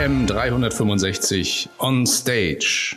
AM 0.00 0.26
365 0.26 1.68
on 1.78 2.06
stage. 2.06 2.96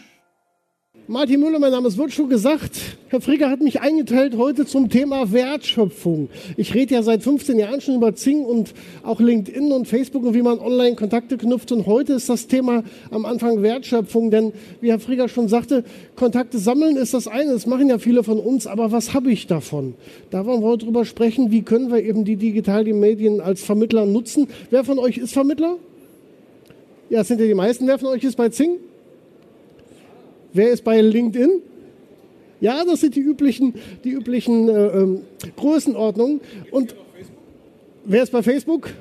Martin 1.08 1.42
Müller, 1.42 1.60
mein 1.60 1.74
Name 1.74 1.90
ist, 1.90 1.98
wird 1.98 2.14
schon 2.14 2.30
gesagt. 2.30 2.80
Herr 3.10 3.20
Frigger 3.20 3.50
hat 3.50 3.60
mich 3.60 3.82
eingeteilt 3.82 4.38
heute 4.38 4.66
zum 4.66 4.90
Thema 4.90 5.34
Wertschöpfung. 5.34 6.30
Ich 6.56 6.74
rede 6.74 6.94
ja 6.94 7.04
seit 7.04 7.22
15 7.22 7.60
Jahren 7.60 7.82
schon 7.82 7.96
über 7.96 8.16
Zing 8.16 8.46
und 8.46 8.74
auch 9.04 9.20
LinkedIn 9.20 9.74
und 9.74 9.86
Facebook 9.86 10.24
und 10.24 10.34
wie 10.34 10.42
man 10.42 10.60
online 10.60 10.96
Kontakte 10.96 11.38
knüpft. 11.38 11.74
Und 11.74 11.88
heute 11.88 12.14
ist 12.14 12.30
das 12.30 12.48
Thema 12.48 12.84
am 13.12 13.26
Anfang 13.26 13.62
Wertschöpfung. 13.62 14.32
Denn 14.32 14.54
wie 14.80 14.90
Herr 14.90 15.00
Frigger 15.00 15.28
schon 15.28 15.50
sagte, 15.50 15.84
Kontakte 16.16 16.58
sammeln 16.58 16.96
ist 16.96 17.14
das 17.14 17.28
eine. 17.28 17.52
Das 17.52 17.66
machen 17.66 17.90
ja 17.90 17.98
viele 17.98 18.24
von 18.24 18.40
uns. 18.40 18.66
Aber 18.66 18.94
was 18.94 19.14
habe 19.14 19.30
ich 19.30 19.46
davon? 19.48 19.96
Da 20.30 20.46
wollen 20.46 20.62
wir 20.62 20.68
heute 20.68 20.86
drüber 20.86 21.04
sprechen. 21.04 21.52
Wie 21.52 21.64
können 21.64 21.92
wir 21.92 22.02
eben 22.02 22.24
die 22.24 22.38
digitalen 22.38 22.98
Medien 23.02 23.42
als 23.42 23.62
Vermittler 23.62 24.06
nutzen? 24.06 24.48
Wer 24.70 24.86
von 24.86 25.00
euch 25.00 25.18
ist 25.18 25.34
Vermittler? 25.34 25.76
Ja, 27.10 27.24
sind 27.24 27.40
ja 27.40 27.48
die 27.48 27.54
meisten. 27.54 27.88
Wer 27.88 28.00
von 28.00 28.10
euch 28.10 28.24
ist 28.24 28.36
bei 28.36 28.50
Zing? 28.50 28.78
Wer 30.54 30.72
ist 30.72 30.84
bei 30.84 31.02
LinkedIn? 31.02 31.62
Ja, 32.62 32.86
das 32.86 33.02
sind 33.02 33.16
die 33.16 33.20
üblichen, 33.20 33.74
die 34.04 34.12
üblichen 34.12 34.70
äh, 34.70 34.88
ähm, 34.88 35.22
Größenordnungen. 35.58 36.42
Und 36.72 36.96
wer 38.06 38.24
ist 38.24 38.32
bei 38.32 38.42
Facebook? 38.42 38.92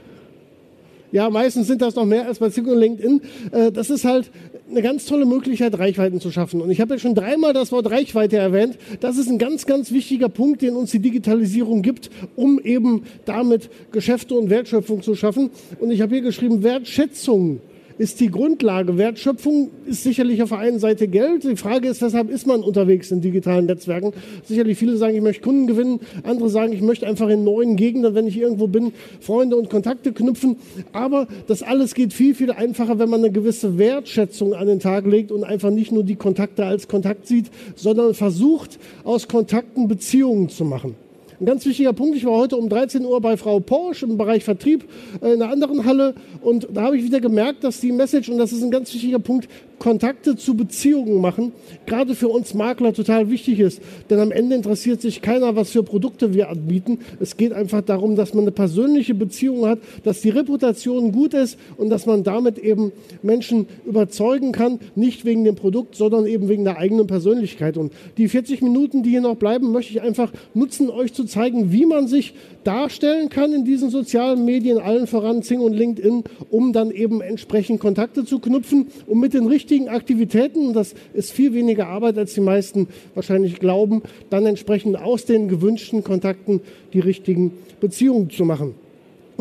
Ja, 1.12 1.28
meistens 1.28 1.66
sind 1.66 1.82
das 1.82 1.94
noch 1.94 2.06
mehr 2.06 2.26
als 2.26 2.38
bei 2.38 2.48
Zing 2.48 2.66
und 2.66 2.78
LinkedIn. 2.78 3.20
Äh, 3.52 3.70
das 3.70 3.90
ist 3.90 4.04
halt 4.04 4.30
eine 4.68 4.82
ganz 4.82 5.04
tolle 5.04 5.26
Möglichkeit, 5.26 5.78
Reichweiten 5.78 6.20
zu 6.20 6.30
schaffen. 6.30 6.62
Und 6.62 6.70
ich 6.70 6.80
habe 6.80 6.94
ja 6.94 6.98
schon 6.98 7.14
dreimal 7.14 7.52
das 7.52 7.70
Wort 7.70 7.90
Reichweite 7.90 8.38
erwähnt. 8.38 8.78
Das 9.00 9.18
ist 9.18 9.28
ein 9.28 9.38
ganz, 9.38 9.66
ganz 9.66 9.92
wichtiger 9.92 10.30
Punkt, 10.30 10.62
den 10.62 10.74
uns 10.74 10.90
die 10.90 10.98
Digitalisierung 10.98 11.82
gibt, 11.82 12.10
um 12.34 12.58
eben 12.58 13.04
damit 13.26 13.68
Geschäfte 13.92 14.34
und 14.34 14.48
Wertschöpfung 14.48 15.02
zu 15.02 15.14
schaffen. 15.14 15.50
Und 15.78 15.90
ich 15.90 16.00
habe 16.00 16.14
hier 16.14 16.22
geschrieben, 16.22 16.62
Wertschätzung 16.62 17.60
ist 17.98 18.20
die 18.20 18.30
Grundlage. 18.30 18.98
Wertschöpfung 18.98 19.70
ist 19.86 20.02
sicherlich 20.02 20.42
auf 20.42 20.50
der 20.50 20.58
einen 20.58 20.78
Seite 20.78 21.08
Geld. 21.08 21.44
Die 21.44 21.56
Frage 21.56 21.88
ist, 21.88 22.02
weshalb 22.02 22.30
ist 22.30 22.46
man 22.46 22.62
unterwegs 22.62 23.10
in 23.10 23.20
digitalen 23.20 23.66
Netzwerken? 23.66 24.12
Sicherlich 24.44 24.78
viele 24.78 24.96
sagen, 24.96 25.14
ich 25.14 25.22
möchte 25.22 25.42
Kunden 25.42 25.66
gewinnen. 25.66 26.00
Andere 26.22 26.48
sagen, 26.48 26.72
ich 26.72 26.82
möchte 26.82 27.06
einfach 27.06 27.28
in 27.28 27.44
neuen 27.44 27.76
Gegenden, 27.76 28.14
wenn 28.14 28.26
ich 28.26 28.38
irgendwo 28.38 28.66
bin, 28.66 28.92
Freunde 29.20 29.56
und 29.56 29.70
Kontakte 29.70 30.12
knüpfen. 30.12 30.56
Aber 30.92 31.26
das 31.46 31.62
alles 31.62 31.94
geht 31.94 32.12
viel, 32.12 32.34
viel 32.34 32.50
einfacher, 32.50 32.98
wenn 32.98 33.10
man 33.10 33.20
eine 33.20 33.32
gewisse 33.32 33.78
Wertschätzung 33.78 34.54
an 34.54 34.66
den 34.66 34.80
Tag 34.80 35.06
legt 35.06 35.32
und 35.32 35.44
einfach 35.44 35.70
nicht 35.70 35.92
nur 35.92 36.04
die 36.04 36.16
Kontakte 36.16 36.64
als 36.64 36.88
Kontakt 36.88 37.26
sieht, 37.26 37.50
sondern 37.74 38.14
versucht, 38.14 38.78
aus 39.04 39.28
Kontakten 39.28 39.88
Beziehungen 39.88 40.48
zu 40.48 40.64
machen. 40.64 40.94
Ein 41.42 41.46
ganz 41.46 41.66
wichtiger 41.66 41.92
Punkt, 41.92 42.16
ich 42.16 42.24
war 42.24 42.34
heute 42.34 42.56
um 42.56 42.68
13 42.68 43.04
Uhr 43.04 43.20
bei 43.20 43.36
Frau 43.36 43.58
Porsche 43.58 44.06
im 44.06 44.16
Bereich 44.16 44.44
Vertrieb 44.44 44.84
äh, 45.20 45.32
in 45.32 45.42
einer 45.42 45.50
anderen 45.50 45.84
Halle. 45.84 46.14
Und 46.40 46.68
da 46.72 46.82
habe 46.82 46.96
ich 46.96 47.02
wieder 47.02 47.20
gemerkt, 47.20 47.64
dass 47.64 47.80
die 47.80 47.90
Message, 47.90 48.28
und 48.28 48.38
das 48.38 48.52
ist 48.52 48.62
ein 48.62 48.70
ganz 48.70 48.94
wichtiger 48.94 49.18
Punkt, 49.18 49.48
Kontakte 49.82 50.36
zu 50.36 50.54
Beziehungen 50.54 51.20
machen, 51.20 51.50
gerade 51.86 52.14
für 52.14 52.28
uns 52.28 52.54
Makler 52.54 52.94
total 52.94 53.30
wichtig 53.30 53.58
ist. 53.58 53.82
Denn 54.10 54.20
am 54.20 54.30
Ende 54.30 54.54
interessiert 54.54 55.00
sich 55.00 55.22
keiner, 55.22 55.56
was 55.56 55.70
für 55.70 55.82
Produkte 55.82 56.34
wir 56.34 56.50
anbieten. 56.50 57.00
Es 57.18 57.36
geht 57.36 57.52
einfach 57.52 57.80
darum, 57.80 58.14
dass 58.14 58.32
man 58.32 58.44
eine 58.44 58.52
persönliche 58.52 59.12
Beziehung 59.16 59.66
hat, 59.66 59.80
dass 60.04 60.20
die 60.20 60.28
Reputation 60.28 61.10
gut 61.10 61.34
ist 61.34 61.58
und 61.78 61.90
dass 61.90 62.06
man 62.06 62.22
damit 62.22 62.58
eben 62.58 62.92
Menschen 63.24 63.66
überzeugen 63.84 64.52
kann, 64.52 64.78
nicht 64.94 65.24
wegen 65.24 65.42
dem 65.42 65.56
Produkt, 65.56 65.96
sondern 65.96 66.26
eben 66.26 66.48
wegen 66.48 66.62
der 66.62 66.78
eigenen 66.78 67.08
Persönlichkeit. 67.08 67.76
Und 67.76 67.92
die 68.18 68.28
40 68.28 68.62
Minuten, 68.62 69.02
die 69.02 69.10
hier 69.10 69.20
noch 69.20 69.34
bleiben, 69.34 69.72
möchte 69.72 69.94
ich 69.94 70.00
einfach 70.00 70.30
nutzen, 70.54 70.90
euch 70.90 71.12
zu 71.12 71.24
zeigen, 71.24 71.72
wie 71.72 71.86
man 71.86 72.06
sich 72.06 72.34
darstellen 72.64 73.28
kann 73.28 73.52
in 73.52 73.64
diesen 73.64 73.90
sozialen 73.90 74.44
Medien, 74.44 74.78
allen 74.78 75.06
voran 75.06 75.42
Zing 75.42 75.60
und 75.60 75.72
LinkedIn, 75.72 76.24
um 76.50 76.72
dann 76.72 76.90
eben 76.90 77.20
entsprechend 77.20 77.80
Kontakte 77.80 78.24
zu 78.24 78.38
knüpfen, 78.38 78.88
um 79.06 79.20
mit 79.20 79.34
den 79.34 79.46
richtigen 79.46 79.88
Aktivitäten, 79.88 80.68
und 80.68 80.74
das 80.74 80.94
ist 81.14 81.32
viel 81.32 81.54
weniger 81.54 81.88
Arbeit, 81.88 82.18
als 82.18 82.34
die 82.34 82.40
meisten 82.40 82.88
wahrscheinlich 83.14 83.58
glauben, 83.58 84.02
dann 84.30 84.46
entsprechend 84.46 84.96
aus 84.96 85.24
den 85.24 85.48
gewünschten 85.48 86.04
Kontakten 86.04 86.60
die 86.92 87.00
richtigen 87.00 87.52
Beziehungen 87.80 88.30
zu 88.30 88.44
machen. 88.44 88.74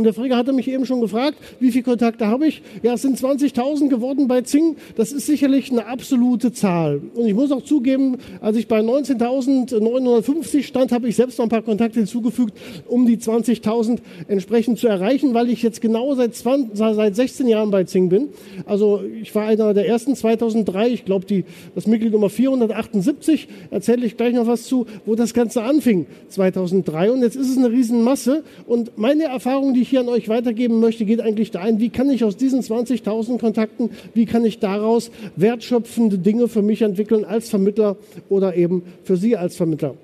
Und 0.02 0.06
der 0.06 0.16
Frigger 0.16 0.36
hatte 0.36 0.52
mich 0.52 0.68
eben 0.68 0.88
schon 0.88 1.00
gefragt, 1.00 1.38
wie 1.60 1.70
viele 1.70 1.84
Kontakte 1.84 2.26
habe 2.26 2.48
ich? 2.48 2.64
Ja, 2.82 2.96
es 2.96 3.04
sind 3.04 3.20
20.000 3.20 3.88
geworden 3.88 4.28
bei 4.28 4.42
Zing. 4.42 4.78
Das 4.96 5.12
ist 5.12 5.28
sicherlich 5.28 5.70
eine 5.70 5.86
absolute 5.86 6.52
Zahl. 6.52 7.04
Und 7.14 7.28
ich 7.28 7.36
muss 7.36 7.52
auch 7.52 7.62
zugeben, 7.62 8.18
als 8.42 8.58
ich 8.58 8.68
bei 8.68 8.80
19.950 8.80 10.64
stand, 10.64 10.92
habe 10.92 11.08
ich 11.08 11.16
selbst 11.16 11.38
noch 11.38 11.46
ein 11.46 11.50
paar 11.50 11.62
Kontakte 11.62 12.00
hinzugefügt, 12.00 12.58
um 12.88 13.06
die 13.06 13.18
20.000 13.18 14.00
entsprechend 14.28 14.80
zu 14.80 14.88
erreichen, 14.88 15.36
weil 15.36 15.52
ich 15.52 15.62
jetzt 15.62 15.82
genau 15.82 16.16
seit, 16.16 16.34
20, 16.34 16.76
seit 16.76 17.16
16 17.16 17.48
Jahren 17.48 17.70
bei 17.70 17.84
Zing 17.84 18.10
bin. 18.10 18.30
Also 18.66 19.04
ich 19.22 19.36
war 19.36 19.46
einer 19.46 19.76
der 19.76 19.88
ersten 19.88 20.16
2003, 20.16 20.90
ich 20.90 21.06
glaube 21.06 21.28
das 21.76 21.86
Mitglied 21.86 22.12
Nummer 22.12 22.32
478, 22.32 23.48
erzähle 23.70 24.08
ich 24.08 24.18
gleich 24.18 24.34
noch 24.34 24.48
was 24.48 24.64
zu, 24.64 24.88
wo 25.06 25.14
das 25.14 25.36
Ganze 25.36 25.62
anfing, 25.62 26.08
2003. 26.30 27.12
Und 27.12 27.22
jetzt 27.22 27.36
ist 27.36 27.52
es 27.52 27.58
eine 27.58 27.70
Riesenmasse. 27.70 28.44
Und 28.66 28.98
meine 28.98 29.26
Erfahrung, 29.26 29.76
die 29.76 29.82
ich 29.82 29.91
hier 29.92 30.00
an 30.00 30.10
euch 30.10 30.28
weitergeben 30.28 30.80
möchte, 30.80 31.06
geht 31.06 31.22
eigentlich 31.22 31.52
dahin, 31.52 31.80
wie 31.80 31.90
kann 31.90 32.10
ich 32.10 32.24
aus 32.24 32.36
diesen 32.36 32.62
20.000 32.62 33.40
Kontakten, 33.40 33.92
wie 34.14 34.26
kann 34.26 34.44
ich 34.44 34.60
daraus 34.60 35.12
wertschöpfende 35.36 36.18
Dinge 36.18 36.48
für 36.48 36.62
mich 36.62 36.82
entwickeln 36.82 37.24
als 37.24 37.50
Vermittler 37.50 37.98
oder 38.30 38.56
eben 38.56 38.84
für 39.04 39.18
Sie 39.18 39.38
als 39.38 39.56
Vermittler. 39.56 39.96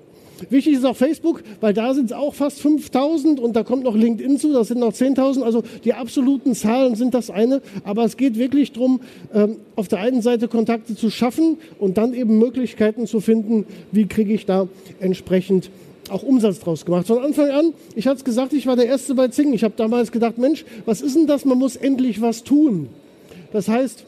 Wichtig 0.50 0.74
ist 0.74 0.86
auch 0.86 0.96
Facebook, 0.96 1.42
weil 1.60 1.74
da 1.74 1.94
sind 1.94 2.06
es 2.06 2.12
auch 2.12 2.34
fast 2.34 2.60
5000 2.60 3.40
und 3.40 3.56
da 3.56 3.64
kommt 3.64 3.84
noch 3.84 3.96
LinkedIn 3.96 4.38
zu, 4.38 4.52
das 4.52 4.68
sind 4.68 4.78
noch 4.78 4.92
10.000. 4.92 5.42
Also 5.42 5.62
die 5.84 5.94
absoluten 5.94 6.54
Zahlen 6.54 6.94
sind 6.94 7.14
das 7.14 7.30
eine, 7.30 7.60
aber 7.84 8.04
es 8.04 8.16
geht 8.16 8.38
wirklich 8.38 8.72
darum, 8.72 9.00
ähm, 9.34 9.56
auf 9.74 9.88
der 9.88 9.98
einen 9.98 10.22
Seite 10.22 10.46
Kontakte 10.48 10.94
zu 10.94 11.10
schaffen 11.10 11.58
und 11.78 11.98
dann 11.98 12.14
eben 12.14 12.38
Möglichkeiten 12.38 13.06
zu 13.06 13.20
finden, 13.20 13.66
wie 13.90 14.06
kriege 14.06 14.32
ich 14.32 14.46
da 14.46 14.68
entsprechend 15.00 15.70
auch 16.10 16.22
Umsatz 16.22 16.60
draus 16.60 16.84
gemacht. 16.84 17.06
Von 17.06 17.24
Anfang 17.24 17.50
an, 17.50 17.74
ich 17.94 18.06
hatte 18.06 18.18
es 18.18 18.24
gesagt, 18.24 18.52
ich 18.52 18.66
war 18.66 18.76
der 18.76 18.86
Erste 18.86 19.14
bei 19.14 19.28
Zing. 19.28 19.52
Ich 19.52 19.64
habe 19.64 19.74
damals 19.76 20.12
gedacht, 20.12 20.38
Mensch, 20.38 20.64
was 20.84 21.00
ist 21.00 21.16
denn 21.16 21.26
das? 21.26 21.44
Man 21.44 21.58
muss 21.58 21.76
endlich 21.76 22.20
was 22.20 22.44
tun. 22.44 22.88
Das 23.52 23.68
heißt, 23.68 24.04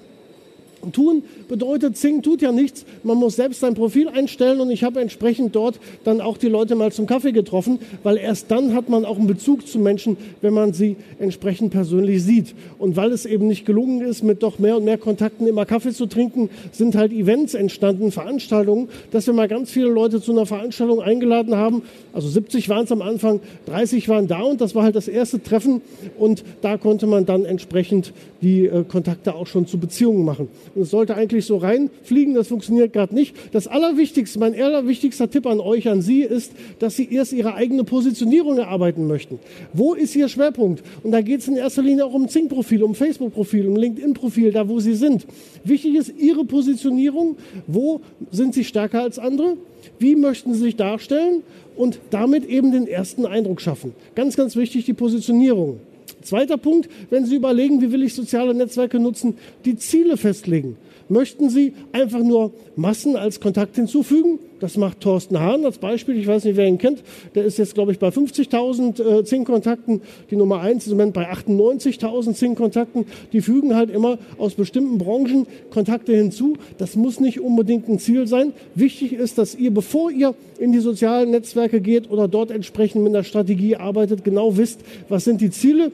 tun 0.93 1.23
bedeutet, 1.51 1.99
Zing 1.99 2.23
tut 2.23 2.41
ja 2.41 2.53
nichts. 2.53 2.87
Man 3.03 3.19
muss 3.19 3.37
selbst 3.37 3.61
sein 3.61 3.75
Profil 3.75 4.09
einstellen 4.09 4.61
und 4.61 4.71
ich 4.71 4.85
habe 4.85 5.01
entsprechend 5.01 5.55
dort 5.55 5.79
dann 6.05 6.23
auch 6.23 6.39
die 6.39 6.49
Leute 6.49 6.77
mal 6.77 6.93
zum 6.93 7.07
Kaffee 7.07 7.33
getroffen, 7.33 7.79
weil 8.03 8.17
erst 8.17 8.51
dann 8.51 8.73
hat 8.73 8.89
man 8.89 9.05
auch 9.05 9.19
einen 9.19 9.27
Bezug 9.27 9.67
zu 9.67 9.79
Menschen, 9.79 10.17
wenn 10.41 10.55
man 10.55 10.73
sie 10.73 10.97
entsprechend 11.19 11.73
persönlich 11.73 12.23
sieht. 12.23 12.55
Und 12.79 12.97
weil 12.97 13.13
es 13.13 13.27
eben 13.27 13.47
nicht 13.47 13.67
gelungen 13.67 14.01
ist, 14.01 14.23
mit 14.23 14.43
doch 14.43 14.59
mehr 14.59 14.77
und 14.77 14.85
mehr 14.85 14.97
Kontakten 14.97 15.47
immer 15.47 15.67
Kaffee 15.67 15.93
zu 15.93 16.07
trinken, 16.07 16.49
sind 16.73 16.95
halt 16.95 17.13
Events 17.13 17.55
entstanden, 17.55 18.13
Veranstaltungen, 18.13 18.89
dass 19.11 19.27
wir 19.27 19.35
mal 19.35 19.49
ganz 19.49 19.71
viele 19.71 19.89
Leute 19.89 20.23
zu 20.23 20.33
einer 20.33 20.47
Veranstaltung 20.47 21.03
eingeladen 21.03 21.57
haben. 21.57 21.83
Also 22.13 22.29
70 22.29 22.69
waren 22.69 22.85
es 22.85 22.93
am 22.93 23.03
Anfang, 23.03 23.41
30 23.67 24.09
waren 24.09 24.29
da 24.29 24.41
und 24.41 24.61
das 24.61 24.75
war 24.75 24.85
halt 24.85 24.95
das 24.95 25.09
erste 25.09 25.43
Treffen 25.43 25.83
und 26.17 26.45
da 26.63 26.77
konnte 26.77 27.07
man 27.07 27.27
dann 27.27 27.45
entsprechend 27.45 28.13
die 28.41 28.67
äh, 28.67 28.85
Kontakte 28.85 29.35
auch 29.35 29.47
schon 29.47 29.67
zu 29.67 29.79
Beziehungen 29.79 30.25
machen. 30.25 30.49
Und 30.75 30.83
es 30.83 30.91
sollte 30.91 31.17
eigentlich 31.17 31.40
so 31.47 31.57
reinfliegen, 31.57 32.35
das 32.35 32.49
funktioniert 32.49 32.93
gerade 32.93 33.15
nicht. 33.15 33.35
Das 33.53 33.67
Allerwichtigste, 33.67 34.39
mein 34.39 34.55
allerwichtigster 34.55 35.31
Tipp 35.31 35.47
an 35.47 35.61
euch, 35.61 35.89
an 35.89 36.03
Sie 36.03 36.23
ist, 36.23 36.53
dass 36.79 36.97
Sie 36.97 37.13
erst 37.13 37.33
Ihre 37.33 37.55
eigene 37.55 37.85
Positionierung 37.85 38.59
erarbeiten 38.59 39.07
möchten. 39.07 39.39
Wo 39.73 39.95
ist 39.95 40.17
Ihr 40.17 40.29
Schwerpunkt? 40.29 40.83
Und 41.03 41.13
da 41.13 41.21
geht 41.21 41.41
es 41.41 41.49
in 41.49 41.57
erster 41.57 41.83
Linie 41.83 42.05
auch 42.05 42.15
um 42.15 42.29
Zing-Profil, 42.29 42.83
um 42.83 42.95
Facebook-Profil, 42.95 43.69
um 43.69 43.77
LinkedIn-Profil, 43.77 44.53
da 44.53 44.69
wo 44.69 44.81
Sie 44.81 44.95
sind. 44.95 45.27
Wichtig 45.65 45.95
ist 45.97 46.13
Ihre 46.19 46.45
Positionierung. 46.45 47.37
Wo 47.67 48.01
sind 48.31 48.55
Sie 48.55 48.65
stärker 48.65 49.03
als 49.03 49.19
andere? 49.19 49.57
Wie 49.99 50.17
möchten 50.17 50.55
Sie 50.55 50.61
sich 50.61 50.77
darstellen? 50.77 51.43
Und 51.77 51.99
damit 52.11 52.45
eben 52.45 52.73
den 52.73 52.87
ersten 52.87 53.25
Eindruck 53.25 53.61
schaffen. 53.61 53.95
Ganz, 54.15 54.37
ganz 54.37 54.57
wichtig, 54.57 54.85
die 54.85 54.93
Positionierung. 54.93 55.81
Zweiter 56.23 56.59
Punkt, 56.59 56.91
wenn 57.09 57.25
Sie 57.25 57.37
überlegen, 57.37 57.81
wie 57.81 57.93
will 57.93 58.03
ich 58.03 58.15
soziale 58.15 58.53
Netzwerke 58.53 58.99
nutzen, 58.99 59.35
die 59.65 59.77
Ziele 59.77 60.17
festlegen. 60.17 60.77
Möchten 61.11 61.51
Sie 61.51 61.75
einfach 61.91 62.21
nur 62.21 62.53
Massen 62.77 63.17
als 63.17 63.41
Kontakt 63.41 63.75
hinzufügen? 63.75 64.39
Das 64.61 64.77
macht 64.77 65.01
Thorsten 65.01 65.41
Hahn 65.41 65.65
als 65.65 65.79
Beispiel. 65.79 66.17
Ich 66.17 66.27
weiß 66.27 66.45
nicht, 66.45 66.57
wer 66.57 66.69
ihn 66.69 66.79
kennt. 66.79 67.03
Der 67.35 67.45
ist 67.45 67.59
jetzt, 67.59 67.75
glaube 67.75 67.91
ich, 67.91 67.99
bei 67.99 68.09
50.000 68.09 69.03
äh, 69.03 69.25
Zing-Kontakten. 69.25 70.03
Die 70.31 70.37
Nummer 70.37 70.61
eins 70.61 70.87
ist 70.87 70.93
im 70.93 70.99
Moment 70.99 71.15
bei 71.15 71.29
98.000 71.29 72.35
Zing-Kontakten. 72.35 73.07
Die 73.33 73.41
fügen 73.41 73.75
halt 73.75 73.91
immer 73.91 74.19
aus 74.39 74.55
bestimmten 74.55 74.99
Branchen 74.99 75.49
Kontakte 75.71 76.15
hinzu. 76.15 76.55
Das 76.79 76.95
muss 76.95 77.19
nicht 77.19 77.41
unbedingt 77.41 77.89
ein 77.89 77.99
Ziel 77.99 78.29
sein. 78.29 78.53
Wichtig 78.77 79.15
ist, 79.15 79.37
dass 79.39 79.57
ihr, 79.57 79.75
bevor 79.75 80.13
ihr 80.13 80.37
in 80.61 80.71
die 80.71 80.81
sozialen 80.81 81.33
Netzwerke 81.33 81.81
geht 81.81 82.09
oder 82.09 82.29
dort 82.29 82.53
entsprechend 82.53 83.03
mit 83.03 83.13
einer 83.13 83.25
Strategie 83.25 83.75
arbeitet, 83.75 84.23
genau 84.23 84.57
wisst, 84.57 84.81
was 85.09 85.25
sind 85.25 85.41
die 85.41 85.51
Ziele, 85.51 85.91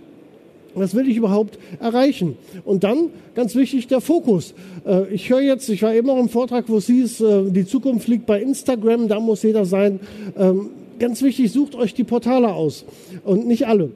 was 0.77 0.95
will 0.95 1.09
ich 1.09 1.17
überhaupt 1.17 1.59
erreichen? 1.81 2.37
Und 2.65 2.85
dann, 2.85 3.11
ganz 3.35 3.55
wichtig, 3.55 3.89
der 3.89 4.01
Fokus. 4.01 4.55
Äh, 4.87 5.13
ich 5.13 5.31
höre 5.31 5.41
jetzt, 5.41 5.69
ich 5.69 5.83
war 5.83 5.95
eben 5.95 6.09
auch 6.11 6.19
im 6.19 6.29
Vortrag, 6.29 6.69
wo 6.69 6.77
es 6.77 6.87
hieß, 6.87 7.21
äh, 7.21 7.51
die 7.51 7.67
Zukunft 7.67 8.09
liegt 8.09 8.27
bei 8.27 8.41
Instagram, 8.41 9.09
da 9.09 9.21
muss 9.21 9.43
jeder 9.43 9.65
sein. 9.65 10.01
Ähm, 10.37 10.71
ganz 10.99 11.23
wichtig, 11.23 11.53
sucht 11.53 11.75
euch 11.75 11.95
die 11.95 12.05
Portale 12.05 12.53
aus 12.53 12.85
und 13.25 13.47
nicht 13.47 13.67
alle. 13.67 13.91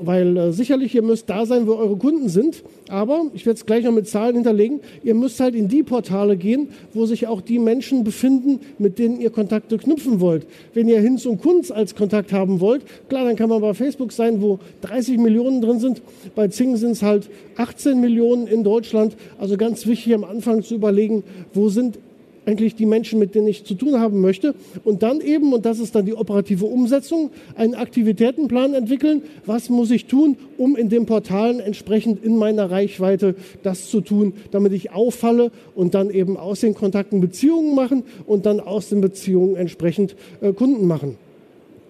Weil 0.00 0.36
äh, 0.36 0.52
sicherlich, 0.52 0.94
ihr 0.94 1.02
müsst 1.02 1.28
da 1.30 1.46
sein, 1.46 1.66
wo 1.66 1.74
eure 1.74 1.96
Kunden 1.96 2.28
sind. 2.28 2.62
Aber, 2.88 3.26
ich 3.34 3.46
werde 3.46 3.58
es 3.58 3.66
gleich 3.66 3.84
noch 3.84 3.92
mit 3.92 4.08
Zahlen 4.08 4.36
hinterlegen, 4.36 4.80
ihr 5.02 5.14
müsst 5.14 5.40
halt 5.40 5.54
in 5.54 5.68
die 5.68 5.82
Portale 5.82 6.36
gehen, 6.36 6.68
wo 6.94 7.06
sich 7.06 7.26
auch 7.26 7.40
die 7.40 7.58
Menschen 7.58 8.04
befinden, 8.04 8.60
mit 8.78 8.98
denen 8.98 9.20
ihr 9.20 9.30
Kontakte 9.30 9.78
knüpfen 9.78 10.20
wollt. 10.20 10.46
Wenn 10.74 10.88
ihr 10.88 11.00
Hinz 11.00 11.26
und 11.26 11.40
Kunz 11.40 11.70
als 11.70 11.94
Kontakt 11.94 12.32
haben 12.32 12.60
wollt, 12.60 12.82
klar, 13.08 13.24
dann 13.24 13.36
kann 13.36 13.48
man 13.48 13.60
bei 13.60 13.74
Facebook 13.74 14.12
sein, 14.12 14.40
wo 14.40 14.58
30 14.82 15.18
Millionen 15.18 15.60
drin 15.60 15.80
sind. 15.80 16.02
Bei 16.34 16.48
Zing 16.48 16.76
sind 16.76 16.92
es 16.92 17.02
halt 17.02 17.28
18 17.56 18.00
Millionen 18.00 18.46
in 18.46 18.64
Deutschland. 18.64 19.16
Also 19.38 19.56
ganz 19.56 19.86
wichtig 19.86 20.14
am 20.14 20.24
Anfang 20.24 20.62
zu 20.62 20.74
überlegen, 20.74 21.24
wo 21.54 21.68
sind 21.68 21.98
eigentlich 22.46 22.76
die 22.76 22.86
Menschen, 22.86 23.18
mit 23.18 23.34
denen 23.34 23.48
ich 23.48 23.64
zu 23.64 23.74
tun 23.74 24.00
haben 24.00 24.20
möchte. 24.20 24.54
Und 24.84 25.02
dann 25.02 25.20
eben, 25.20 25.52
und 25.52 25.66
das 25.66 25.80
ist 25.80 25.94
dann 25.94 26.06
die 26.06 26.14
operative 26.14 26.64
Umsetzung, 26.64 27.30
einen 27.56 27.74
Aktivitätenplan 27.74 28.74
entwickeln. 28.74 29.22
Was 29.44 29.68
muss 29.68 29.90
ich 29.90 30.06
tun, 30.06 30.36
um 30.56 30.76
in 30.76 30.88
den 30.88 31.06
Portalen 31.06 31.60
entsprechend 31.60 32.24
in 32.24 32.36
meiner 32.36 32.70
Reichweite 32.70 33.34
das 33.62 33.90
zu 33.90 34.00
tun, 34.00 34.34
damit 34.52 34.72
ich 34.72 34.92
auffalle 34.92 35.50
und 35.74 35.94
dann 35.94 36.10
eben 36.10 36.36
aus 36.36 36.60
den 36.60 36.74
Kontakten 36.74 37.20
Beziehungen 37.20 37.74
machen 37.74 38.04
und 38.26 38.46
dann 38.46 38.60
aus 38.60 38.88
den 38.88 39.00
Beziehungen 39.00 39.56
entsprechend 39.56 40.14
äh, 40.40 40.52
Kunden 40.52 40.86
machen. 40.86 41.16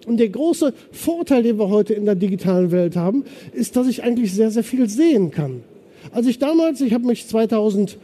Und 0.06 0.18
der 0.18 0.28
große 0.28 0.72
Vorteil, 0.92 1.42
den 1.42 1.58
wir 1.58 1.68
heute 1.68 1.92
in 1.92 2.04
der 2.04 2.14
digitalen 2.14 2.70
Welt 2.70 2.96
haben, 2.96 3.24
ist, 3.52 3.76
dass 3.76 3.88
ich 3.88 4.04
eigentlich 4.04 4.32
sehr, 4.32 4.50
sehr 4.50 4.64
viel 4.64 4.88
sehen 4.88 5.32
kann. 5.32 5.62
Als 6.12 6.26
ich 6.26 6.38
damals, 6.38 6.80
ich 6.80 6.92
habe 6.92 7.06
mich 7.06 7.26
2007 7.26 7.98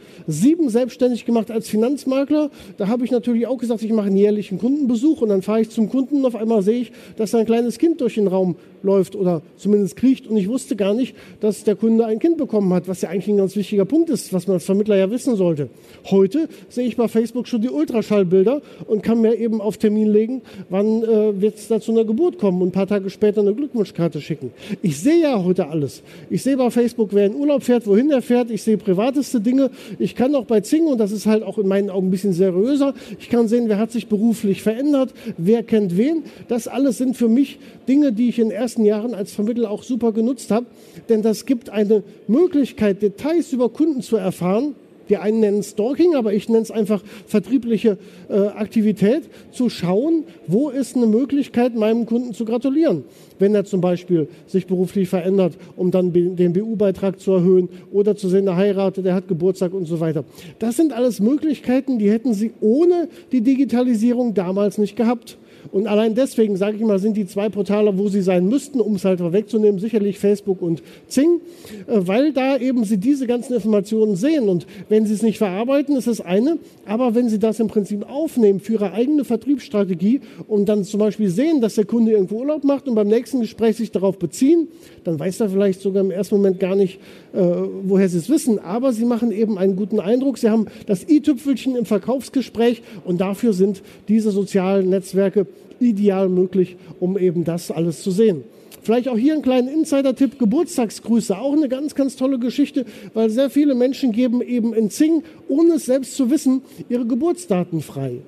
selbstständig 0.69 1.25
gemacht 1.25 1.51
als 1.51 1.69
Finanzmakler, 1.69 2.49
da 2.77 2.87
habe 2.87 3.05
ich 3.05 3.11
natürlich 3.11 3.47
auch 3.47 3.57
gesagt, 3.57 3.81
ich 3.81 3.91
mache 3.91 4.07
einen 4.07 4.17
jährlichen 4.17 4.59
Kundenbesuch 4.59 5.21
und 5.21 5.29
dann 5.29 5.41
fahre 5.41 5.61
ich 5.61 5.69
zum 5.69 5.89
Kunden 5.89 6.17
und 6.17 6.25
auf 6.25 6.35
einmal 6.35 6.61
sehe 6.61 6.81
ich, 6.81 6.91
dass 7.17 7.31
da 7.31 7.39
ein 7.39 7.45
kleines 7.45 7.77
Kind 7.77 8.01
durch 8.01 8.15
den 8.15 8.27
Raum 8.27 8.55
läuft 8.83 9.15
oder 9.15 9.41
zumindest 9.57 9.95
kriecht 9.95 10.27
und 10.27 10.37
ich 10.37 10.47
wusste 10.47 10.75
gar 10.75 10.93
nicht, 10.93 11.15
dass 11.39 11.63
der 11.63 11.75
Kunde 11.75 12.05
ein 12.05 12.19
Kind 12.19 12.37
bekommen 12.37 12.73
hat, 12.73 12.87
was 12.87 13.01
ja 13.01 13.09
eigentlich 13.09 13.27
ein 13.27 13.37
ganz 13.37 13.55
wichtiger 13.55 13.85
Punkt 13.85 14.09
ist, 14.09 14.33
was 14.33 14.47
man 14.47 14.55
als 14.55 14.65
Vermittler 14.65 14.97
ja 14.97 15.09
wissen 15.09 15.35
sollte. 15.35 15.69
Heute 16.09 16.47
sehe 16.69 16.87
ich 16.87 16.97
bei 16.97 17.07
Facebook 17.07 17.47
schon 17.47 17.61
die 17.61 17.69
Ultraschallbilder 17.69 18.61
und 18.87 19.03
kann 19.03 19.21
mir 19.21 19.35
eben 19.35 19.61
auf 19.61 19.77
Termin 19.77 20.11
legen, 20.11 20.41
wann 20.69 21.03
äh, 21.03 21.41
wird 21.41 21.57
es 21.57 21.67
da 21.67 21.79
zu 21.79 21.91
einer 21.91 22.05
Geburt 22.05 22.37
kommen 22.37 22.61
und 22.61 22.69
ein 22.69 22.71
paar 22.71 22.87
Tage 22.87 23.09
später 23.09 23.41
eine 23.41 23.53
Glückwunschkarte 23.53 24.21
schicken. 24.21 24.51
Ich 24.81 24.99
sehe 24.99 25.21
ja 25.21 25.43
heute 25.43 25.67
alles. 25.67 26.03
Ich 26.29 26.43
sehe 26.43 26.57
bei 26.57 26.69
Facebook, 26.69 27.09
wer 27.13 27.25
in 27.25 27.35
Urlaub 27.35 27.63
fährt, 27.63 27.87
wohin 27.87 28.11
er 28.11 28.21
fährt. 28.21 28.51
Ich 28.51 28.63
sehe 28.63 28.77
privateste 28.77 29.39
Dinge. 29.39 29.71
Ich 29.99 30.15
kann 30.15 30.35
auch 30.35 30.45
bei 30.45 30.61
Zing, 30.61 30.85
und 30.85 30.97
das 30.97 31.11
ist 31.11 31.25
halt 31.25 31.43
auch 31.43 31.57
in 31.57 31.67
meinen 31.67 31.89
Augen 31.89 32.07
ein 32.07 32.11
bisschen 32.11 32.33
seriöser, 32.33 32.93
ich 33.19 33.29
kann 33.29 33.47
sehen, 33.47 33.69
wer 33.69 33.77
hat 33.77 33.91
sich 33.91 34.07
beruflich 34.07 34.61
verändert, 34.61 35.13
wer 35.37 35.63
kennt 35.63 35.97
wen. 35.97 36.23
Das 36.47 36.67
alles 36.67 36.97
sind 36.97 37.15
für 37.15 37.29
mich 37.29 37.59
Dinge, 37.87 38.13
die 38.13 38.29
ich 38.29 38.39
in 38.39 38.49
den 38.49 38.57
ersten 38.73 38.85
Jahren 38.85 39.13
als 39.13 39.33
Vermittler 39.33 39.69
auch 39.69 39.83
super 39.83 40.11
genutzt 40.11 40.49
habe. 40.49 40.65
Denn 41.07 41.21
das 41.21 41.45
gibt 41.45 41.69
eine 41.69 42.03
Möglichkeit, 42.27 43.03
Details 43.03 43.53
über 43.53 43.69
Kunden 43.69 44.01
zu 44.01 44.17
erfahren, 44.17 44.73
die 45.09 45.17
einen 45.17 45.41
nennen 45.41 45.61
Stalking, 45.61 46.15
aber 46.15 46.33
ich 46.33 46.47
nenne 46.49 46.63
es 46.63 46.71
einfach 46.71 47.03
vertriebliche 47.27 47.97
äh, 48.29 48.47
Aktivität, 48.47 49.23
zu 49.51 49.69
schauen, 49.69 50.23
wo 50.47 50.69
ist 50.69 50.95
eine 50.95 51.05
Möglichkeit, 51.05 51.75
meinem 51.75 52.05
Kunden 52.07 52.33
zu 52.33 52.45
gratulieren. 52.45 53.03
Wenn 53.37 53.53
er 53.53 53.65
zum 53.65 53.81
Beispiel 53.81 54.27
sich 54.47 54.65
beruflich 54.65 55.09
verändert, 55.09 55.57
um 55.75 55.91
dann 55.91 56.13
den 56.13 56.53
BU-Beitrag 56.53 57.19
zu 57.19 57.33
erhöhen 57.33 57.69
oder 57.91 58.15
zu 58.15 58.29
sehen, 58.29 58.47
er 58.47 58.55
heiratet, 58.55 59.05
der 59.05 59.13
hat 59.13 59.27
Geburtstag 59.27 59.73
und 59.73 59.85
so 59.85 59.99
weiter. 59.99 60.23
Das 60.57 60.77
sind 60.77 60.93
alles 60.93 61.19
Möglichkeiten, 61.19 61.99
die 61.99 62.09
hätten 62.09 62.33
Sie 62.33 62.53
ohne 62.61 63.09
die 63.33 63.41
Digitalisierung 63.41 64.33
damals 64.33 64.77
nicht 64.77 64.95
gehabt. 64.95 65.37
Und 65.71 65.87
allein 65.87 66.15
deswegen, 66.15 66.57
sage 66.57 66.77
ich 66.77 66.83
mal, 66.83 66.99
sind 66.99 67.17
die 67.17 67.25
zwei 67.25 67.49
Portale, 67.49 67.97
wo 67.97 68.07
sie 68.09 68.21
sein 68.21 68.47
müssten, 68.47 68.79
um 68.79 68.95
es 68.95 69.05
halt 69.05 69.19
wegzunehmen, 69.19 69.79
sicherlich 69.79 70.19
Facebook 70.19 70.61
und 70.61 70.83
Zing, 71.07 71.41
äh, 71.87 71.99
weil 71.99 72.33
da 72.33 72.57
eben 72.57 72.83
sie 72.83 72.97
diese 72.97 73.27
ganzen 73.27 73.53
Informationen 73.53 74.15
sehen. 74.15 74.49
Und 74.49 74.67
wenn 74.89 75.05
sie 75.05 75.13
es 75.13 75.21
nicht 75.21 75.37
verarbeiten, 75.37 75.95
ist 75.95 76.07
das 76.07 76.21
eine. 76.21 76.57
Aber 76.85 77.15
wenn 77.15 77.29
sie 77.29 77.39
das 77.39 77.59
im 77.59 77.67
Prinzip 77.67 78.09
aufnehmen 78.09 78.59
für 78.59 78.73
ihre 78.73 78.91
eigene 78.93 79.23
Vertriebsstrategie 79.23 80.21
und 80.47 80.67
dann 80.67 80.83
zum 80.83 80.99
Beispiel 80.99 81.29
sehen, 81.29 81.61
dass 81.61 81.75
der 81.75 81.85
Kunde 81.85 82.11
irgendwo 82.11 82.39
Urlaub 82.39 82.63
macht 82.63 82.87
und 82.87 82.95
beim 82.95 83.07
nächsten 83.07 83.41
Gespräch 83.41 83.77
sich 83.77 83.91
darauf 83.91 84.17
beziehen, 84.19 84.67
dann 85.03 85.19
weiß 85.19 85.39
er 85.41 85.49
vielleicht 85.49 85.81
sogar 85.81 86.03
im 86.03 86.11
ersten 86.11 86.35
Moment 86.35 86.59
gar 86.59 86.75
nicht, 86.75 86.99
äh, 87.33 87.39
woher 87.83 88.09
sie 88.09 88.17
es 88.17 88.29
wissen. 88.29 88.59
Aber 88.59 88.93
sie 88.93 89.05
machen 89.05 89.31
eben 89.31 89.57
einen 89.57 89.75
guten 89.75 89.99
Eindruck. 89.99 90.37
Sie 90.37 90.49
haben 90.49 90.67
das 90.87 91.07
i-Tüpfelchen 91.07 91.75
im 91.75 91.85
Verkaufsgespräch 91.85 92.81
und 93.05 93.21
dafür 93.21 93.53
sind 93.53 93.83
diese 94.07 94.31
sozialen 94.31 94.89
Netzwerke 94.89 95.47
ideal 95.79 96.29
möglich, 96.29 96.77
um 96.99 97.17
eben 97.17 97.43
das 97.43 97.71
alles 97.71 98.01
zu 98.03 98.11
sehen. 98.11 98.43
Vielleicht 98.81 99.07
auch 99.07 99.17
hier 99.17 99.33
einen 99.33 99.41
kleinen 99.41 99.69
Insider-Tipp, 99.69 100.37
Geburtstagsgrüße, 100.39 101.37
auch 101.37 101.53
eine 101.53 101.69
ganz, 101.69 101.95
ganz 101.95 102.17
tolle 102.17 102.37
Geschichte, 102.37 102.85
weil 103.13 103.29
sehr 103.29 103.49
viele 103.49 103.75
Menschen 103.75 104.11
geben 104.11 104.41
eben 104.41 104.73
in 104.73 104.89
Zing, 104.89 105.23
ohne 105.47 105.75
es 105.75 105.85
selbst 105.85 106.17
zu 106.17 106.29
wissen, 106.29 106.61
ihre 106.89 107.05
Geburtsdaten 107.05 107.81
frei. 107.81 108.19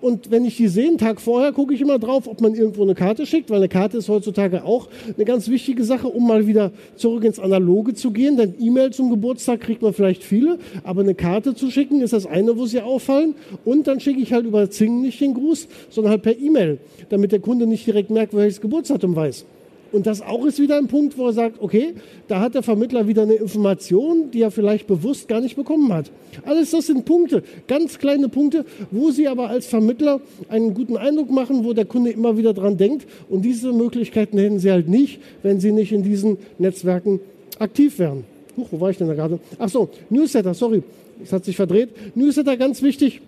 Und 0.00 0.30
wenn 0.30 0.44
ich 0.44 0.56
die 0.56 0.68
sehe, 0.68 0.88
einen 0.88 0.98
Tag 0.98 1.20
vorher, 1.20 1.52
gucke 1.52 1.74
ich 1.74 1.80
immer 1.80 1.98
drauf, 1.98 2.28
ob 2.28 2.40
man 2.40 2.54
irgendwo 2.54 2.82
eine 2.82 2.94
Karte 2.94 3.26
schickt, 3.26 3.50
weil 3.50 3.58
eine 3.58 3.68
Karte 3.68 3.98
ist 3.98 4.08
heutzutage 4.08 4.64
auch 4.64 4.88
eine 5.14 5.24
ganz 5.24 5.48
wichtige 5.48 5.84
Sache, 5.84 6.08
um 6.08 6.26
mal 6.26 6.46
wieder 6.46 6.72
zurück 6.96 7.24
ins 7.24 7.38
Analoge 7.38 7.94
zu 7.94 8.10
gehen. 8.10 8.36
Denn 8.36 8.54
E-Mail 8.58 8.92
zum 8.92 9.10
Geburtstag 9.10 9.60
kriegt 9.60 9.82
man 9.82 9.92
vielleicht 9.92 10.22
viele, 10.22 10.58
aber 10.84 11.00
eine 11.00 11.14
Karte 11.14 11.54
zu 11.54 11.70
schicken 11.70 12.00
ist 12.00 12.12
das 12.12 12.26
eine, 12.26 12.58
wo 12.58 12.66
sie 12.66 12.80
auffallen. 12.80 13.34
Und 13.64 13.86
dann 13.86 14.00
schicke 14.00 14.20
ich 14.20 14.32
halt 14.32 14.46
über 14.46 14.70
Zing 14.70 15.00
nicht 15.00 15.20
den 15.20 15.34
Gruß, 15.34 15.68
sondern 15.90 16.12
halt 16.12 16.22
per 16.22 16.38
E-Mail, 16.38 16.78
damit 17.08 17.32
der 17.32 17.40
Kunde 17.40 17.66
nicht 17.66 17.86
direkt 17.86 18.10
merkt, 18.10 18.34
welches 18.34 18.60
Geburtsdatum 18.60 19.16
weiß. 19.16 19.46
Und 19.92 20.06
das 20.06 20.20
auch 20.20 20.44
ist 20.44 20.58
wieder 20.58 20.76
ein 20.76 20.88
Punkt, 20.88 21.16
wo 21.16 21.26
er 21.26 21.32
sagt, 21.32 21.60
okay, 21.60 21.94
da 22.28 22.40
hat 22.40 22.54
der 22.54 22.62
Vermittler 22.62 23.06
wieder 23.06 23.22
eine 23.22 23.34
Information, 23.34 24.30
die 24.30 24.42
er 24.42 24.50
vielleicht 24.50 24.86
bewusst 24.86 25.28
gar 25.28 25.40
nicht 25.40 25.56
bekommen 25.56 25.92
hat. 25.92 26.10
Alles 26.44 26.72
das 26.72 26.86
sind 26.86 27.04
Punkte, 27.04 27.42
ganz 27.66 27.98
kleine 27.98 28.28
Punkte, 28.28 28.64
wo 28.90 29.10
Sie 29.10 29.28
aber 29.28 29.48
als 29.48 29.66
Vermittler 29.66 30.20
einen 30.48 30.74
guten 30.74 30.96
Eindruck 30.96 31.30
machen, 31.30 31.64
wo 31.64 31.72
der 31.72 31.84
Kunde 31.84 32.10
immer 32.10 32.36
wieder 32.36 32.52
dran 32.52 32.76
denkt. 32.76 33.06
Und 33.28 33.44
diese 33.44 33.72
Möglichkeiten 33.72 34.38
hätten 34.38 34.58
Sie 34.58 34.70
halt 34.70 34.88
nicht, 34.88 35.20
wenn 35.42 35.60
Sie 35.60 35.72
nicht 35.72 35.92
in 35.92 36.02
diesen 36.02 36.38
Netzwerken 36.58 37.20
aktiv 37.58 37.98
wären. 37.98 38.24
Huch, 38.56 38.68
wo 38.70 38.80
war 38.80 38.90
ich 38.90 38.98
denn 38.98 39.08
da 39.08 39.14
gerade? 39.14 39.38
Ach 39.58 39.68
so, 39.68 39.90
Newsletter, 40.10 40.54
sorry, 40.54 40.82
es 41.22 41.32
hat 41.32 41.44
sich 41.44 41.56
verdreht. 41.56 41.90
Newsletter 42.14 42.56
ganz 42.56 42.82
wichtig 42.82 43.20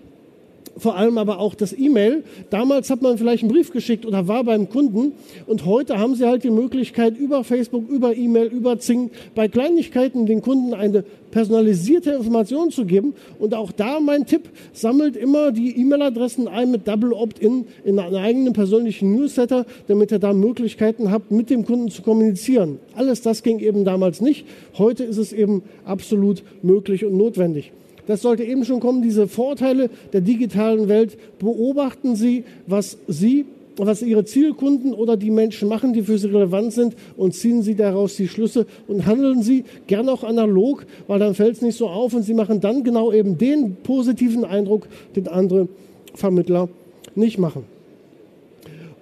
vor 0.78 0.96
allem 0.96 1.18
aber 1.18 1.40
auch 1.40 1.54
das 1.54 1.76
E-Mail. 1.76 2.22
Damals 2.50 2.88
hat 2.88 3.02
man 3.02 3.18
vielleicht 3.18 3.42
einen 3.42 3.52
Brief 3.52 3.72
geschickt 3.72 4.06
oder 4.06 4.28
war 4.28 4.44
beim 4.44 4.70
Kunden 4.70 5.12
und 5.46 5.66
heute 5.66 5.98
haben 5.98 6.14
sie 6.14 6.26
halt 6.26 6.44
die 6.44 6.50
Möglichkeit 6.50 7.18
über 7.18 7.44
Facebook, 7.44 7.88
über 7.88 8.16
E-Mail, 8.16 8.46
über 8.46 8.78
Zing 8.78 9.10
bei 9.34 9.48
Kleinigkeiten 9.48 10.26
den 10.26 10.40
Kunden 10.40 10.74
eine 10.74 11.04
personalisierte 11.30 12.12
Information 12.12 12.70
zu 12.70 12.86
geben. 12.86 13.14
Und 13.38 13.54
auch 13.54 13.72
da 13.72 14.00
mein 14.00 14.24
Tipp, 14.24 14.48
sammelt 14.72 15.16
immer 15.16 15.52
die 15.52 15.78
E-Mail-Adressen 15.78 16.48
ein 16.48 16.70
mit 16.70 16.88
Double 16.88 17.12
Opt-in 17.12 17.66
in 17.84 17.98
einen 17.98 18.16
eigenen 18.16 18.52
persönlichen 18.54 19.14
Newsletter, 19.14 19.66
damit 19.88 20.10
ihr 20.10 20.18
da 20.18 20.32
Möglichkeiten 20.32 21.10
habt, 21.10 21.30
mit 21.30 21.50
dem 21.50 21.66
Kunden 21.66 21.90
zu 21.90 22.02
kommunizieren. 22.02 22.78
Alles 22.94 23.20
das 23.20 23.42
ging 23.42 23.58
eben 23.58 23.84
damals 23.84 24.20
nicht. 24.20 24.46
Heute 24.78 25.04
ist 25.04 25.18
es 25.18 25.32
eben 25.32 25.62
absolut 25.84 26.42
möglich 26.62 27.04
und 27.04 27.16
notwendig. 27.16 27.72
Das 28.08 28.22
sollte 28.22 28.42
eben 28.42 28.64
schon 28.64 28.80
kommen, 28.80 29.02
diese 29.02 29.28
Vorteile 29.28 29.90
der 30.12 30.22
digitalen 30.22 30.88
Welt. 30.88 31.16
Beobachten 31.38 32.16
Sie, 32.16 32.44
was 32.66 32.98
Sie 33.06 33.44
was 33.76 34.02
Ihre 34.02 34.24
Zielkunden 34.24 34.92
oder 34.92 35.16
die 35.16 35.30
Menschen 35.30 35.68
machen, 35.68 35.92
die 35.92 36.02
für 36.02 36.18
Sie 36.18 36.26
relevant 36.26 36.72
sind 36.72 36.96
und 37.16 37.34
ziehen 37.34 37.62
Sie 37.62 37.76
daraus 37.76 38.16
die 38.16 38.26
Schlüsse 38.26 38.66
und 38.88 39.06
handeln 39.06 39.42
Sie 39.42 39.64
gern 39.86 40.08
auch 40.08 40.24
analog, 40.24 40.84
weil 41.06 41.20
dann 41.20 41.36
fällt 41.36 41.56
es 41.56 41.62
nicht 41.62 41.76
so 41.76 41.88
auf 41.88 42.12
und 42.12 42.22
Sie 42.22 42.34
machen 42.34 42.60
dann 42.60 42.82
genau 42.82 43.12
eben 43.12 43.38
den 43.38 43.76
positiven 43.76 44.44
Eindruck, 44.44 44.88
den 45.14 45.28
andere 45.28 45.68
Vermittler 46.14 46.68
nicht 47.14 47.38
machen. 47.38 47.64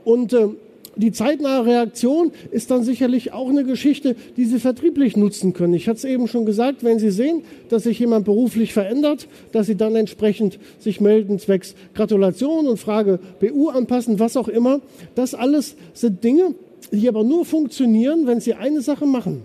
Und 0.04 0.34
äh, 0.34 0.48
die 0.96 1.12
zeitnahe 1.12 1.66
Reaktion 1.66 2.32
ist 2.50 2.70
dann 2.70 2.82
sicherlich 2.82 3.32
auch 3.32 3.48
eine 3.48 3.64
Geschichte, 3.64 4.16
die 4.36 4.46
Sie 4.46 4.58
vertrieblich 4.58 5.16
nutzen 5.16 5.52
können. 5.52 5.74
Ich 5.74 5.88
hatte 5.88 5.98
es 5.98 6.04
eben 6.04 6.26
schon 6.26 6.46
gesagt, 6.46 6.82
wenn 6.82 6.98
Sie 6.98 7.10
sehen, 7.10 7.42
dass 7.68 7.82
sich 7.82 7.98
jemand 7.98 8.24
beruflich 8.24 8.72
verändert, 8.72 9.28
dass 9.52 9.66
Sie 9.66 9.76
dann 9.76 9.94
entsprechend 9.94 10.58
sich 10.78 11.00
melden 11.00 11.38
zwecks 11.38 11.74
Gratulation 11.94 12.66
und 12.66 12.78
Frage 12.78 13.20
BU 13.40 13.68
anpassen, 13.68 14.18
was 14.18 14.36
auch 14.36 14.48
immer. 14.48 14.80
Das 15.14 15.34
alles 15.34 15.76
sind 15.92 16.24
Dinge, 16.24 16.54
die 16.90 17.08
aber 17.08 17.24
nur 17.24 17.44
funktionieren, 17.44 18.26
wenn 18.26 18.40
Sie 18.40 18.54
eine 18.54 18.80
Sache 18.80 19.04
machen, 19.04 19.42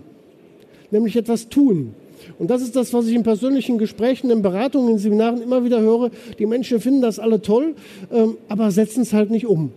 nämlich 0.90 1.16
etwas 1.16 1.50
tun. 1.50 1.94
Und 2.38 2.50
das 2.50 2.62
ist 2.62 2.76
das, 2.76 2.94
was 2.94 3.06
ich 3.06 3.14
in 3.14 3.24
persönlichen 3.24 3.78
Gesprächen, 3.78 4.30
in 4.30 4.42
Beratungen, 4.42 4.92
in 4.92 4.98
Seminaren 4.98 5.42
immer 5.42 5.64
wieder 5.64 5.80
höre. 5.80 6.10
Die 6.38 6.46
Menschen 6.46 6.80
finden 6.80 7.02
das 7.02 7.18
alle 7.18 7.42
toll, 7.42 7.74
ähm, 8.10 8.36
aber 8.48 8.70
setzen 8.70 9.02
es 9.02 9.12
halt 9.12 9.30
nicht 9.30 9.46
um. 9.46 9.72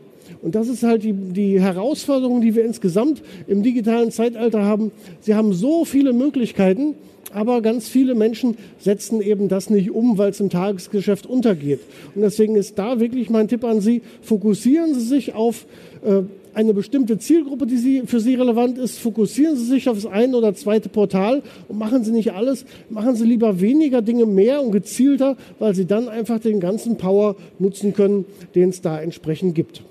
Und 0.45 0.53
das 0.53 0.67
ist 0.67 0.83
halt 0.83 1.01
die, 1.01 1.11
die 1.11 1.59
Herausforderung, 1.59 2.39
die 2.39 2.53
wir 2.53 2.63
insgesamt 2.63 3.23
im 3.47 3.63
digitalen 3.63 4.11
Zeitalter 4.11 4.63
haben. 4.63 4.91
Sie 5.21 5.33
haben 5.33 5.53
so 5.53 5.85
viele 5.85 6.13
Möglichkeiten, 6.13 6.93
aber 7.33 7.63
ganz 7.63 7.89
viele 7.89 8.13
Menschen 8.13 8.55
setzen 8.77 9.21
eben 9.21 9.47
das 9.47 9.71
nicht 9.71 9.89
um, 9.89 10.19
weil 10.19 10.29
es 10.29 10.39
im 10.39 10.51
Tagesgeschäft 10.51 11.25
untergeht. 11.25 11.79
Und 12.13 12.21
deswegen 12.21 12.57
ist 12.57 12.77
da 12.77 12.99
wirklich 12.99 13.31
mein 13.31 13.47
Tipp 13.47 13.63
an 13.63 13.81
Sie, 13.81 14.03
fokussieren 14.21 14.93
Sie 14.93 14.99
sich 14.99 15.33
auf 15.33 15.65
äh, 16.05 16.21
eine 16.53 16.75
bestimmte 16.75 17.17
Zielgruppe, 17.17 17.65
die 17.65 17.77
Sie, 17.77 18.03
für 18.05 18.19
Sie 18.19 18.35
relevant 18.35 18.77
ist. 18.77 18.99
Fokussieren 18.99 19.55
Sie 19.55 19.65
sich 19.65 19.89
auf 19.89 19.95
das 19.95 20.05
eine 20.05 20.37
oder 20.37 20.53
zweite 20.53 20.89
Portal 20.89 21.41
und 21.67 21.79
machen 21.79 22.03
Sie 22.03 22.11
nicht 22.11 22.33
alles. 22.33 22.65
Machen 22.91 23.15
Sie 23.15 23.25
lieber 23.25 23.61
weniger 23.61 24.03
Dinge 24.03 24.27
mehr 24.27 24.61
und 24.61 24.71
gezielter, 24.71 25.37
weil 25.57 25.73
Sie 25.73 25.85
dann 25.85 26.07
einfach 26.07 26.37
den 26.37 26.59
ganzen 26.59 26.97
Power 26.97 27.35
nutzen 27.57 27.95
können, 27.95 28.25
den 28.53 28.69
es 28.69 28.81
da 28.81 29.01
entsprechend 29.01 29.55
gibt. 29.55 29.81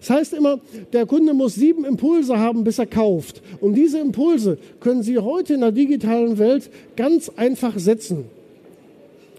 Das 0.00 0.10
heißt 0.10 0.34
immer, 0.34 0.60
der 0.92 1.06
Kunde 1.06 1.34
muss 1.34 1.54
sieben 1.54 1.84
Impulse 1.84 2.38
haben, 2.38 2.64
bis 2.64 2.78
er 2.78 2.86
kauft. 2.86 3.42
Und 3.60 3.74
diese 3.74 3.98
Impulse 3.98 4.58
können 4.80 5.02
Sie 5.02 5.18
heute 5.18 5.54
in 5.54 5.60
der 5.60 5.72
digitalen 5.72 6.38
Welt 6.38 6.70
ganz 6.96 7.30
einfach 7.36 7.78
setzen. 7.78 8.26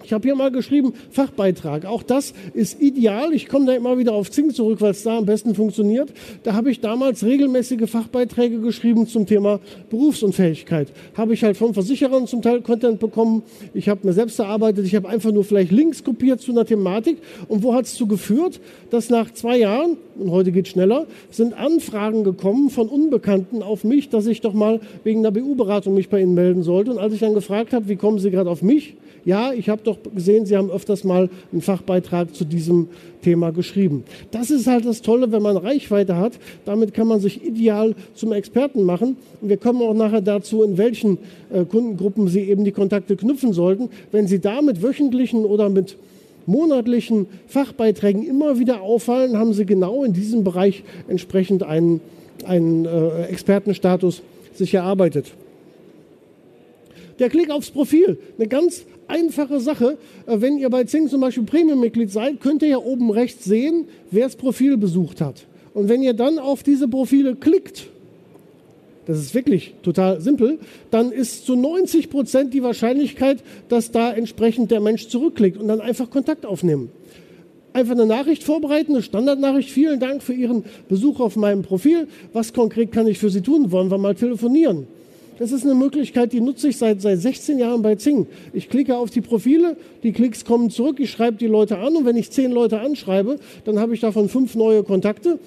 Ich 0.10 0.14
habe 0.14 0.28
hier 0.28 0.36
mal 0.36 0.50
geschrieben, 0.50 0.94
Fachbeitrag. 1.12 1.86
Auch 1.86 2.02
das 2.02 2.34
ist 2.56 2.82
ideal. 2.82 3.32
Ich 3.32 3.48
komme 3.48 3.68
da 3.68 3.74
immer 3.74 4.00
wieder 4.00 4.14
auf 4.14 4.32
Zing 4.32 4.52
zurück, 4.52 4.82
weil 4.82 4.90
es 4.90 5.04
da 5.04 5.20
am 5.20 5.28
besten 5.28 5.54
funktioniert. 5.54 6.12
Da 6.42 6.54
habe 6.54 6.72
ich 6.72 6.80
damals 6.80 7.24
regelmäßige 7.24 7.88
Fachbeiträge 7.88 8.60
geschrieben 8.60 9.06
zum 9.06 9.28
Thema 9.28 9.60
Berufsunfähigkeit. 9.92 10.88
Habe 11.16 11.36
ich 11.36 11.44
halt 11.44 11.58
von 11.58 11.76
Versicherern 11.76 12.26
zum 12.26 12.42
Teil 12.42 12.62
Content 12.62 13.00
bekommen. 13.00 13.44
Ich 13.76 13.88
habe 13.88 14.08
mir 14.08 14.14
selbst 14.14 14.40
erarbeitet. 14.40 14.88
Ich 14.88 14.96
habe 14.96 15.08
einfach 15.08 15.32
nur 15.32 15.44
vielleicht 15.44 15.72
Links 15.72 16.04
kopiert 16.04 16.42
zu 16.42 16.54
einer 16.54 16.66
Thematik. 16.66 17.20
Und 17.48 17.62
wo 17.62 17.76
hat 17.76 17.86
es 17.86 17.94
zu 17.94 18.08
geführt? 18.08 18.60
Dass 18.90 19.12
nach 19.12 19.32
zwei 19.36 19.60
Jahren, 19.60 19.98
und 20.20 20.32
heute 20.32 20.52
geht 20.52 20.68
schneller, 20.68 21.06
sind 21.32 21.54
Anfragen 21.54 22.24
gekommen 22.24 22.70
von 22.70 22.88
Unbekannten 22.88 23.64
auf 23.64 23.84
mich, 23.84 24.10
dass 24.10 24.28
ich 24.28 24.42
doch 24.42 24.54
mal 24.54 24.80
wegen 25.04 25.20
einer 25.20 25.32
BU-Beratung 25.32 25.94
mich 25.94 26.10
bei 26.10 26.22
Ihnen 26.22 26.34
melden 26.34 26.64
sollte. 26.64 26.92
Und 26.92 26.98
als 26.98 27.14
ich 27.14 27.20
dann 27.20 27.34
gefragt 27.34 27.74
habe, 27.74 27.88
wie 27.90 27.96
kommen 27.96 28.20
Sie 28.20 28.32
gerade 28.32 28.50
auf 28.50 28.62
mich? 28.62 28.96
Ja, 29.26 29.52
ich 29.54 29.70
habe 29.70 29.82
doch 29.84 29.98
gesehen, 30.16 30.46
Sie 30.46 30.56
haben 30.56 30.70
öfters 30.72 31.04
mal 31.04 31.30
einen 31.52 31.62
Fachbeitrag 31.62 32.34
zu 32.34 32.46
diesem 32.46 32.88
Thema 33.22 33.52
geschrieben. 33.52 34.04
Das 34.32 34.50
ist 34.50 34.68
halt 34.68 34.86
das 34.86 35.02
Tolle, 35.02 35.32
wenn 35.32 35.42
man 35.42 35.58
Reichweite 35.58 36.16
hat. 36.16 36.40
Damit 36.66 36.94
kann 36.94 37.08
man 37.08 37.20
sich 37.20 37.46
ideal 37.46 37.96
zum 38.14 38.32
Experten 38.32 38.84
machen. 38.84 39.18
Und 39.42 39.50
wir 39.50 39.58
kommen 39.58 39.82
auch 39.82 39.94
nachher 39.94 40.22
dazu, 40.22 40.64
in 40.64 40.78
welchen 40.78 41.18
äh, 41.52 41.66
Kundengruppen 41.66 42.28
Sie 42.28 42.42
eben 42.42 42.64
die 42.64 42.72
Kontakte 42.72 43.16
knüpfen 43.16 43.54
sollten. 43.54 43.90
Wenn 44.12 44.28
Sie 44.28 44.40
da 44.40 44.62
mit 44.62 44.82
wöchentlichen 44.82 45.46
oder 45.46 45.70
mit 45.70 45.98
monatlichen 46.50 47.28
Fachbeiträgen 47.48 48.24
immer 48.26 48.60
wieder 48.60 48.82
auffallen, 48.82 49.38
haben 49.38 49.54
Sie 49.54 49.66
genau 49.66 50.04
in 50.04 50.14
diesem 50.14 50.44
Bereich 50.44 50.84
entsprechend 51.08 51.64
einen, 51.64 52.02
einen 52.46 52.86
äh, 52.86 53.26
Expertenstatus 53.26 54.22
sich 54.54 54.74
erarbeitet. 54.74 55.32
Der 57.20 57.30
Klick 57.30 57.52
aufs 57.52 57.72
Profil, 57.72 58.18
eine 58.38 58.48
ganz 58.48 58.86
einfache 59.08 59.60
Sache. 59.60 59.98
Äh, 60.26 60.42
wenn 60.42 60.58
ihr 60.58 60.70
bei 60.70 60.86
Zing 60.86 61.08
zum 61.08 61.22
Beispiel 61.22 61.44
Premium-Mitglied 61.44 62.12
seid, 62.12 62.40
könnt 62.40 62.62
ihr 62.62 62.70
ja 62.70 62.78
oben 62.78 63.12
rechts 63.12 63.46
sehen, 63.46 63.88
wer 64.12 64.26
das 64.26 64.36
Profil 64.36 64.78
besucht 64.78 65.22
hat. 65.22 65.46
Und 65.74 65.90
wenn 65.90 66.02
ihr 66.02 66.14
dann 66.14 66.40
auf 66.40 66.64
diese 66.64 66.88
Profile 66.88 67.36
klickt, 67.36 67.90
das 69.10 69.18
ist 69.18 69.34
wirklich 69.34 69.74
total 69.82 70.22
simpel, 70.22 70.60
dann 70.92 71.12
ist 71.12 71.48
zu 71.48 71.56
90 71.56 72.12
Prozent 72.12 72.54
die 72.54 72.62
Wahrscheinlichkeit, 72.62 73.40
dass 73.68 73.90
da 73.90 74.14
entsprechend 74.14 74.70
der 74.70 74.82
Mensch 74.82 75.08
zurückklickt 75.08 75.58
und 75.58 75.68
dann 75.68 75.82
einfach 75.82 76.12
Kontakt 76.12 76.46
aufnehmen. 76.46 76.92
Einfach 77.74 77.94
eine 77.94 78.06
Nachricht 78.06 78.44
vorbereiten, 78.44 78.94
eine 78.94 79.02
Standardnachricht. 79.02 79.72
Vielen 79.72 80.00
Dank 80.00 80.22
für 80.22 80.34
Ihren 80.34 80.64
Besuch 80.90 81.22
auf 81.22 81.38
meinem 81.38 81.64
Profil. 81.64 82.08
Was 82.34 82.54
konkret 82.54 82.92
kann 82.92 83.08
ich 83.08 83.18
für 83.18 83.32
Sie 83.32 83.42
tun? 83.42 83.72
Wollen 83.72 83.90
wir 83.90 83.98
mal 83.98 84.14
telefonieren? 84.14 84.86
Das 85.40 85.54
ist 85.54 85.64
eine 85.64 85.74
Möglichkeit, 85.74 86.32
die 86.34 86.42
nutze 86.42 86.68
ich 86.68 86.78
seit, 86.78 87.02
seit 87.02 87.18
16 87.18 87.58
Jahren 87.58 87.82
bei 87.82 87.96
Zing. 87.96 88.28
Ich 88.54 88.70
klicke 88.70 88.96
auf 88.96 89.10
die 89.10 89.22
Profile, 89.22 89.76
die 90.04 90.12
Klicks 90.12 90.46
kommen 90.46 90.70
zurück, 90.70 91.00
ich 91.00 91.10
schreibe 91.10 91.38
die 91.38 91.48
Leute 91.48 91.80
an 91.80 91.96
und 91.96 92.06
wenn 92.06 92.18
ich 92.18 92.30
zehn 92.30 92.52
Leute 92.52 92.82
anschreibe, 92.82 93.40
dann 93.64 93.80
habe 93.80 93.96
ich 93.96 94.02
davon 94.02 94.30
fünf 94.30 94.54
neue 94.56 94.84
Kontakte 94.84 95.40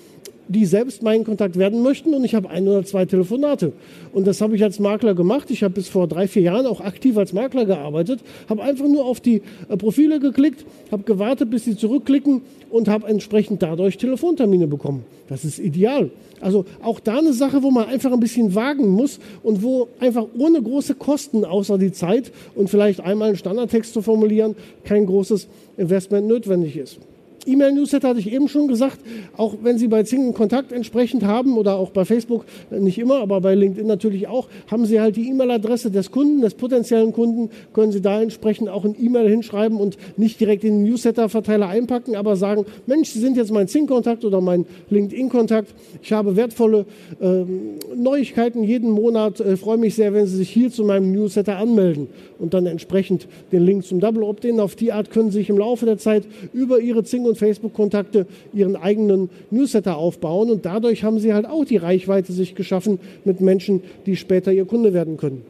die 0.53 0.67
selbst 0.67 1.03
meinen 1.03 1.25
Kontakt 1.25 1.59
werden 1.59 1.83
möchten 1.83 2.15
und 2.15 2.25
ich 2.25 2.35
habe 2.35 2.51
ein 2.51 2.69
oder 2.69 2.85
zwei 2.85 3.05
Telefonate. 3.07 3.73
Und 4.13 4.27
das 4.27 4.41
habe 4.41 4.55
ich 4.55 4.63
als 4.63 4.79
Makler 4.79 5.15
gemacht. 5.15 5.51
Ich 5.51 5.63
habe 5.63 5.75
bis 5.75 5.89
vor 5.89 6.07
drei, 6.07 6.29
vier 6.29 6.43
Jahren 6.43 6.67
auch 6.67 6.81
aktiv 6.81 7.17
als 7.17 7.33
Makler 7.33 7.65
gearbeitet, 7.65 8.21
habe 8.49 8.63
einfach 8.63 8.87
nur 8.87 9.05
auf 9.05 9.21
die 9.21 9.43
äh, 9.69 9.77
Profile 9.77 10.21
geklickt, 10.21 10.65
habe 10.91 11.03
gewartet, 11.05 11.51
bis 11.51 11.65
sie 11.65 11.77
zurückklicken 11.77 12.43
und 12.71 12.89
habe 12.89 13.09
entsprechend 13.09 13.63
dadurch 13.63 13.97
Telefontermine 13.97 14.67
bekommen. 14.67 15.05
Das 15.29 15.45
ist 15.45 15.59
ideal. 15.59 16.11
Also 16.41 16.65
auch 16.83 17.01
da 17.01 17.19
eine 17.19 17.33
Sache, 17.33 17.63
wo 17.63 17.71
man 17.71 17.87
einfach 17.87 18.13
ein 18.13 18.21
bisschen 18.21 18.55
wagen 18.55 18.89
muss 18.89 19.21
und 19.43 19.63
wo 19.63 19.89
einfach 20.01 20.27
ohne 20.37 20.61
große 20.61 20.97
Kosten, 20.97 21.45
außer 21.45 21.79
die 21.79 21.93
Zeit 21.93 22.33
und 22.55 22.69
vielleicht 22.69 23.01
einmal 23.01 23.29
einen 23.29 23.37
Standardtext 23.37 23.95
zu 23.95 24.03
formulieren, 24.03 24.57
kein 24.85 25.07
großes 25.07 25.49
Investment 25.77 26.27
notwendig 26.27 26.77
ist. 26.77 26.99
E-Mail-Newsletter 27.47 28.09
hatte 28.09 28.21
ich 28.21 28.33
eben 28.33 28.49
schon 28.49 28.69
gesagt, 28.69 28.99
auch 29.37 29.55
wenn 29.63 29.79
Sie 29.79 29.89
bei 29.89 30.03
Zing 30.05 30.33
Kontakt 30.35 30.73
entsprechend 30.73 31.25
haben 31.25 31.59
oder 31.59 31.77
auch 31.77 31.91
bei 31.91 32.05
Facebook, 32.05 32.45
äh, 32.71 32.79
nicht 32.79 32.99
immer, 32.99 33.17
aber 33.17 33.41
bei 33.41 33.55
LinkedIn 33.55 33.87
natürlich 33.87 34.29
auch, 34.29 34.49
haben 34.71 34.87
Sie 34.87 35.01
halt 35.01 35.17
die 35.17 35.29
E-Mail-Adresse 35.29 35.91
des 35.91 36.11
Kunden, 36.11 36.41
des 36.41 36.55
potenziellen 36.55 37.13
Kunden, 37.13 37.51
können 37.73 37.93
Sie 37.93 38.01
da 38.01 38.23
entsprechend 38.23 38.69
auch 38.69 38.85
ein 38.85 38.97
E-Mail 38.99 39.29
hinschreiben 39.29 39.79
und 39.79 39.97
nicht 40.17 40.41
direkt 40.41 40.65
in 40.65 40.79
den 40.79 40.91
Newsletter-Verteiler 40.91 41.69
einpacken, 41.69 42.17
aber 42.17 42.37
sagen, 42.37 42.65
Mensch, 42.87 43.11
Sie 43.11 43.21
sind 43.21 43.37
jetzt 43.37 43.53
mein 43.53 43.69
Zing-Kontakt 43.69 44.25
oder 44.25 44.41
mein 44.41 44.67
LinkedIn-Kontakt. 44.91 45.75
Ich 46.03 46.13
habe 46.13 46.37
wertvolle 46.37 46.87
äh, 47.21 47.45
Neuigkeiten 47.97 48.63
jeden 48.63 48.91
Monat, 48.91 49.41
äh, 49.41 49.57
freue 49.57 49.79
mich 49.79 49.95
sehr, 49.95 50.15
wenn 50.15 50.27
Sie 50.27 50.37
sich 50.37 50.51
hier 50.51 50.71
zu 50.71 50.85
meinem 50.85 51.13
Newsletter 51.13 51.57
anmelden 51.57 52.09
und 52.39 52.55
dann 52.55 52.67
entsprechend 52.67 53.27
den 53.51 53.65
Link 53.65 53.85
zum 53.85 54.01
Double 54.01 54.23
Opt-in. 54.23 54.61
Auf 54.61 54.77
die 54.77 54.93
Art 54.93 55.11
können 55.11 55.31
Sie 55.31 55.39
sich 55.39 55.51
im 55.51 55.59
Laufe 55.59 55.87
der 55.87 55.99
Zeit 55.99 56.25
über 56.53 56.81
Ihre 56.81 57.05
Zing- 57.05 57.25
und 57.25 57.32
Facebook-Kontakte 57.35 58.27
ihren 58.53 58.77
eigenen 58.77 59.31
Newsletter 59.51 59.97
aufbauen 59.97 60.51
und 60.51 60.65
dadurch 60.65 61.05
haben 61.05 61.19
sie 61.19 61.33
halt 61.33 61.47
auch 61.47 61.65
die 61.65 61.77
Reichweite 61.77 62.33
sich 62.33 62.55
geschaffen 62.55 62.99
mit 63.25 63.41
Menschen, 63.41 63.83
die 64.07 64.17
später 64.17 64.53
ihr 64.53 64.65
Kunde 64.65 64.93
werden 64.93 65.17
können. 65.17 65.43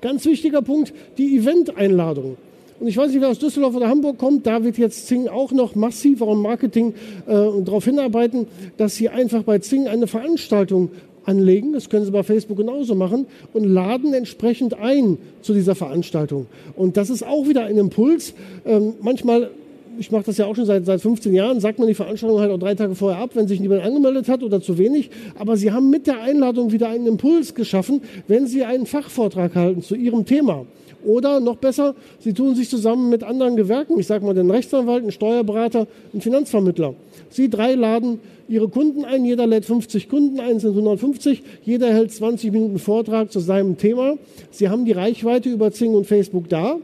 Ganz 0.00 0.24
wichtiger 0.24 0.62
Punkt, 0.62 0.92
die 1.18 1.36
Event-Einladung. 1.36 2.36
Und 2.78 2.88
ich 2.88 2.96
weiß 2.96 3.10
nicht, 3.10 3.20
wer 3.20 3.30
aus 3.30 3.38
Düsseldorf 3.38 3.74
oder 3.74 3.88
Hamburg 3.88 4.18
kommt, 4.18 4.46
da 4.46 4.62
wird 4.62 4.76
jetzt 4.76 5.06
Zing 5.06 5.28
auch 5.28 5.52
noch 5.52 5.74
massiver 5.74 6.30
im 6.30 6.42
Marketing 6.42 6.92
äh, 7.26 7.32
darauf 7.64 7.84
hinarbeiten, 7.84 8.46
dass 8.76 8.96
sie 8.96 9.08
einfach 9.08 9.44
bei 9.44 9.58
Zing 9.60 9.88
eine 9.88 10.06
Veranstaltung 10.06 10.90
anlegen, 11.26 11.72
das 11.72 11.90
können 11.90 12.04
Sie 12.04 12.10
bei 12.10 12.22
Facebook 12.22 12.56
genauso 12.56 12.94
machen, 12.94 13.26
und 13.52 13.64
laden 13.64 14.14
entsprechend 14.14 14.74
ein 14.74 15.18
zu 15.42 15.54
dieser 15.54 15.74
Veranstaltung. 15.74 16.46
Und 16.76 16.96
das 16.96 17.10
ist 17.10 17.26
auch 17.26 17.48
wieder 17.48 17.64
ein 17.64 17.78
Impuls. 17.78 18.34
Ähm, 18.64 18.94
manchmal 19.00 19.50
ich 19.98 20.10
mache 20.10 20.24
das 20.24 20.36
ja 20.38 20.46
auch 20.46 20.54
schon 20.54 20.66
seit, 20.66 20.84
seit 20.84 21.00
15 21.00 21.34
Jahren, 21.34 21.60
sagt 21.60 21.78
man 21.78 21.88
die 21.88 21.94
Veranstaltung 21.94 22.40
halt 22.40 22.50
auch 22.50 22.58
drei 22.58 22.74
Tage 22.74 22.94
vorher 22.94 23.18
ab, 23.18 23.30
wenn 23.34 23.48
sich 23.48 23.60
niemand 23.60 23.82
angemeldet 23.82 24.28
hat 24.28 24.42
oder 24.42 24.60
zu 24.60 24.78
wenig. 24.78 25.10
Aber 25.38 25.56
Sie 25.56 25.72
haben 25.72 25.90
mit 25.90 26.06
der 26.06 26.22
Einladung 26.22 26.72
wieder 26.72 26.88
einen 26.88 27.06
Impuls 27.06 27.54
geschaffen, 27.54 28.02
wenn 28.28 28.46
Sie 28.46 28.64
einen 28.64 28.86
Fachvortrag 28.86 29.54
halten 29.54 29.82
zu 29.82 29.94
Ihrem 29.94 30.24
Thema. 30.24 30.66
Oder 31.04 31.40
noch 31.40 31.56
besser, 31.56 31.94
Sie 32.18 32.32
tun 32.32 32.56
sich 32.56 32.68
zusammen 32.68 33.10
mit 33.10 33.22
anderen 33.22 33.56
Gewerken, 33.56 33.98
ich 33.98 34.06
sage 34.06 34.24
mal 34.24 34.34
den 34.34 34.50
Rechtsanwalt, 34.50 35.02
einen 35.02 35.12
Steuerberater, 35.12 35.86
einen 36.12 36.20
Finanzvermittler. 36.20 36.94
Sie 37.30 37.48
drei 37.48 37.74
laden 37.74 38.18
Ihre 38.48 38.68
Kunden 38.68 39.04
ein, 39.04 39.24
jeder 39.24 39.46
lädt 39.46 39.64
50 39.64 40.08
Kunden 40.08 40.38
ein, 40.38 40.60
sind 40.60 40.70
150, 40.70 41.42
jeder 41.64 41.92
hält 41.92 42.12
20 42.12 42.52
Minuten 42.52 42.78
Vortrag 42.78 43.32
zu 43.32 43.40
seinem 43.40 43.76
Thema. 43.76 44.18
Sie 44.50 44.68
haben 44.68 44.84
die 44.84 44.92
Reichweite 44.92 45.48
über 45.48 45.72
Zing 45.72 45.94
und 45.94 46.06
Facebook 46.06 46.48
da. 46.48 46.76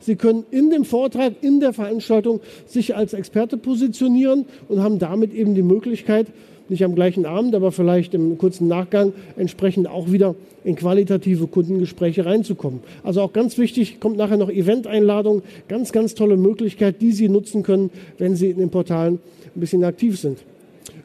Sie 0.00 0.16
können 0.16 0.44
in 0.50 0.70
dem 0.70 0.84
Vortrag, 0.84 1.34
in 1.40 1.60
der 1.60 1.72
Veranstaltung 1.72 2.40
sich 2.66 2.96
als 2.96 3.12
Experte 3.12 3.56
positionieren 3.56 4.46
und 4.68 4.82
haben 4.82 4.98
damit 4.98 5.34
eben 5.34 5.54
die 5.54 5.62
Möglichkeit, 5.62 6.28
nicht 6.68 6.84
am 6.84 6.94
gleichen 6.94 7.26
Abend, 7.26 7.54
aber 7.54 7.70
vielleicht 7.70 8.14
im 8.14 8.38
kurzen 8.38 8.66
Nachgang 8.68 9.12
entsprechend 9.36 9.88
auch 9.88 10.10
wieder 10.10 10.34
in 10.64 10.74
qualitative 10.74 11.46
Kundengespräche 11.46 12.26
reinzukommen. 12.26 12.80
Also 13.04 13.20
auch 13.20 13.32
ganz 13.32 13.56
wichtig, 13.56 14.00
kommt 14.00 14.16
nachher 14.16 14.36
noch 14.36 14.50
Event-Einladung, 14.50 15.42
ganz, 15.68 15.92
ganz 15.92 16.14
tolle 16.14 16.36
Möglichkeit, 16.36 17.00
die 17.00 17.12
Sie 17.12 17.28
nutzen 17.28 17.62
können, 17.62 17.90
wenn 18.18 18.34
Sie 18.34 18.50
in 18.50 18.58
den 18.58 18.70
Portalen 18.70 19.20
ein 19.54 19.60
bisschen 19.60 19.84
aktiv 19.84 20.18
sind. 20.18 20.38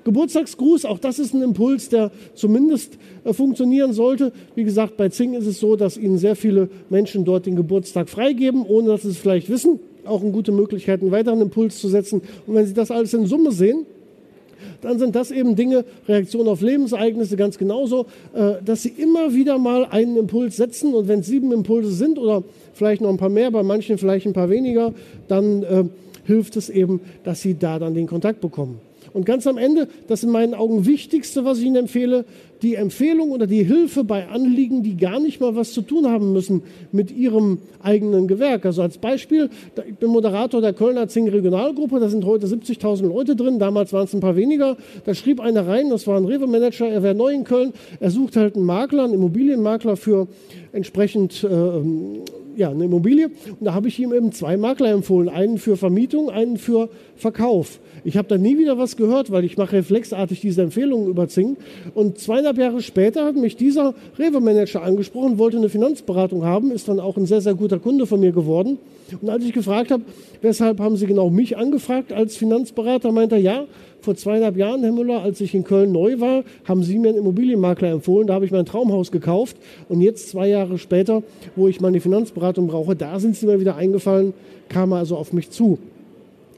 Geburtstagsgruß, 0.04 0.86
auch 0.86 1.00
das 1.00 1.20
ist 1.20 1.34
ein 1.34 1.42
Impuls, 1.42 1.90
der 1.90 2.12
zumindest 2.34 2.98
äh, 3.24 3.34
funktionieren 3.34 3.94
sollte. 3.94 4.32
Wie 4.56 4.64
gesagt, 4.64 4.98
bei 4.98 5.10
Zing 5.10 5.34
ist 5.34 5.46
es 5.46 5.60
so, 5.60 5.76
dass 5.76 5.98
Ihnen 5.98 6.18
sehr 6.18 6.36
viele 6.36 6.70
Menschen 6.90 7.26
dort 7.26 7.46
den 7.46 7.56
Geburtstag 7.56 8.10
freigeben, 8.10 8.66
ohne 8.66 8.90
dass 8.90 9.04
Sie 9.04 9.10
es 9.10 9.18
vielleicht 9.18 9.50
wissen. 9.50 9.80
Auch 10.06 10.22
eine 10.22 10.32
gute 10.32 10.52
Möglichkeit, 10.52 11.02
einen 11.02 11.12
weiteren 11.12 11.42
Impuls 11.42 11.80
zu 11.80 11.88
setzen. 11.88 12.22
Und 12.48 12.56
wenn 12.56 12.66
Sie 12.66 12.74
das 12.74 12.90
alles 12.90 13.14
in 13.14 13.28
Summe 13.28 13.52
sehen, 13.52 13.86
dann 14.82 15.00
sind 15.00 15.16
das 15.16 15.32
eben 15.32 15.56
Dinge, 15.56 15.86
Reaktionen 16.08 16.50
auf 16.50 16.62
Lebensereignisse 16.62 17.38
ganz 17.38 17.58
genauso, 17.58 18.08
äh, 18.34 18.54
dass 18.66 18.84
Sie 18.84 18.90
immer 18.90 19.34
wieder 19.34 19.58
mal 19.58 19.86
einen 19.86 20.18
Impuls 20.18 20.58
setzen 20.58 20.94
und 20.94 21.08
wenn 21.08 21.20
es 21.20 21.28
sieben 21.28 21.52
Impulse 21.52 21.92
sind 21.92 22.18
oder 22.18 22.44
vielleicht 22.74 23.02
noch 23.02 23.10
ein 23.10 23.18
paar 23.18 23.30
mehr, 23.30 23.52
bei 23.52 23.64
manchen 23.64 23.98
vielleicht 23.98 24.26
ein 24.26 24.34
paar 24.34 24.50
weniger, 24.50 24.94
dann 25.28 25.64
äh, 25.64 25.84
hilft 26.26 26.58
es 26.58 26.70
eben, 26.70 27.02
dass 27.24 27.42
Sie 27.42 27.56
da 27.58 27.80
dann 27.80 27.94
den 27.94 28.08
Kontakt 28.08 28.42
bekommen. 28.42 28.80
Und 29.14 29.26
ganz 29.26 29.48
am 29.48 29.58
Ende, 29.58 29.88
das 30.08 30.24
in 30.24 30.30
meinen 30.30 30.54
Augen 30.54 30.86
wichtigste, 30.86 31.46
was 31.46 31.60
ich 31.60 31.66
Ihnen 31.66 31.76
empfehle, 31.76 32.26
die 32.62 32.76
Empfehlung 32.76 33.32
oder 33.32 33.48
die 33.48 33.64
Hilfe 33.64 34.04
bei 34.04 34.28
Anliegen, 34.28 34.84
die 34.84 34.96
gar 34.96 35.20
nicht 35.20 35.42
mal 35.42 35.56
was 35.56 35.74
zu 35.74 35.82
tun 35.82 36.08
haben 36.08 36.32
müssen 36.32 36.62
mit 36.92 37.12
Ihrem 37.12 37.58
eigenen 37.82 38.28
Gewerk. 38.28 38.66
Also 38.66 38.84
als 38.84 39.00
Beispiel, 39.00 39.50
ich 39.88 39.96
bin 39.96 40.10
Moderator 40.10 40.62
der 40.62 40.74
Kölner 40.74 41.08
Zing 41.08 41.28
Regionalgruppe, 41.28 42.00
da 42.00 42.08
sind 42.08 42.24
heute 42.24 42.46
70.000 42.46 43.08
Leute 43.08 43.36
drin, 43.36 43.58
damals 43.58 43.94
waren 43.94 44.06
es 44.06 44.14
ein 44.14 44.20
paar 44.20 44.36
weniger. 44.36 44.78
Da 45.06 45.16
schrieb 45.16 45.40
einer 45.40 45.68
rein, 45.68 45.90
das 45.90 46.06
war 46.06 46.18
ein 46.18 46.26
Rewe-Manager, 46.26 46.88
er 46.88 47.02
wäre 47.02 47.16
neu 47.16 47.34
in 47.34 47.44
Köln, 47.44 47.74
er 48.00 48.12
sucht 48.12 48.36
halt 48.36 48.56
einen 48.56 48.66
Makler, 48.66 49.06
einen 49.06 49.16
Immobilienmakler 49.16 49.98
für 49.98 50.28
entsprechend 50.72 51.44
äh, 51.44 51.48
ja, 52.56 52.70
eine 52.70 52.86
Immobilie. 52.86 53.28
Und 53.28 53.66
da 53.66 53.74
habe 53.74 53.88
ich 53.88 54.00
ihm 54.00 54.14
eben 54.14 54.32
zwei 54.32 54.58
Makler 54.58 54.92
empfohlen, 54.92 55.30
einen 55.30 55.58
für 55.58 55.78
Vermietung, 55.78 56.30
einen 56.30 56.58
für 56.58 56.90
Verkauf. 57.16 57.80
Ich 58.04 58.18
habe 58.18 58.28
da 58.28 58.38
nie 58.38 58.58
wieder 58.58 58.78
was 58.78 58.98
gehört, 58.98 59.32
weil 59.32 59.44
ich 59.44 59.58
mache 59.58 59.74
reflexartig 59.78 60.42
diese 60.42 60.64
Empfehlungen 60.64 61.08
über 61.08 61.28
Zing. 61.28 61.58
Und 61.94 62.18
zweieinhalb 62.18 62.58
Jahre 62.58 62.82
später 62.82 63.26
hat 63.26 63.36
mich 63.36 63.56
dieser 63.56 63.94
Rewe-Manager 64.18 64.82
angesprochen, 64.82 65.38
wollte 65.38 65.58
eine 65.58 65.70
Finanzberatung 65.70 66.44
haben, 66.44 66.72
ist 66.72 66.88
dann 66.88 67.00
auch 67.00 67.18
ein 67.18 67.28
sehr, 67.28 67.42
sehr 67.42 67.54
guter 67.54 67.80
Kunde 67.80 68.08
von 68.08 68.20
mir 68.20 68.32
geworden. 68.32 68.80
Und 69.22 69.30
als 69.30 69.44
ich 69.44 69.54
gefragt 69.54 69.92
habe, 69.92 70.04
weshalb 70.42 70.80
haben 70.80 70.96
Sie 70.96 71.06
genau 71.06 71.30
mich 71.30 71.58
angefragt 71.58 72.14
als 72.14 72.38
Finanzberater, 72.38 73.12
meinte 73.12 73.36
er, 73.36 73.42
ja, 73.42 73.66
vor 74.02 74.16
zweieinhalb 74.16 74.58
Jahren, 74.58 74.82
Herr 74.84 74.92
Müller, 74.92 75.22
als 75.22 75.42
ich 75.42 75.54
in 75.54 75.64
Köln 75.64 75.92
neu 75.92 76.20
war, 76.20 76.44
haben 76.66 76.84
Sie 76.84 76.98
mir 76.98 77.10
einen 77.10 77.20
Immobilienmakler 77.20 77.92
empfohlen. 77.92 78.28
Da 78.28 78.34
habe 78.34 78.46
ich 78.46 78.52
mein 78.52 78.66
Traumhaus 78.66 79.12
gekauft. 79.12 79.58
Und 79.90 80.02
jetzt, 80.02 80.30
zwei 80.30 80.48
Jahre 80.48 80.78
später, 80.78 81.24
wo 81.56 81.68
ich 81.68 81.82
meine 81.82 82.02
Finanzberatung 82.02 82.68
brauche, 82.68 82.96
da 82.96 83.20
sind 83.20 83.36
Sie 83.36 83.46
mir 83.46 83.60
wieder 83.60 83.76
eingefallen, 83.76 84.34
kam 84.70 84.94
also 84.94 85.18
auf 85.18 85.34
mich 85.34 85.50
zu. 85.52 85.78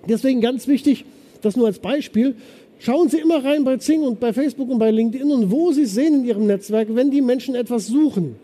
Deswegen 0.07 0.41
ganz 0.41 0.67
wichtig, 0.67 1.05
das 1.41 1.55
nur 1.55 1.67
als 1.67 1.79
Beispiel. 1.79 2.35
Schauen 2.79 3.09
Sie 3.09 3.19
immer 3.19 3.43
rein 3.43 3.63
bei 3.63 3.77
Zing 3.77 4.01
und 4.01 4.19
bei 4.19 4.33
Facebook 4.33 4.69
und 4.69 4.79
bei 4.79 4.91
LinkedIn 4.91 5.31
und 5.31 5.51
wo 5.51 5.71
Sie 5.71 5.85
sehen 5.85 6.15
in 6.15 6.25
Ihrem 6.25 6.47
Netzwerk, 6.47 6.89
wenn 6.91 7.11
die 7.11 7.21
Menschen 7.21 7.55
etwas 7.55 7.87
suchen 7.87 8.35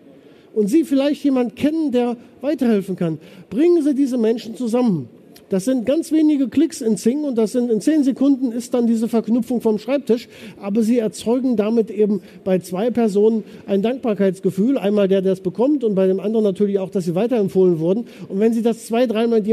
und 0.53 0.67
Sie 0.67 0.83
vielleicht 0.83 1.23
jemanden 1.23 1.55
kennen, 1.55 1.91
der 1.91 2.15
weiterhelfen 2.41 2.95
kann, 2.95 3.19
bringen 3.49 3.83
Sie 3.83 3.93
diese 3.93 4.17
Menschen 4.17 4.55
zusammen. 4.55 5.09
Das 5.49 5.65
sind 5.65 5.85
ganz 5.85 6.11
wenige 6.11 6.47
Klicks 6.47 6.81
in 6.81 6.95
Zing 6.97 7.23
und 7.23 7.35
das 7.35 7.53
sind 7.53 7.71
in 7.71 7.81
zehn 7.81 8.03
Sekunden 8.03 8.51
ist 8.51 8.73
dann 8.73 8.87
diese 8.87 9.07
Verknüpfung 9.07 9.61
vom 9.61 9.79
Schreibtisch. 9.79 10.27
Aber 10.61 10.83
sie 10.83 10.99
erzeugen 10.99 11.55
damit 11.55 11.89
eben 11.89 12.21
bei 12.43 12.59
zwei 12.59 12.91
Personen 12.91 13.43
ein 13.65 13.81
Dankbarkeitsgefühl. 13.81 14.77
Einmal 14.77 15.07
der, 15.07 15.21
der 15.21 15.33
es 15.33 15.41
bekommt 15.41 15.83
und 15.83 15.95
bei 15.95 16.07
dem 16.07 16.19
anderen 16.19 16.43
natürlich 16.43 16.79
auch, 16.79 16.89
dass 16.89 17.05
sie 17.05 17.15
weiterempfohlen 17.15 17.79
wurden. 17.79 18.05
Und 18.27 18.39
wenn 18.39 18.53
sie 18.53 18.61
das 18.61 18.85
zwei, 18.85 19.07
dreimal, 19.07 19.43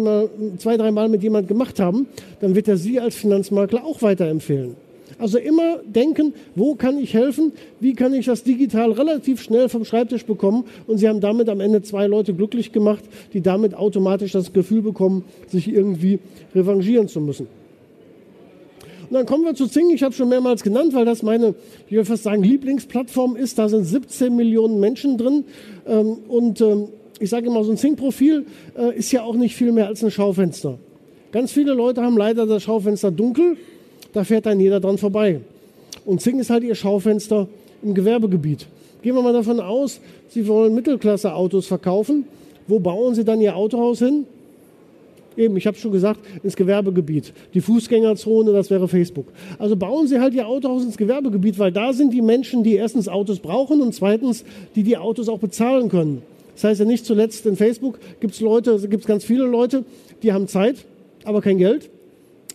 zwei, 0.59 0.77
dreimal 0.77 1.09
mit 1.09 1.23
jemand 1.23 1.49
gemacht 1.49 1.81
haben, 1.81 2.07
dann 2.41 2.55
wird 2.55 2.69
er 2.69 2.77
sie 2.77 3.01
als 3.01 3.15
Finanzmakler 3.17 3.85
auch 3.85 4.03
weiterempfehlen. 4.03 4.86
Also 5.19 5.39
immer 5.39 5.79
denken, 5.85 6.35
wo 6.55 6.75
kann 6.75 6.99
ich 6.99 7.15
helfen? 7.15 7.53
Wie 7.81 7.95
kann 7.95 8.13
ich 8.13 8.27
das 8.27 8.43
digital 8.43 8.93
relativ 8.93 9.41
schnell 9.41 9.69
vom 9.69 9.85
Schreibtisch 9.85 10.27
bekommen? 10.27 10.65
Und 10.87 10.99
Sie 10.99 11.09
haben 11.09 11.21
damit 11.21 11.49
am 11.49 11.61
Ende 11.61 11.83
zwei 11.83 12.07
Leute 12.07 12.35
glücklich 12.35 12.73
gemacht, 12.73 13.05
die 13.33 13.41
damit 13.41 13.75
automatisch 13.75 14.33
das 14.33 14.53
Gefühl 14.53 14.83
bekommen, 14.83 15.25
sich 15.49 15.69
irgendwie 15.69 16.19
revanchieren 16.55 17.09
zu 17.09 17.21
müssen. 17.21 17.47
Und 19.09 19.15
dann 19.15 19.25
kommen 19.25 19.45
wir 19.45 19.55
zu 19.55 19.69
Zing. 19.69 19.91
Ich 19.91 20.03
habe 20.03 20.13
schon 20.13 20.29
mehrmals 20.29 20.63
genannt, 20.63 20.93
weil 20.93 21.05
das 21.05 21.23
meine, 21.23 21.55
ich 21.87 21.93
will 21.93 22.05
fast 22.05 22.25
sagen, 22.25 22.43
Lieblingsplattform 22.43 23.37
ist. 23.37 23.59
Da 23.59 23.69
sind 23.69 23.85
17 23.85 24.35
Millionen 24.35 24.81
Menschen 24.81 25.17
drin. 25.17 25.45
Ähm, 25.87 26.19
und 26.29 26.61
ähm, 26.61 26.89
ich 27.21 27.31
sage 27.31 27.47
immer, 27.47 27.63
so 27.65 27.71
ein 27.71 27.77
Zing-Profil 27.77 28.47
äh, 28.77 28.97
ist 28.97 29.13
ja 29.13 29.23
auch 29.23 29.35
nicht 29.35 29.55
viel 29.55 29.73
mehr 29.73 29.87
als 29.87 30.03
ein 30.03 30.11
Schaufenster. 30.11 30.79
Ganz 31.33 31.53
viele 31.53 31.73
Leute 31.73 32.03
haben 32.03 32.17
leider 32.17 32.47
das 32.47 32.65
Schaufenster 32.65 33.11
dunkel 33.11 33.57
da 34.17 34.25
fährt 34.25 34.47
dann 34.47 34.59
jeder 34.59 34.81
dran 34.81 34.97
vorbei. 34.97 35.41
Und 36.07 36.23
Zing 36.23 36.39
ist 36.39 36.49
halt 36.49 36.65
ihr 36.65 36.75
Schaufenster 36.75 37.49
im 37.83 37.93
Gewerbegebiet. 37.93 38.67
Gehen 39.03 39.15
wir 39.15 39.21
mal 39.21 39.35
davon 39.35 39.61
aus, 39.61 40.01
Sie 40.31 40.49
wollen 40.49 40.75
Mittelklasse-Autos 40.75 41.67
verkaufen. 41.67 42.25
Wo 42.67 42.81
bauen 42.81 43.15
Sie 43.15 43.25
dann 43.25 43.43
Ihr 43.43 43.55
Autohaus 43.55 43.99
hin? 43.99 44.25
Eben, 45.37 45.55
ich 45.59 45.67
habe 45.67 45.77
schon 45.77 45.93
gesagt, 45.93 46.21
ins 46.43 46.57
Gewerbegebiet. 46.57 47.35
Die 47.53 47.61
Fußgängerzone, 47.61 48.53
das 48.53 48.71
wäre 48.71 48.89
Facebook. 48.89 49.27
Also 49.59 49.77
bauen 49.77 50.07
Sie 50.07 50.19
halt 50.19 50.33
Ihr 50.33 50.49
Autohaus 50.49 50.83
ins 50.83 50.97
Gewerbegebiet, 50.97 51.59
weil 51.59 51.71
da 51.71 51.93
sind 51.93 52.15
die 52.15 52.23
Menschen, 52.23 52.65
die 52.65 52.75
erstens 52.75 53.09
Autos 53.09 53.41
brauchen 53.41 53.83
und 53.83 53.95
zweitens, 53.95 54.47
die 54.77 54.83
die 54.83 54.97
Autos 54.97 55.29
auch 55.29 55.41
bezahlen 55.41 55.91
können. 55.91 56.23
Das 56.55 56.65
heißt 56.65 56.81
ja 56.81 56.87
nicht 56.87 57.05
zuletzt 57.05 57.45
in 57.45 57.57
Facebook 57.57 57.99
gibt 58.21 58.33
es 58.33 58.41
Leute, 58.41 58.79
gibt 58.89 59.03
es 59.03 59.07
ganz 59.07 59.27
viele 59.27 59.45
Leute, 59.45 59.85
die 60.23 60.33
haben 60.33 60.49
Zeit, 60.49 60.77
aber 61.25 61.43
kein 61.43 61.59
Geld. 61.59 61.91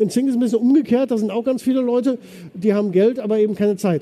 In 0.02 0.10
Zing 0.10 0.26
ist 0.26 0.32
es 0.32 0.38
ein 0.38 0.42
bisschen 0.42 0.60
umgekehrt. 0.60 1.12
Da 1.12 1.18
sind 1.18 1.32
auch 1.32 1.44
ganz 1.44 1.62
viele 1.62 1.82
Leute, 1.82 2.18
die 2.54 2.74
haben 2.74 2.92
Geld, 2.92 3.20
aber 3.20 3.40
eben 3.40 3.56
keine 3.56 3.78
Zeit. 3.78 4.02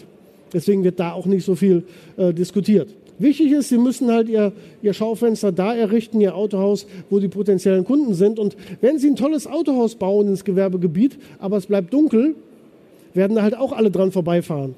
Deswegen 0.54 0.84
wird 0.84 1.00
da 1.00 1.12
auch 1.12 1.26
nicht 1.26 1.46
so 1.46 1.56
viel 1.56 1.84
äh, 2.18 2.34
diskutiert. 2.34 2.90
Wichtig 3.20 3.52
ist, 3.52 3.70
Sie 3.70 3.78
müssen 3.78 4.10
halt 4.10 4.30
Ihr, 4.30 4.54
Ihr 4.82 4.94
Schaufenster 4.94 5.52
da 5.52 5.76
errichten, 5.76 6.22
Ihr 6.22 6.36
Autohaus, 6.36 6.88
wo 7.10 7.20
die 7.20 7.28
potenziellen 7.28 7.84
Kunden 7.84 8.14
sind. 8.14 8.40
Und 8.40 8.56
wenn 8.80 8.98
Sie 8.98 9.10
ein 9.10 9.18
tolles 9.18 9.46
Autohaus 9.46 9.96
bauen 9.96 10.30
ins 10.30 10.46
Gewerbegebiet, 10.46 11.18
aber 11.38 11.58
es 11.58 11.66
bleibt 11.68 11.94
dunkel, 11.94 12.36
werden 13.14 13.36
da 13.36 13.44
halt 13.44 13.58
auch 13.58 13.74
alle 13.74 13.92
dran 13.92 14.12
vorbeifahren 14.12 14.76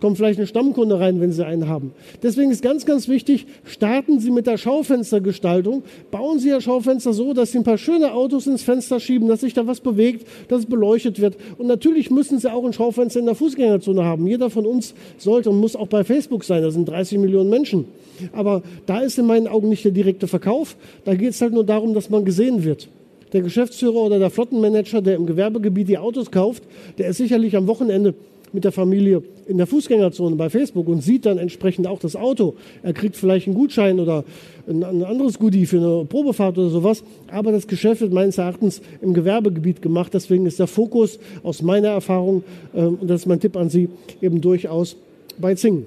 kommt 0.00 0.16
vielleicht 0.16 0.38
eine 0.38 0.46
Stammkunde 0.46 0.98
rein, 0.98 1.20
wenn 1.20 1.32
Sie 1.32 1.44
einen 1.44 1.68
haben. 1.68 1.92
Deswegen 2.22 2.50
ist 2.50 2.62
ganz, 2.62 2.84
ganz 2.86 3.08
wichtig, 3.08 3.46
starten 3.64 4.20
Sie 4.20 4.30
mit 4.30 4.46
der 4.46 4.58
Schaufenstergestaltung. 4.58 5.82
Bauen 6.10 6.38
Sie 6.38 6.48
Ihr 6.48 6.60
Schaufenster 6.60 7.12
so, 7.12 7.32
dass 7.32 7.52
Sie 7.52 7.58
ein 7.58 7.64
paar 7.64 7.78
schöne 7.78 8.12
Autos 8.12 8.46
ins 8.46 8.62
Fenster 8.62 9.00
schieben, 9.00 9.28
dass 9.28 9.40
sich 9.40 9.54
da 9.54 9.66
was 9.66 9.80
bewegt, 9.80 10.26
dass 10.48 10.60
es 10.60 10.66
beleuchtet 10.66 11.20
wird. 11.20 11.36
Und 11.58 11.66
natürlich 11.66 12.10
müssen 12.10 12.38
Sie 12.38 12.52
auch 12.52 12.64
ein 12.64 12.72
Schaufenster 12.72 13.20
in 13.20 13.26
der 13.26 13.34
Fußgängerzone 13.34 14.04
haben. 14.04 14.26
Jeder 14.26 14.50
von 14.50 14.66
uns 14.66 14.94
sollte 15.18 15.50
und 15.50 15.58
muss 15.60 15.76
auch 15.76 15.88
bei 15.88 16.04
Facebook 16.04 16.44
sein. 16.44 16.62
Da 16.62 16.70
sind 16.70 16.88
30 16.88 17.18
Millionen 17.18 17.50
Menschen. 17.50 17.86
Aber 18.32 18.62
da 18.86 19.00
ist 19.00 19.18
in 19.18 19.26
meinen 19.26 19.48
Augen 19.48 19.68
nicht 19.68 19.84
der 19.84 19.92
direkte 19.92 20.28
Verkauf. 20.28 20.76
Da 21.04 21.14
geht 21.14 21.30
es 21.30 21.40
halt 21.40 21.52
nur 21.52 21.64
darum, 21.64 21.94
dass 21.94 22.10
man 22.10 22.24
gesehen 22.24 22.64
wird. 22.64 22.88
Der 23.32 23.42
Geschäftsführer 23.42 23.96
oder 23.96 24.18
der 24.18 24.30
Flottenmanager, 24.30 25.02
der 25.02 25.16
im 25.16 25.26
Gewerbegebiet 25.26 25.88
die 25.88 25.98
Autos 25.98 26.30
kauft, 26.30 26.62
der 26.98 27.08
ist 27.08 27.16
sicherlich 27.16 27.56
am 27.56 27.66
Wochenende 27.66 28.14
mit 28.54 28.64
der 28.64 28.72
Familie 28.72 29.22
in 29.46 29.58
der 29.58 29.66
Fußgängerzone 29.66 30.36
bei 30.36 30.48
Facebook 30.48 30.88
und 30.88 31.02
sieht 31.02 31.26
dann 31.26 31.38
entsprechend 31.38 31.86
auch 31.86 31.98
das 31.98 32.16
Auto. 32.16 32.54
Er 32.82 32.92
kriegt 32.92 33.16
vielleicht 33.16 33.46
einen 33.46 33.56
Gutschein 33.56 34.00
oder 34.00 34.24
ein, 34.66 34.82
anderes 35.04 35.38
Goodie 35.38 35.66
für 35.66 35.76
eine 35.78 36.04
Probefahrt 36.06 36.56
oder 36.56 36.70
sowas. 36.70 37.04
Aber 37.30 37.52
das 37.52 37.66
Geschäft 37.66 38.00
wird 38.00 38.12
meines 38.12 38.38
Erachtens 38.38 38.80
im 39.02 39.12
Gewerbegebiet 39.12 39.82
gemacht. 39.82 40.14
Deswegen 40.14 40.46
ist 40.46 40.58
der 40.58 40.68
Fokus 40.68 41.18
aus 41.42 41.60
meiner 41.60 41.88
Erfahrung, 41.88 42.44
äh, 42.72 42.80
und 42.80 43.10
das 43.10 43.22
ist 43.22 43.26
mein 43.26 43.40
Tipp 43.40 43.56
an 43.56 43.68
Sie, 43.68 43.88
eben 44.22 44.40
durchaus 44.40 44.96
bei 45.38 45.54
Zing. 45.54 45.84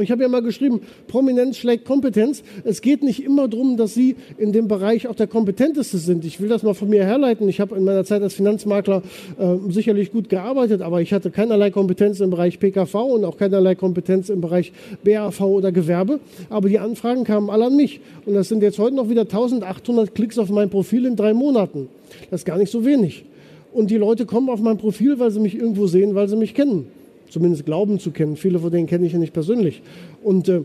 Ich 0.00 0.10
habe 0.10 0.22
ja 0.22 0.28
mal 0.28 0.40
geschrieben, 0.40 0.80
Prominenz 1.06 1.58
schlägt 1.58 1.84
Kompetenz. 1.84 2.42
Es 2.64 2.80
geht 2.80 3.02
nicht 3.02 3.22
immer 3.22 3.46
darum, 3.46 3.76
dass 3.76 3.92
Sie 3.92 4.16
in 4.38 4.52
dem 4.52 4.66
Bereich 4.66 5.06
auch 5.06 5.14
der 5.14 5.26
Kompetenteste 5.26 5.98
sind. 5.98 6.24
Ich 6.24 6.40
will 6.40 6.48
das 6.48 6.62
mal 6.62 6.72
von 6.72 6.88
mir 6.88 7.04
herleiten. 7.04 7.46
Ich 7.46 7.60
habe 7.60 7.76
in 7.76 7.84
meiner 7.84 8.04
Zeit 8.04 8.22
als 8.22 8.32
Finanzmakler 8.32 9.02
äh, 9.38 9.70
sicherlich 9.70 10.10
gut 10.10 10.30
gearbeitet, 10.30 10.80
aber 10.80 11.02
ich 11.02 11.12
hatte 11.12 11.30
keinerlei 11.30 11.70
Kompetenz 11.70 12.20
im 12.20 12.30
Bereich 12.30 12.58
PKV 12.58 12.94
und 12.94 13.24
auch 13.26 13.36
keinerlei 13.36 13.74
Kompetenz 13.74 14.30
im 14.30 14.40
Bereich 14.40 14.72
BAV 15.04 15.40
oder 15.42 15.72
Gewerbe. 15.72 16.20
Aber 16.48 16.70
die 16.70 16.78
Anfragen 16.78 17.24
kamen 17.24 17.50
alle 17.50 17.66
an 17.66 17.76
mich. 17.76 18.00
Und 18.24 18.32
das 18.32 18.48
sind 18.48 18.62
jetzt 18.62 18.78
heute 18.78 18.96
noch 18.96 19.10
wieder 19.10 19.22
1800 19.22 20.14
Klicks 20.14 20.38
auf 20.38 20.48
mein 20.48 20.70
Profil 20.70 21.04
in 21.04 21.16
drei 21.16 21.34
Monaten. 21.34 21.88
Das 22.30 22.40
ist 22.40 22.44
gar 22.46 22.56
nicht 22.56 22.72
so 22.72 22.86
wenig. 22.86 23.26
Und 23.74 23.90
die 23.90 23.98
Leute 23.98 24.24
kommen 24.24 24.48
auf 24.48 24.60
mein 24.60 24.78
Profil, 24.78 25.18
weil 25.18 25.30
sie 25.30 25.40
mich 25.40 25.54
irgendwo 25.54 25.86
sehen, 25.86 26.14
weil 26.14 26.28
sie 26.28 26.36
mich 26.36 26.54
kennen 26.54 26.86
zumindest 27.32 27.64
glauben 27.64 27.98
zu 27.98 28.10
kennen. 28.10 28.36
Viele 28.36 28.58
von 28.58 28.70
denen 28.70 28.86
kenne 28.86 29.06
ich 29.06 29.12
ja 29.12 29.18
nicht 29.18 29.32
persönlich. 29.32 29.82
Und 30.22 30.48
äh, 30.48 30.62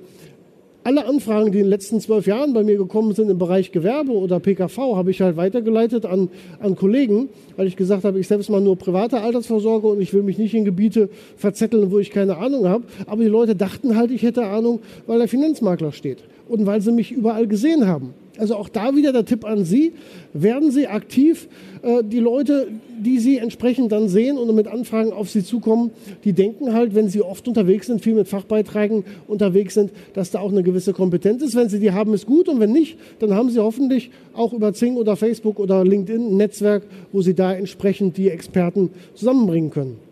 alle 0.83 1.05
Anfragen, 1.05 1.51
die 1.51 1.57
in 1.57 1.65
den 1.65 1.69
letzten 1.69 1.99
zwölf 1.99 2.27
Jahren 2.27 2.53
bei 2.53 2.63
mir 2.63 2.77
gekommen 2.77 3.13
sind 3.13 3.29
im 3.29 3.37
Bereich 3.37 3.73
Gewerbe 3.73 4.13
oder 4.13 4.39
PKV, 4.39 4.95
habe 4.95 5.11
ich 5.11 5.21
halt 5.21 5.35
weitergeleitet 5.35 6.05
an, 6.05 6.29
an 6.61 6.77
Kollegen, 6.77 7.27
weil 7.57 7.67
ich 7.67 7.75
gesagt 7.75 8.05
habe, 8.05 8.19
ich 8.19 8.27
selbst 8.29 8.49
mal 8.49 8.61
nur 8.61 8.77
private 8.77 9.19
Altersvorsorge 9.19 9.87
und 9.87 9.99
ich 9.99 10.13
will 10.13 10.23
mich 10.23 10.37
nicht 10.37 10.53
in 10.53 10.63
Gebiete 10.63 11.09
verzetteln, 11.35 11.91
wo 11.91 11.99
ich 11.99 12.11
keine 12.11 12.37
Ahnung 12.37 12.69
habe. 12.69 12.85
Aber 13.05 13.21
die 13.21 13.29
Leute 13.29 13.53
dachten 13.53 13.97
halt, 13.97 14.11
ich 14.11 14.23
hätte 14.23 14.45
Ahnung, 14.45 14.79
weil 15.07 15.19
der 15.19 15.27
Finanzmakler 15.27 15.91
steht 15.91 16.19
und 16.47 16.65
weil 16.65 16.79
sie 16.79 16.93
mich 16.93 17.11
überall 17.11 17.47
gesehen 17.47 17.85
haben. 17.85 18.13
Also 18.39 18.55
auch 18.55 18.69
da 18.69 18.95
wieder 18.95 19.11
der 19.11 19.25
Tipp 19.25 19.45
an 19.45 19.65
Sie, 19.65 19.93
werden 20.33 20.71
Sie 20.71 20.87
aktiv. 20.87 21.47
Äh, 21.81 22.03
die 22.03 22.19
Leute, 22.19 22.67
die 22.99 23.19
Sie 23.19 23.37
entsprechend 23.37 23.91
dann 23.91 24.09
sehen 24.09 24.37
und 24.37 24.53
mit 24.55 24.67
Anfragen 24.67 25.11
auf 25.11 25.29
Sie 25.29 25.43
zukommen, 25.43 25.91
die 26.23 26.33
denken 26.33 26.73
halt, 26.73 26.95
wenn 26.95 27.09
Sie 27.09 27.21
oft 27.21 27.47
unterwegs 27.47 27.87
sind, 27.87 28.01
viel 28.01 28.15
mit 28.15 28.27
Fachbeiträgen 28.27 29.03
unterwegs 29.27 29.73
sind, 29.73 29.91
dass 30.13 30.31
da 30.31 30.39
auch 30.39 30.51
eine 30.51 30.63
gewisse 30.63 30.93
Kompetenz 30.93 31.41
ist. 31.41 31.55
Wenn 31.55 31.69
Sie 31.69 31.79
die 31.79 31.91
haben, 31.91 32.13
ist 32.13 32.25
gut 32.25 32.49
und 32.49 32.59
wenn 32.59 32.71
nicht, 32.71 32.97
dann 33.19 33.33
haben 33.33 33.49
Sie 33.49 33.59
hoffentlich 33.59 34.11
auch 34.33 34.53
über 34.53 34.73
Zing 34.73 34.95
oder 34.95 35.15
Facebook 35.15 35.59
oder 35.59 35.83
LinkedIn 35.83 36.33
ein 36.33 36.37
Netzwerk, 36.37 36.83
wo 37.11 37.21
Sie 37.21 37.33
da 37.33 37.53
entsprechend 37.53 38.17
die 38.17 38.29
Experten 38.29 38.91
zusammenbringen 39.13 39.71
können. 39.71 40.06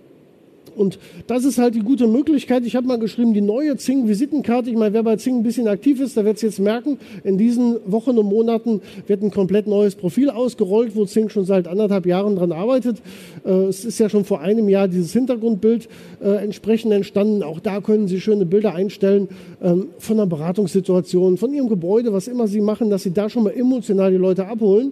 Und 0.75 0.99
das 1.27 1.45
ist 1.45 1.57
halt 1.57 1.75
die 1.75 1.79
gute 1.79 2.07
Möglichkeit. 2.07 2.65
Ich 2.65 2.75
habe 2.75 2.87
mal 2.87 2.99
geschrieben, 2.99 3.33
die 3.33 3.41
neue 3.41 3.77
Zing-Visitenkarte. 3.77 4.69
Ich 4.69 4.75
meine, 4.75 4.93
wer 4.93 5.03
bei 5.03 5.15
Zing 5.15 5.37
ein 5.37 5.43
bisschen 5.43 5.67
aktiv 5.67 5.99
ist, 5.99 6.17
der 6.17 6.25
wird 6.25 6.37
es 6.37 6.41
jetzt 6.41 6.59
merken. 6.59 6.97
In 7.23 7.37
diesen 7.37 7.77
Wochen 7.85 8.17
und 8.17 8.25
Monaten 8.25 8.81
wird 9.07 9.23
ein 9.23 9.31
komplett 9.31 9.67
neues 9.67 9.95
Profil 9.95 10.29
ausgerollt, 10.29 10.95
wo 10.95 11.05
Zing 11.05 11.29
schon 11.29 11.45
seit 11.45 11.67
anderthalb 11.67 12.05
Jahren 12.05 12.35
dran 12.35 12.51
arbeitet. 12.51 12.97
Äh, 13.45 13.51
es 13.65 13.85
ist 13.85 13.99
ja 13.99 14.09
schon 14.09 14.25
vor 14.25 14.41
einem 14.41 14.69
Jahr 14.69 14.87
dieses 14.87 15.13
Hintergrundbild 15.13 15.87
äh, 16.23 16.43
entsprechend 16.43 16.93
entstanden. 16.93 17.43
Auch 17.43 17.59
da 17.59 17.81
können 17.81 18.07
Sie 18.07 18.19
schöne 18.19 18.45
Bilder 18.45 18.73
einstellen 18.73 19.29
ähm, 19.61 19.87
von 19.99 20.19
einer 20.19 20.27
Beratungssituation, 20.27 21.37
von 21.37 21.53
Ihrem 21.53 21.69
Gebäude, 21.69 22.13
was 22.13 22.27
immer 22.27 22.47
Sie 22.47 22.61
machen, 22.61 22.89
dass 22.89 23.03
Sie 23.03 23.11
da 23.11 23.29
schon 23.29 23.43
mal 23.43 23.53
emotional 23.53 24.11
die 24.11 24.17
Leute 24.17 24.47
abholen 24.47 24.91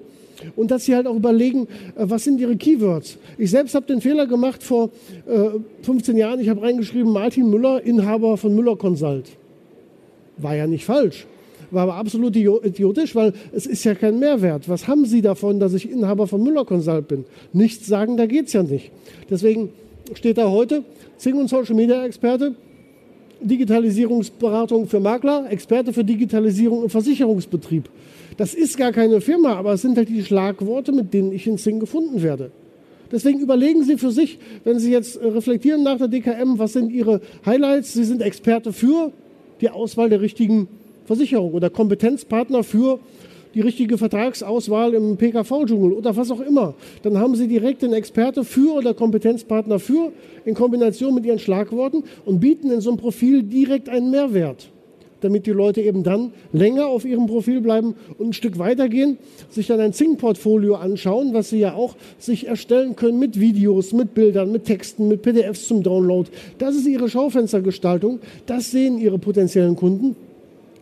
und 0.55 0.71
dass 0.71 0.85
sie 0.85 0.95
halt 0.95 1.07
auch 1.07 1.15
überlegen, 1.15 1.67
äh, 1.95 2.05
was 2.05 2.23
sind 2.23 2.39
ihre 2.39 2.55
Keywords. 2.55 3.17
Ich 3.37 3.51
selbst 3.51 3.75
habe 3.75 3.85
den 3.85 4.01
Fehler 4.01 4.27
gemacht 4.27 4.63
vor 4.63 4.89
äh, 5.27 5.59
15 5.83 6.17
Jahren. 6.17 6.39
Ich 6.39 6.49
habe 6.49 6.61
reingeschrieben, 6.61 7.11
Martin 7.11 7.49
Müller, 7.49 7.83
Inhaber 7.83 8.37
von 8.37 8.55
Müller 8.55 8.75
Consult. 8.75 9.29
War 10.37 10.55
ja 10.55 10.67
nicht 10.67 10.85
falsch. 10.85 11.25
War 11.71 11.83
aber 11.83 11.95
absolut 11.95 12.35
idiotisch, 12.35 13.15
weil 13.15 13.33
es 13.51 13.65
ist 13.65 13.83
ja 13.83 13.95
kein 13.95 14.19
Mehrwert. 14.19 14.69
Was 14.69 14.87
haben 14.87 15.05
Sie 15.05 15.21
davon, 15.23 15.59
dass 15.59 15.73
ich 15.73 15.89
Inhaber 15.89 16.27
von 16.27 16.43
Müller 16.43 16.65
Consult 16.65 17.07
bin? 17.07 17.25
Nichts 17.51 17.87
sagen, 17.87 18.15
da 18.15 18.27
geht 18.27 18.47
es 18.47 18.53
ja 18.53 18.61
nicht. 18.61 18.91
Deswegen 19.29 19.69
steht 20.13 20.37
da 20.37 20.49
heute 20.49 20.83
Zing 21.17 21.35
und 21.35 21.49
Social 21.49 21.75
Media 21.75 22.05
Experte, 22.05 22.53
Digitalisierungsberatung 23.41 24.87
für 24.87 24.99
Makler, 24.99 25.49
Experte 25.49 25.93
für 25.93 26.03
Digitalisierung 26.03 26.83
im 26.83 26.89
Versicherungsbetrieb. 26.89 27.89
Das 28.37 28.53
ist 28.53 28.77
gar 28.77 28.91
keine 28.91 29.21
Firma, 29.21 29.53
aber 29.53 29.73
es 29.73 29.81
sind 29.81 29.97
halt 29.97 30.09
die 30.09 30.23
Schlagworte, 30.23 30.91
mit 30.91 31.13
denen 31.13 31.31
ich 31.31 31.47
in 31.47 31.57
Sing 31.57 31.79
gefunden 31.79 32.23
werde. 32.23 32.51
Deswegen 33.11 33.39
überlegen 33.39 33.83
Sie 33.83 33.97
für 33.97 34.11
sich, 34.11 34.39
wenn 34.63 34.79
Sie 34.79 34.91
jetzt 34.91 35.17
äh, 35.17 35.27
reflektieren 35.27 35.83
nach 35.83 35.97
der 35.97 36.07
DKM, 36.07 36.57
was 36.57 36.73
sind 36.73 36.91
Ihre 36.91 37.21
Highlights? 37.45 37.93
Sie 37.93 38.03
sind 38.03 38.21
Experte 38.21 38.73
für 38.73 39.11
die 39.61 39.69
Auswahl 39.69 40.09
der 40.09 40.21
richtigen 40.21 40.67
Versicherung 41.05 41.53
oder 41.53 41.69
Kompetenzpartner 41.69 42.63
für 42.63 42.99
die 43.53 43.61
richtige 43.61 43.99
Vertragsauswahl 43.99 44.95
im 44.95 45.17
PKV-Dschungel 45.17 45.93
oder 45.93 46.15
was 46.15 46.31
auch 46.31 46.39
immer. 46.41 46.73
Dann 47.03 47.19
haben 47.19 47.35
Sie 47.35 47.47
direkt 47.47 47.83
den 47.83 47.93
Experte 47.93 48.43
für 48.43 48.73
oder 48.73 48.95
Kompetenzpartner 48.95 49.77
für 49.77 50.11
in 50.43 50.55
Kombination 50.55 51.13
mit 51.13 51.25
Ihren 51.25 51.37
Schlagworten 51.37 52.03
und 52.25 52.39
bieten 52.39 52.71
in 52.71 52.81
so 52.81 52.89
einem 52.89 52.97
Profil 52.97 53.43
direkt 53.43 53.89
einen 53.89 54.09
Mehrwert 54.09 54.72
damit 55.23 55.45
die 55.45 55.51
Leute 55.51 55.81
eben 55.81 56.03
dann 56.03 56.31
länger 56.51 56.87
auf 56.87 57.05
ihrem 57.05 57.27
Profil 57.27 57.61
bleiben 57.61 57.95
und 58.17 58.27
ein 58.27 58.33
Stück 58.33 58.59
weitergehen, 58.59 59.17
sich 59.49 59.67
dann 59.67 59.79
ein 59.79 59.93
Zing-Portfolio 59.93 60.75
anschauen, 60.75 61.33
was 61.33 61.49
sie 61.49 61.59
ja 61.59 61.73
auch 61.73 61.95
sich 62.17 62.47
erstellen 62.47 62.95
können 62.95 63.19
mit 63.19 63.39
Videos, 63.39 63.93
mit 63.93 64.13
Bildern, 64.13 64.51
mit 64.51 64.65
Texten, 64.65 65.07
mit 65.07 65.21
PDFs 65.21 65.67
zum 65.67 65.83
Download. 65.83 66.29
Das 66.57 66.75
ist 66.75 66.87
ihre 66.87 67.09
Schaufenstergestaltung. 67.09 68.19
Das 68.45 68.71
sehen 68.71 68.97
ihre 68.97 69.19
potenziellen 69.19 69.75
Kunden 69.75 70.15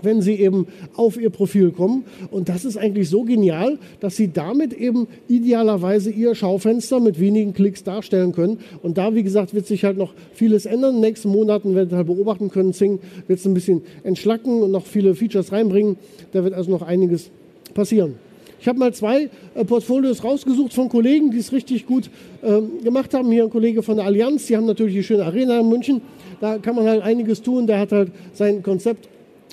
wenn 0.04 0.22
sie 0.22 0.36
eben 0.36 0.68
auf 0.96 1.20
ihr 1.20 1.30
Profil 1.30 1.72
kommen. 1.72 2.04
Und 2.30 2.50
das 2.50 2.66
ist 2.66 2.78
eigentlich 2.78 3.10
so 3.10 3.24
genial, 3.24 3.78
dass 4.00 4.16
sie 4.16 4.32
damit 4.32 4.74
eben 4.74 5.08
idealerweise 5.28 6.12
ihr 6.12 6.36
Schaufenster 6.36 7.00
mit 7.00 7.20
wenigen 7.20 7.54
Klicks 7.54 7.84
darstellen 7.84 8.32
können. 8.34 8.60
Und 8.82 8.98
da, 8.98 9.16
wie 9.16 9.24
gesagt, 9.24 9.54
wird 9.54 9.68
sich 9.68 9.84
halt 9.84 9.98
noch 9.98 10.14
vieles 10.34 10.66
ändern. 10.66 10.96
In 10.96 11.02
den 11.02 11.10
nächsten 11.10 11.30
Monaten 11.30 11.76
werden 11.76 11.92
wir 11.92 11.98
halt 11.98 12.08
beobachten 12.08 12.50
können. 12.50 12.74
Zing 12.74 13.00
wird 13.28 13.40
es 13.40 13.46
ein 13.46 13.54
bisschen 13.54 13.82
entschlacken 14.04 14.62
und 14.62 14.72
noch 14.72 14.86
viele 14.86 15.16
Features 15.16 15.52
reinbringen. 15.52 15.98
Da 16.32 16.44
wird 16.44 16.54
also 16.54 16.72
noch 16.72 16.82
einiges 16.82 17.32
passieren. 17.74 18.16
Ich 18.62 18.68
habe 18.68 18.78
mal 18.78 18.94
zwei 18.94 19.30
äh, 19.56 19.66
Portfolios 19.66 20.24
rausgesucht 20.24 20.74
von 20.74 20.88
Kollegen, 20.88 21.32
die 21.32 21.40
es 21.40 21.52
richtig 21.52 21.88
gut 21.88 22.12
ähm, 22.44 22.84
gemacht 22.84 23.12
haben. 23.16 23.32
Hier 23.32 23.44
ein 23.44 23.50
Kollege 23.50 23.82
von 23.82 23.98
der 23.98 24.06
Allianz, 24.06 24.46
die 24.46 24.56
haben 24.56 24.68
natürlich 24.68 24.94
die 24.94 25.04
schöne 25.04 25.26
Arena 25.26 25.60
in 25.60 25.68
München. 25.68 26.02
Da 26.40 26.60
kann 26.60 26.76
man 26.76 26.86
halt 26.86 27.02
einiges 27.02 27.42
tun. 27.42 27.66
Der 27.66 27.80
hat 27.80 27.92
halt 27.92 28.12
sein 28.34 28.62
Konzept 28.62 29.10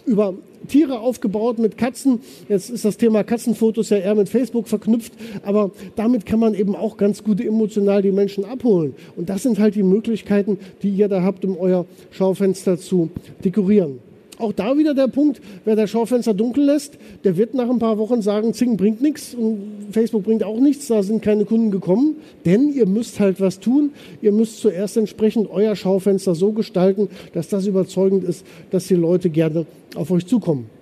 über 0.08 0.34
Tiere 0.66 1.00
aufgebaut 1.00 1.58
mit 1.58 1.78
Katzen. 1.78 2.20
Jetzt 2.48 2.70
ist 2.70 2.84
das 2.84 2.96
Thema 2.96 3.22
Katzenfotos 3.22 3.90
ja 3.90 3.98
eher 3.98 4.14
mit 4.14 4.28
Facebook 4.28 4.68
verknüpft, 4.68 5.12
aber 5.42 5.70
damit 5.96 6.26
kann 6.26 6.40
man 6.40 6.54
eben 6.54 6.74
auch 6.74 6.96
ganz 6.96 7.22
gut 7.22 7.40
emotional 7.40 8.02
die 8.02 8.12
Menschen 8.12 8.44
abholen. 8.44 8.94
Und 9.16 9.28
das 9.28 9.42
sind 9.42 9.58
halt 9.58 9.74
die 9.74 9.82
Möglichkeiten, 9.82 10.58
die 10.82 10.90
ihr 10.90 11.08
da 11.08 11.22
habt, 11.22 11.44
um 11.44 11.56
euer 11.56 11.86
Schaufenster 12.10 12.78
zu 12.78 13.10
dekorieren. 13.44 14.00
Auch 14.38 14.52
da 14.52 14.78
wieder 14.78 14.94
der 14.94 15.08
Punkt, 15.08 15.40
wer 15.64 15.74
das 15.74 15.90
Schaufenster 15.90 16.32
dunkel 16.32 16.64
lässt, 16.64 16.96
der 17.24 17.36
wird 17.36 17.54
nach 17.54 17.68
ein 17.68 17.78
paar 17.78 17.98
Wochen 17.98 18.22
sagen, 18.22 18.54
Zing 18.54 18.76
bringt 18.76 19.02
nichts 19.02 19.34
und 19.34 19.88
Facebook 19.90 20.24
bringt 20.24 20.44
auch 20.44 20.60
nichts, 20.60 20.86
da 20.86 21.02
sind 21.02 21.22
keine 21.22 21.44
Kunden 21.44 21.70
gekommen. 21.70 22.16
Denn 22.44 22.72
ihr 22.72 22.86
müsst 22.86 23.18
halt 23.18 23.40
was 23.40 23.58
tun. 23.58 23.90
Ihr 24.22 24.32
müsst 24.32 24.60
zuerst 24.60 24.96
entsprechend 24.96 25.50
euer 25.50 25.74
Schaufenster 25.74 26.34
so 26.34 26.52
gestalten, 26.52 27.08
dass 27.32 27.48
das 27.48 27.66
überzeugend 27.66 28.24
ist, 28.24 28.46
dass 28.70 28.86
die 28.86 28.94
Leute 28.94 29.28
gerne 29.30 29.66
auf 29.96 30.10
euch 30.10 30.26
zukommen. 30.26 30.77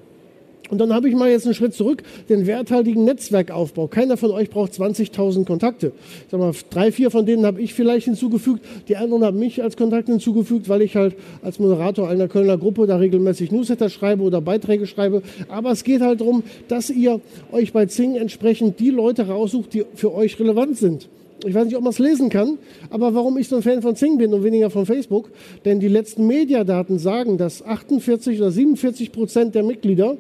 Und 0.71 0.79
dann 0.79 0.93
habe 0.93 1.09
ich 1.09 1.15
mal 1.15 1.31
jetzt 1.31 1.45
einen 1.45 1.55
Schritt 1.55 1.75
zurück, 1.75 2.03
den 2.29 2.47
werthaltigen 2.47 3.05
Netzwerkaufbau. 3.05 3.87
Keiner 3.87 4.17
von 4.17 4.31
euch 4.31 4.51
braucht 4.51 4.73
20.000 4.73 5.45
Kontakte. 5.45 5.93
Ich 6.25 6.31
sag 6.31 6.41
mal, 6.41 6.53
drei, 6.71 6.93
vier 6.93 7.11
von 7.11 7.27
denen 7.27 7.47
habe 7.47 7.61
ich 7.61 7.75
vielleicht 7.75 8.07
hinzugefügt. 8.07 8.65
Die 8.89 8.97
anderen 8.97 9.25
haben 9.25 9.39
mich 9.39 9.63
als 9.63 9.77
Kontakt 9.77 10.09
hinzugefügt, 10.09 10.69
weil 10.69 10.83
ich 10.83 10.97
halt 10.97 11.15
als 11.43 11.59
Moderator 11.59 12.09
einer 12.09 12.29
Kölner 12.29 12.59
Gruppe 12.59 12.87
da 12.87 12.97
regelmäßig 12.97 13.53
Newsletter 13.53 13.89
schreibe 13.89 14.23
oder 14.23 14.41
Beiträge 14.41 14.87
schreibe. 14.87 15.23
Aber 15.49 15.71
es 15.71 15.85
geht 15.85 16.01
halt 16.01 16.21
darum, 16.21 16.43
dass 16.69 16.91
ihr 16.91 17.21
euch 17.53 17.73
bei 17.73 17.87
Zing 17.87 18.17
entsprechend 18.17 18.81
die 18.81 18.91
Leute 18.91 19.29
raussucht, 19.29 19.75
die 19.75 19.85
für 19.95 20.15
euch 20.15 20.39
relevant 20.41 20.77
sind. 20.77 21.09
Ich 21.45 21.55
weiß 21.55 21.67
nicht, 21.67 21.77
ob 21.77 21.83
man 21.83 21.93
es 21.93 21.99
lesen 21.99 22.31
kann, 22.31 22.59
aber 22.91 23.15
warum 23.15 23.37
ich 23.37 23.49
so 23.49 23.57
ein 23.57 23.63
Fan 23.63 23.83
von 23.83 23.95
Zing 23.95 24.17
bin 24.17 24.33
und 24.33 24.43
weniger 24.43 24.71
von 24.71 24.87
Facebook. 24.87 25.31
Denn 25.65 25.81
die 25.81 25.89
letzten 25.89 26.27
Mediadaten 26.27 26.99
sagen, 26.99 27.37
dass 27.37 27.65
48 27.65 28.41
oder 28.41 28.51
47 28.51 29.13
Prozent 29.13 29.55
der 29.55 29.63
Mitglieder 29.63 30.17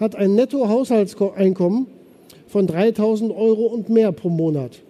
hat 0.00 0.16
ein 0.16 0.34
Nettohaushaltseinkommen 0.34 1.86
von 2.46 2.66
3000 2.66 3.32
Euro 3.32 3.66
und 3.66 3.88
mehr 3.88 4.12
pro 4.12 4.28
Monat. 4.28 4.82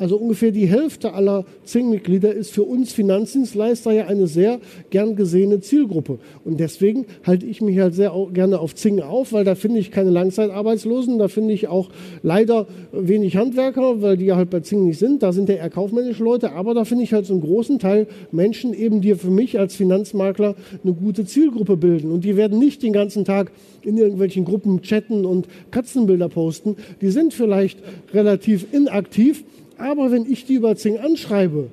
Also 0.00 0.16
ungefähr 0.16 0.50
die 0.50 0.66
Hälfte 0.66 1.12
aller 1.12 1.44
Zing-Mitglieder 1.64 2.32
ist 2.32 2.52
für 2.52 2.62
uns 2.62 2.90
Finanzdienstleister 2.90 3.92
ja 3.92 4.06
eine 4.06 4.26
sehr 4.26 4.58
gern 4.88 5.14
gesehene 5.14 5.60
Zielgruppe. 5.60 6.18
Und 6.42 6.58
deswegen 6.58 7.04
halte 7.22 7.44
ich 7.44 7.60
mich 7.60 7.78
halt 7.78 7.94
sehr 7.94 8.14
gerne 8.32 8.60
auf 8.60 8.74
Zing 8.74 9.02
auf, 9.02 9.34
weil 9.34 9.44
da 9.44 9.54
finde 9.54 9.78
ich 9.78 9.90
keine 9.90 10.08
Langzeitarbeitslosen, 10.08 11.18
da 11.18 11.28
finde 11.28 11.52
ich 11.52 11.68
auch 11.68 11.90
leider 12.22 12.66
wenig 12.92 13.36
Handwerker, 13.36 14.00
weil 14.00 14.16
die 14.16 14.24
ja 14.24 14.36
halt 14.36 14.48
bei 14.48 14.60
Zing 14.60 14.86
nicht 14.86 14.98
sind. 14.98 15.22
Da 15.22 15.34
sind 15.34 15.50
ja 15.50 15.56
eher 15.56 15.68
kaufmännische 15.68 16.24
Leute, 16.24 16.52
aber 16.52 16.72
da 16.72 16.86
finde 16.86 17.04
ich 17.04 17.12
halt 17.12 17.26
so 17.26 17.34
einen 17.34 17.42
großen 17.42 17.78
Teil 17.78 18.06
Menschen 18.32 18.72
eben, 18.72 19.02
die 19.02 19.14
für 19.16 19.30
mich 19.30 19.58
als 19.58 19.76
Finanzmakler 19.76 20.54
eine 20.82 20.94
gute 20.94 21.26
Zielgruppe 21.26 21.76
bilden. 21.76 22.10
Und 22.10 22.24
die 22.24 22.38
werden 22.38 22.58
nicht 22.58 22.82
den 22.82 22.94
ganzen 22.94 23.26
Tag 23.26 23.52
in 23.82 23.98
irgendwelchen 23.98 24.46
Gruppen 24.46 24.80
chatten 24.80 25.26
und 25.26 25.46
Katzenbilder 25.70 26.30
posten. 26.30 26.76
Die 27.02 27.10
sind 27.10 27.34
vielleicht 27.34 27.80
relativ 28.14 28.66
inaktiv, 28.72 29.44
aber 29.80 30.10
wenn 30.10 30.30
ich 30.30 30.44
die 30.44 30.54
über 30.54 30.76
Zing 30.76 30.98
anschreibe 30.98 31.68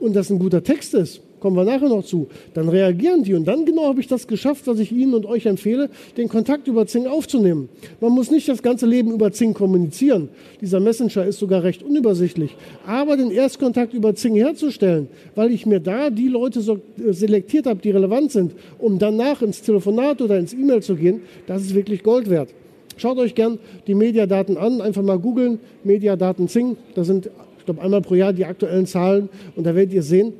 und 0.00 0.14
das 0.14 0.30
ein 0.30 0.38
guter 0.38 0.62
Text 0.62 0.94
ist, 0.94 1.20
kommen 1.40 1.56
wir 1.56 1.64
nachher 1.64 1.88
noch 1.88 2.04
zu, 2.04 2.28
dann 2.54 2.68
reagieren 2.68 3.22
die. 3.22 3.34
Und 3.34 3.44
dann 3.46 3.64
genau 3.64 3.88
habe 3.88 4.00
ich 4.00 4.06
das 4.06 4.26
geschafft, 4.26 4.66
was 4.66 4.78
ich 4.78 4.92
Ihnen 4.92 5.14
und 5.14 5.26
euch 5.26 5.46
empfehle, 5.46 5.90
den 6.16 6.28
Kontakt 6.28 6.66
über 6.66 6.86
Zing 6.86 7.06
aufzunehmen. 7.06 7.68
Man 8.00 8.12
muss 8.12 8.30
nicht 8.30 8.48
das 8.48 8.62
ganze 8.62 8.86
Leben 8.86 9.12
über 9.12 9.32
Zing 9.32 9.54
kommunizieren. 9.54 10.28
Dieser 10.60 10.80
Messenger 10.80 11.26
ist 11.26 11.38
sogar 11.38 11.62
recht 11.62 11.82
unübersichtlich. 11.82 12.56
Aber 12.86 13.16
den 13.16 13.30
Erstkontakt 13.30 13.94
über 13.94 14.14
Zing 14.14 14.34
herzustellen, 14.34 15.08
weil 15.34 15.52
ich 15.52 15.66
mir 15.66 15.80
da 15.80 16.10
die 16.10 16.28
Leute 16.28 16.60
so 16.60 16.80
äh, 16.98 17.12
selektiert 17.12 17.66
habe, 17.66 17.80
die 17.80 17.90
relevant 17.90 18.32
sind, 18.32 18.52
um 18.78 18.98
danach 18.98 19.42
ins 19.42 19.62
Telefonat 19.62 20.22
oder 20.22 20.38
ins 20.38 20.52
E-Mail 20.52 20.82
zu 20.82 20.96
gehen, 20.96 21.20
das 21.46 21.62
ist 21.62 21.74
wirklich 21.74 22.02
Gold 22.02 22.30
wert. 22.30 22.50
Schaut 22.96 23.18
euch 23.18 23.34
gern 23.34 23.58
die 23.86 23.94
Mediadaten 23.94 24.56
an, 24.56 24.80
einfach 24.80 25.02
mal 25.02 25.18
googeln, 25.18 25.58
Mediadaten 25.84 26.48
Zing. 26.48 26.76
Da 26.94 27.04
sind, 27.04 27.30
ich 27.58 27.64
glaube, 27.64 27.82
einmal 27.82 28.00
pro 28.00 28.14
Jahr 28.14 28.32
die 28.32 28.44
aktuellen 28.44 28.86
Zahlen 28.86 29.28
und 29.54 29.64
da 29.64 29.74
werdet 29.74 29.92
ihr 29.92 30.02
sehen, 30.02 30.32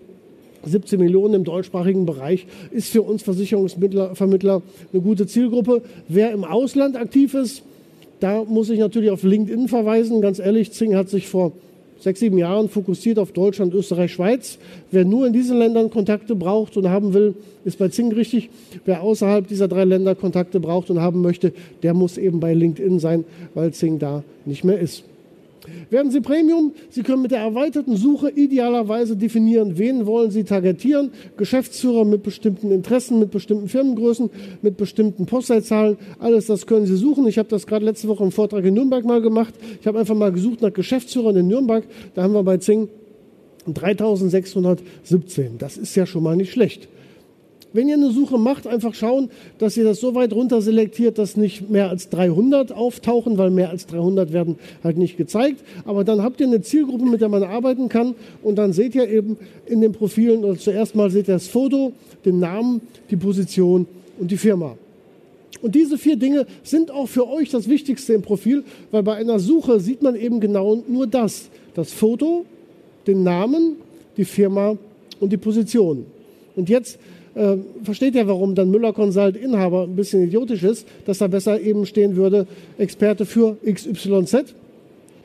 17 0.65 0.99
Millionen 0.99 1.35
im 1.35 1.45
deutschsprachigen 1.45 2.07
Bereich 2.07 2.47
ist 2.73 2.89
für 2.89 3.03
uns 3.03 3.23
Versicherungsvermittler 3.23 4.63
eine 4.93 5.03
gute 5.03 5.27
Zielgruppe. 5.27 5.83
Wer 6.09 6.33
im 6.33 6.45
Ausland 6.45 6.97
aktiv 6.97 7.35
ist, 7.35 7.63
da 8.21 8.43
muss 8.45 8.71
ich 8.71 8.79
natürlich 8.79 9.11
auf 9.11 9.23
LinkedIn 9.23 9.69
verweisen. 9.69 10.21
Ganz 10.21 10.39
ehrlich, 10.39 10.73
Zing 10.73 10.97
hat 10.97 11.09
sich 11.09 11.29
vor 11.29 11.53
sechs, 11.99 12.21
sieben 12.21 12.39
Jahren 12.39 12.69
fokussiert 12.69 13.19
auf 13.19 13.33
Deutschland, 13.33 13.75
Österreich, 13.75 14.13
Schweiz. 14.13 14.59
Wer 14.91 15.05
nur 15.05 15.27
in 15.27 15.33
diesen 15.33 15.59
Ländern 15.59 15.91
Kontakte 15.91 16.35
braucht 16.35 16.77
und 16.77 16.89
haben 16.89 17.15
will, 17.15 17.35
ist 17.65 17.79
bei 17.79 17.89
Zing 17.89 18.13
richtig. 18.13 18.51
Wer 18.85 19.03
außerhalb 19.03 19.47
dieser 19.49 19.69
drei 19.69 19.85
Länder 19.85 20.15
Kontakte 20.15 20.61
braucht 20.61 20.91
und 20.91 21.01
haben 21.01 21.23
möchte, 21.23 21.53
der 21.83 21.95
muss 21.95 22.19
eben 22.19 22.41
bei 22.41 22.55
LinkedIn 22.55 22.99
sein, 22.99 23.25
weil 23.55 23.73
Zing 23.73 23.99
da 23.99 24.23
nicht 24.45 24.65
mehr 24.65 24.79
ist. 24.79 25.05
Werden 25.91 26.11
Sie 26.11 26.21
Premium? 26.21 26.73
Sie 26.91 27.03
können 27.03 27.23
mit 27.23 27.31
der 27.31 27.41
erweiterten 27.41 27.97
Suche 27.97 28.31
idealerweise 28.31 29.17
definieren, 29.17 29.79
wen 29.79 30.07
wollen 30.07 30.31
Sie 30.31 30.45
targetieren. 30.45 31.13
Geschäftsführer 31.37 32.05
mit 32.05 32.23
bestimmten 32.23 32.71
Interessen, 32.71 33.19
mit 33.19 33.31
bestimmten 33.31 33.69
Firmengrößen, 33.69 34.31
mit 34.63 34.77
bestimmten 34.77 35.27
Postleitzahlen. 35.27 35.97
Alles 36.19 36.47
das 36.47 36.67
können 36.67 36.87
Sie 36.87 36.97
suchen. 36.97 37.27
Ich 37.27 37.39
habe 37.39 37.49
das 37.49 37.67
gerade 37.67 37.85
letzte 37.85 38.09
Woche 38.09 38.25
im 38.25 38.33
Vortrag 38.33 38.65
in 38.65 38.75
Nürnberg 38.75 39.05
mal 39.05 39.21
gemacht. 39.21 39.55
Ich 39.81 39.87
habe 39.87 39.99
einfach 39.99 40.15
mal 40.15 40.33
gesucht 40.33 40.63
nach 40.63 40.73
Geschäftsführern 40.73 41.37
in 41.37 41.49
Nürnberg. 41.49 41.85
Da 42.15 42.23
haben 42.23 42.35
wir 42.35 42.43
bei 42.43 42.59
Zing 42.59 42.89
3617. 43.67 45.59
Das 45.59 45.77
ist 45.77 45.95
ja 45.97 46.07
schon 46.07 46.23
mal 46.23 46.37
nicht 46.37 46.53
schlecht. 46.53 46.89
Wenn 47.77 47.89
ihr 47.89 47.95
eine 47.95 48.11
Suche 48.11 48.39
macht, 48.39 48.67
einfach 48.67 48.95
schauen, 48.95 49.29
dass 49.59 49.77
ihr 49.77 49.85
das 49.85 50.01
so 50.01 50.15
weit 50.15 50.33
runter 50.33 50.63
selektiert, 50.63 51.19
dass 51.19 51.37
nicht 51.37 51.69
mehr 51.69 51.91
als 51.91 52.09
300 52.09 52.73
auftauchen, 52.73 53.37
weil 53.37 53.51
mehr 53.51 53.69
als 53.69 53.87
300 53.87 54.33
werden 54.33 54.59
halt 54.83 54.97
nicht 54.97 55.19
gezeigt. 55.19 55.63
Aber 55.85 56.03
dann 56.03 56.23
habt 56.23 56.41
ihr 56.41 56.47
eine 56.47 56.63
Zielgruppe, 56.63 57.05
mit 57.05 57.21
der 57.21 57.29
man 57.29 57.43
arbeiten 57.43 57.91
kann. 57.91 58.15
Und 58.43 58.57
dann 58.57 58.73
seht 58.73 58.95
ihr 58.95 59.07
eben 59.09 59.37
in 59.67 59.83
den 59.83 59.93
Profilen, 59.93 60.43
oder 60.43 60.59
zuerst 60.59 60.95
mal 60.95 61.11
seht 61.11 61.29
ihr 61.29 61.35
das 61.35 61.49
Foto, 61.49 61.93
den 62.25 62.41
Namen, 62.41 62.81
die 63.11 63.17
Position 63.17 63.87
und 64.19 64.31
die 64.31 64.39
Firma. 64.39 64.77
Und 65.61 65.75
diese 65.75 65.99
vier 65.99 66.17
Dinge 66.17 66.47
sind 66.63 66.91
auch 66.91 67.09
für 67.09 67.29
euch 67.29 67.51
das 67.51 67.69
Wichtigste 67.69 68.15
im 68.15 68.23
Profil, 68.23 68.65
weil 68.91 69.03
bei 69.03 69.17
einer 69.17 69.39
Suche 69.39 69.81
sieht 69.81 70.03
man 70.03 70.17
eben 70.17 70.41
genau 70.41 70.83
nur 70.89 71.07
das. 71.07 71.51
Das 71.75 71.93
Foto, 71.93 72.47
den 73.07 73.23
Namen, 73.23 73.77
die 74.17 74.25
Firma 74.25 74.79
und 75.21 75.31
die 75.31 75.37
Position. 75.37 76.07
Und 76.57 76.71
jetzt 76.71 76.99
äh, 77.37 77.59
versteht 77.83 78.15
ihr, 78.15 78.27
warum 78.27 78.55
dann 78.55 78.71
Müller 78.71 78.93
Consult 78.93 79.37
Inhaber 79.37 79.83
ein 79.83 79.95
bisschen 79.95 80.25
idiotisch 80.25 80.63
ist, 80.63 80.87
dass 81.05 81.19
da 81.19 81.27
besser 81.27 81.61
eben 81.61 81.87
stehen 81.87 82.17
würde, 82.17 82.47
Experte 82.79 83.27
für 83.27 83.57
XYZ. 83.65 84.55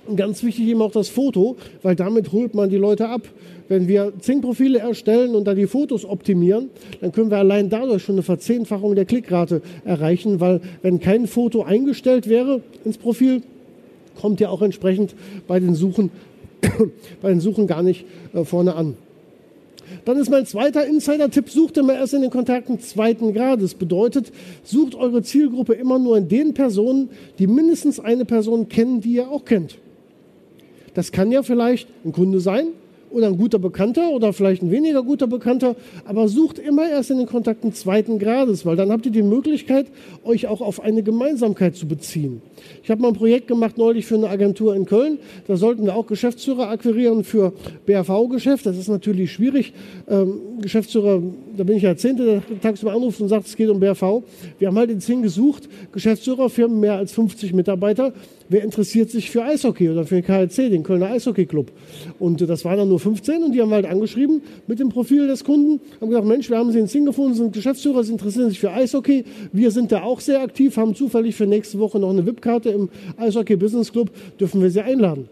Und 0.08 0.18
ganz 0.18 0.44
wichtig 0.44 0.68
eben 0.68 0.82
auch 0.82 0.92
das 0.92 1.10
Foto, 1.10 1.56
weil 1.84 1.96
damit 1.96 2.32
holt 2.32 2.54
man 2.54 2.70
die 2.70 2.78
Leute 2.78 3.08
ab. 3.08 3.22
Wenn 3.70 3.88
wir 3.88 4.12
Zing-Profile 4.20 4.80
erstellen 4.80 5.36
und 5.36 5.46
da 5.46 5.54
die 5.54 5.68
Fotos 5.68 6.04
optimieren, 6.04 6.70
dann 7.00 7.14
können 7.14 7.30
wir 7.30 7.38
allein 7.38 7.70
dadurch 7.70 8.04
schon 8.04 8.16
eine 8.16 8.24
Verzehnfachung 8.24 8.96
der 8.96 9.06
Klickrate 9.06 9.62
erreichen, 9.86 10.42
weil 10.42 10.60
wenn 10.82 11.00
kein 11.00 11.28
Foto 11.28 11.64
eingestellt 11.64 12.28
wäre 12.28 12.62
ins 12.84 12.98
Profil, 12.98 13.44
kommt 14.20 14.42
ja 14.42 14.50
auch 14.50 14.62
entsprechend 14.62 15.16
bei 15.48 15.62
den 15.62 15.76
Suchen, 15.76 16.10
bei 17.22 17.30
den 17.30 17.40
Suchen 17.40 17.68
gar 17.68 17.84
nicht 17.84 18.06
äh, 18.34 18.44
vorne 18.44 18.76
an. 18.76 18.96
Dann 20.06 20.18
ist 20.18 20.30
mein 20.30 20.46
zweiter 20.46 20.86
Insider-Tipp, 20.86 21.50
sucht 21.50 21.78
immer 21.78 21.94
erst 21.94 22.14
in 22.14 22.22
den 22.22 22.32
Kontakten 22.32 22.80
zweiten 22.80 23.34
Grades. 23.34 23.74
Bedeutet, 23.74 24.32
sucht 24.64 24.96
eure 24.96 25.24
Zielgruppe 25.24 25.74
immer 25.74 26.00
nur 26.00 26.18
in 26.18 26.28
den 26.28 26.54
Personen, 26.54 27.10
die 27.40 27.48
mindestens 27.48 28.00
eine 28.00 28.26
Person 28.26 28.70
kennen, 28.70 29.02
die 29.02 29.14
ihr 29.14 29.30
auch 29.30 29.46
kennt. 29.46 29.78
Das 30.94 31.12
kann 31.12 31.32
ja 31.32 31.44
vielleicht 31.44 31.88
ein 32.06 32.12
Kunde 32.12 32.40
sein, 32.40 32.68
oder 33.12 33.28
ein 33.28 33.38
guter 33.38 33.60
Bekannter 33.60 34.10
oder 34.12 34.34
vielleicht 34.34 34.62
ein 34.62 34.72
weniger 34.72 35.04
guter 35.04 35.28
Bekannter, 35.28 35.76
aber 36.06 36.28
sucht 36.28 36.60
immer 36.60 36.90
erst 36.90 37.12
in 37.12 37.18
den 37.18 37.28
Kontakten 37.28 37.74
zweiten 37.74 38.20
Grades, 38.20 38.66
weil 38.66 38.76
dann 38.76 38.92
habt 38.92 39.06
ihr 39.06 39.12
die 39.12 39.24
Möglichkeit, 39.24 39.88
euch 40.24 40.48
auch 40.48 40.62
auf 40.62 40.82
eine 40.82 41.04
Gemeinsamkeit 41.04 41.76
zu 41.76 41.88
beziehen. 41.88 42.42
Ich 42.84 42.90
habe 42.90 43.02
mal 43.02 43.10
ein 43.10 43.14
Projekt 43.14 43.48
gemacht 43.48 43.78
neulich 43.78 44.06
für 44.06 44.16
eine 44.16 44.30
Agentur 44.30 44.76
in 44.76 44.86
Köln. 44.86 45.20
Da 45.48 45.58
sollten 45.58 45.86
wir 45.86 45.96
auch 45.96 46.08
Geschäftsführer 46.08 46.70
akquirieren 46.70 47.24
für 47.24 47.54
BRV-Geschäft. 47.86 48.66
Das 48.66 48.78
ist 48.78 48.88
natürlich 48.88 49.32
schwierig. 49.32 49.74
Ähm, 50.08 50.40
Geschäftsführer, 50.62 51.22
da 51.58 51.64
bin 51.64 51.78
ich 51.78 51.84
ja 51.84 51.96
Zehnte, 51.96 52.26
der 52.26 52.62
tagsüber 52.62 52.94
anruft 52.94 53.22
und 53.22 53.30
sagt, 53.30 53.48
es 53.48 53.56
geht 53.56 53.70
um 53.70 53.80
BRV. 53.80 54.24
Wir 54.60 54.68
haben 54.68 54.78
halt 54.78 54.92
in 54.92 55.02
Zing 55.02 55.22
gesucht, 55.22 55.68
Geschäftsführer, 55.92 56.50
Firmen 56.50 56.80
mehr 56.80 56.96
als 56.96 57.14
50 57.14 57.54
Mitarbeiter 57.54 58.14
wer 58.52 58.64
interessiert 58.64 59.10
sich 59.10 59.32
für 59.32 59.44
Eishockey 59.44 59.90
oder 59.90 60.06
für 60.06 60.22
den 60.22 60.26
KLC, 60.26 60.70
den 60.70 60.84
Kölner 60.84 61.08
Eishockey 61.12 61.46
Club. 61.46 61.72
Und 62.20 62.42
das 62.42 62.66
waren 62.66 62.78
dann 62.78 62.90
nur 62.90 63.00
15 63.02 63.44
und 63.44 63.52
die 63.54 63.62
haben 63.62 63.72
halt 63.72 63.86
angeschrieben 63.86 64.42
mit 64.68 64.80
dem 64.80 64.90
Profil 64.90 65.28
des 65.28 65.44
Kunden, 65.44 65.82
haben 66.00 66.10
gesagt, 66.10 66.28
Mensch, 66.28 66.50
wir 66.50 66.58
haben 66.58 66.72
sie 66.72 66.80
in 66.80 66.88
Sing 66.88 67.06
gefunden, 67.06 67.34
sind 67.34 67.54
Geschäftsführer, 67.54 68.04
sie 68.04 68.14
interessieren 68.14 68.50
sich 68.50 68.60
für 68.60 68.72
Eishockey. 68.72 69.26
Wir 69.52 69.72
sind 69.72 69.92
da 69.92 70.04
auch 70.04 70.20
sehr 70.20 70.42
aktiv, 70.42 70.78
haben 70.78 70.96
zufällig 70.96 71.36
für 71.36 71.46
nächste 71.46 71.80
Woche 71.80 72.00
noch 72.00 72.10
eine 72.10 72.26
VIP-Karte 72.26 72.70
im 72.70 72.90
Eishockey 73.18 73.56
Business 73.56 73.92
Club, 73.92 74.12
dürfen 74.40 74.62
wir 74.62 74.72
sie 74.72 74.82
einladen. 74.82 75.28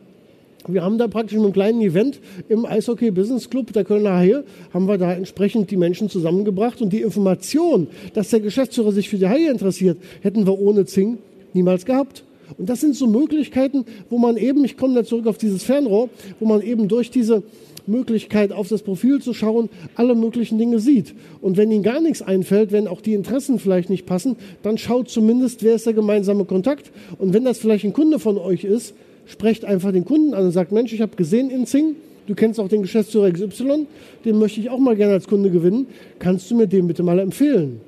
Wir 0.68 0.84
haben 0.84 0.98
da 0.98 1.08
praktisch 1.08 1.36
mit 1.36 1.46
einem 1.46 1.54
kleinen 1.54 1.82
Event 1.82 2.20
im 2.50 2.66
Eishockey 2.66 3.12
Business 3.12 3.50
Club 3.50 3.72
der 3.74 3.86
Kölner 3.86 4.18
Haie, 4.18 4.44
haben 4.74 4.88
wir 4.88 4.98
da 4.98 5.14
entsprechend 5.14 5.72
die 5.72 5.78
Menschen 5.78 6.10
zusammengebracht 6.10 6.82
und 6.82 6.92
die 6.92 7.02
Information, 7.02 7.88
dass 8.14 8.30
der 8.30 8.42
Geschäftsführer 8.42 8.92
sich 8.92 9.10
für 9.10 9.18
die 9.18 9.28
Haie 9.28 9.50
interessiert, 9.50 9.98
hätten 10.22 10.46
wir 10.46 10.60
ohne 10.60 10.86
Zing 10.86 11.18
niemals 11.54 11.86
gehabt. 11.86 12.24
Und 12.58 12.70
das 12.70 12.82
sind 12.82 12.96
so 12.96 13.08
Möglichkeiten, 13.08 13.86
wo 14.10 14.18
man 14.18 14.38
eben, 14.38 14.64
ich 14.66 14.78
komme 14.78 14.96
da 14.96 15.04
zurück 15.04 15.28
auf 15.28 15.38
dieses 15.38 15.64
Fernrohr, 15.64 16.10
wo 16.40 16.46
man 16.46 16.62
eben 16.62 16.88
durch 16.88 17.12
diese 17.12 17.44
Möglichkeit 17.90 18.52
auf 18.52 18.68
das 18.70 18.84
Profil 18.84 19.22
zu 19.22 19.34
schauen, 19.34 19.70
alle 19.96 20.16
möglichen 20.16 20.58
Dinge 20.58 20.80
sieht. 20.80 21.14
Und 21.42 21.58
wenn 21.58 21.72
Ihnen 21.72 21.84
gar 21.84 22.02
nichts 22.02 22.22
einfällt, 22.22 22.72
wenn 22.72 22.88
auch 22.88 23.02
die 23.02 23.14
Interessen 23.14 23.60
vielleicht 23.60 23.90
nicht 23.90 24.06
passen, 24.06 24.38
dann 24.64 24.78
schaut 24.78 25.10
zumindest, 25.10 25.64
wer 25.64 25.76
ist 25.76 25.86
der 25.86 25.94
gemeinsame 25.94 26.46
Kontakt. 26.46 26.92
Und 27.18 27.34
wenn 27.34 27.44
das 27.44 27.58
vielleicht 27.58 27.86
ein 27.86 27.94
Kunde 27.94 28.20
von 28.20 28.38
euch 28.38 28.64
ist, 28.64 28.94
sprecht 29.26 29.66
einfach 29.66 29.92
den 29.92 30.06
Kunden 30.06 30.34
an 30.34 30.46
und 30.46 30.52
sagt, 30.52 30.72
Mensch, 30.72 30.94
ich 30.94 31.02
habe 31.02 31.16
gesehen 31.16 31.50
in 31.50 31.66
Zing, 31.66 31.96
du 32.28 32.36
kennst 32.36 32.60
auch 32.60 32.68
den 32.68 32.82
Geschäftsführer 32.82 33.32
XY, 33.32 33.88
den 34.26 34.40
möchte 34.40 34.60
ich 34.60 34.70
auch 34.70 34.80
mal 34.80 34.96
gerne 34.96 35.14
als 35.14 35.28
Kunde 35.28 35.50
gewinnen. 35.50 35.88
Kannst 36.20 36.50
du 36.50 36.56
mir 36.56 36.68
den 36.68 36.88
bitte 36.88 37.04
mal 37.04 37.20
empfehlen? 37.20 37.82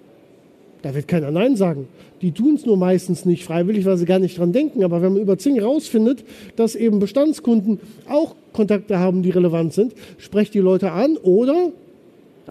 Da 0.81 0.95
wird 0.95 1.07
keiner 1.07 1.31
Nein 1.31 1.55
sagen. 1.55 1.87
Die 2.21 2.31
tun 2.31 2.55
es 2.55 2.65
nur 2.65 2.77
meistens 2.77 3.25
nicht 3.25 3.43
freiwillig, 3.43 3.85
weil 3.85 3.97
sie 3.97 4.05
gar 4.05 4.19
nicht 4.19 4.37
dran 4.37 4.51
denken. 4.51 4.83
Aber 4.83 5.01
wenn 5.01 5.13
man 5.13 5.21
über 5.21 5.37
Zing 5.37 5.59
rausfindet, 5.59 6.23
dass 6.55 6.75
eben 6.75 6.99
Bestandskunden 6.99 7.79
auch 8.09 8.35
Kontakte 8.53 8.99
haben, 8.99 9.23
die 9.23 9.29
relevant 9.29 9.73
sind, 9.73 9.93
sprecht 10.17 10.53
die 10.53 10.59
Leute 10.59 10.91
an 10.91 11.17
oder 11.17 11.71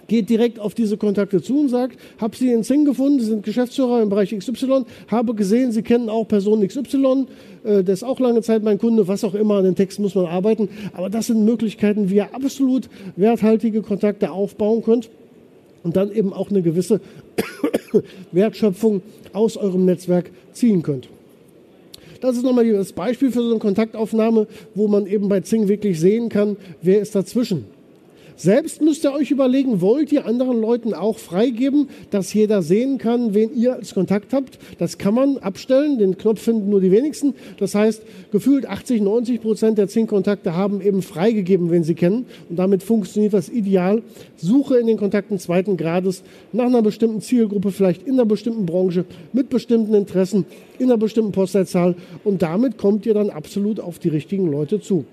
geht 0.08 0.30
direkt 0.30 0.58
auf 0.58 0.74
diese 0.74 0.96
Kontakte 0.96 1.42
zu 1.42 1.60
und 1.60 1.68
sagt, 1.68 1.98
habe 2.18 2.36
sie 2.36 2.52
in 2.52 2.64
Zing 2.64 2.84
gefunden, 2.84 3.20
Sie 3.20 3.26
sind 3.26 3.44
Geschäftsführer 3.44 4.02
im 4.02 4.08
Bereich 4.08 4.36
XY, 4.36 4.84
habe 5.08 5.34
gesehen, 5.34 5.72
Sie 5.72 5.82
kennen 5.82 6.08
auch 6.08 6.26
Person 6.26 6.66
XY, 6.66 7.26
äh, 7.64 7.82
der 7.82 7.94
ist 7.94 8.02
auch 8.02 8.18
lange 8.18 8.42
Zeit 8.42 8.62
mein 8.62 8.78
Kunde, 8.78 9.08
was 9.08 9.24
auch 9.24 9.34
immer, 9.34 9.56
an 9.56 9.64
den 9.64 9.74
Texten 9.74 10.02
muss 10.02 10.14
man 10.14 10.26
arbeiten. 10.26 10.68
Aber 10.94 11.10
das 11.10 11.26
sind 11.26 11.44
Möglichkeiten, 11.44 12.10
wie 12.10 12.16
ihr 12.16 12.34
absolut 12.34 12.88
werthaltige 13.16 13.82
Kontakte 13.82 14.30
aufbauen 14.30 14.82
könnt 14.82 15.10
und 15.82 15.96
dann 15.96 16.12
eben 16.12 16.32
auch 16.32 16.50
eine 16.50 16.62
gewisse 16.62 17.00
Wertschöpfung 18.32 19.02
aus 19.32 19.56
eurem 19.56 19.84
Netzwerk 19.84 20.30
ziehen 20.52 20.82
könnt. 20.82 21.08
Das 22.20 22.36
ist 22.36 22.42
nochmal 22.42 22.70
das 22.70 22.92
Beispiel 22.92 23.32
für 23.32 23.40
so 23.40 23.50
eine 23.50 23.58
Kontaktaufnahme, 23.58 24.46
wo 24.74 24.88
man 24.88 25.06
eben 25.06 25.28
bei 25.28 25.40
Zing 25.40 25.68
wirklich 25.68 25.98
sehen 25.98 26.28
kann, 26.28 26.56
wer 26.82 27.00
ist 27.00 27.14
dazwischen. 27.14 27.64
Selbst 28.40 28.80
müsst 28.80 29.04
ihr 29.04 29.12
euch 29.12 29.30
überlegen, 29.30 29.82
wollt 29.82 30.10
ihr 30.12 30.24
anderen 30.24 30.62
Leuten 30.62 30.94
auch 30.94 31.18
freigeben, 31.18 31.90
dass 32.08 32.32
jeder 32.32 32.62
sehen 32.62 32.96
kann, 32.96 33.34
wen 33.34 33.54
ihr 33.54 33.74
als 33.74 33.92
Kontakt 33.92 34.32
habt? 34.32 34.58
Das 34.78 34.96
kann 34.96 35.12
man 35.12 35.36
abstellen, 35.36 35.98
den 35.98 36.16
Knopf 36.16 36.40
finden 36.40 36.70
nur 36.70 36.80
die 36.80 36.90
wenigsten. 36.90 37.34
Das 37.58 37.74
heißt, 37.74 38.00
gefühlt 38.32 38.64
80, 38.64 39.02
90 39.02 39.42
Prozent 39.42 39.76
der 39.76 39.88
Zing-Kontakte 39.88 40.56
haben 40.56 40.80
eben 40.80 41.02
freigegeben, 41.02 41.70
wen 41.70 41.84
sie 41.84 41.94
kennen. 41.94 42.24
Und 42.48 42.58
damit 42.58 42.82
funktioniert 42.82 43.34
das 43.34 43.50
ideal. 43.50 44.00
Suche 44.38 44.78
in 44.78 44.86
den 44.86 44.96
Kontakten 44.96 45.38
zweiten 45.38 45.76
Grades 45.76 46.22
nach 46.50 46.64
einer 46.64 46.80
bestimmten 46.80 47.20
Zielgruppe, 47.20 47.70
vielleicht 47.70 48.06
in 48.06 48.14
einer 48.14 48.24
bestimmten 48.24 48.64
Branche, 48.64 49.04
mit 49.34 49.50
bestimmten 49.50 49.92
Interessen, 49.92 50.46
in 50.78 50.86
einer 50.86 50.96
bestimmten 50.96 51.32
Postleitzahl. 51.32 51.94
Und 52.24 52.40
damit 52.40 52.78
kommt 52.78 53.04
ihr 53.04 53.12
dann 53.12 53.28
absolut 53.28 53.80
auf 53.80 53.98
die 53.98 54.08
richtigen 54.08 54.50
Leute 54.50 54.80
zu. 54.80 55.04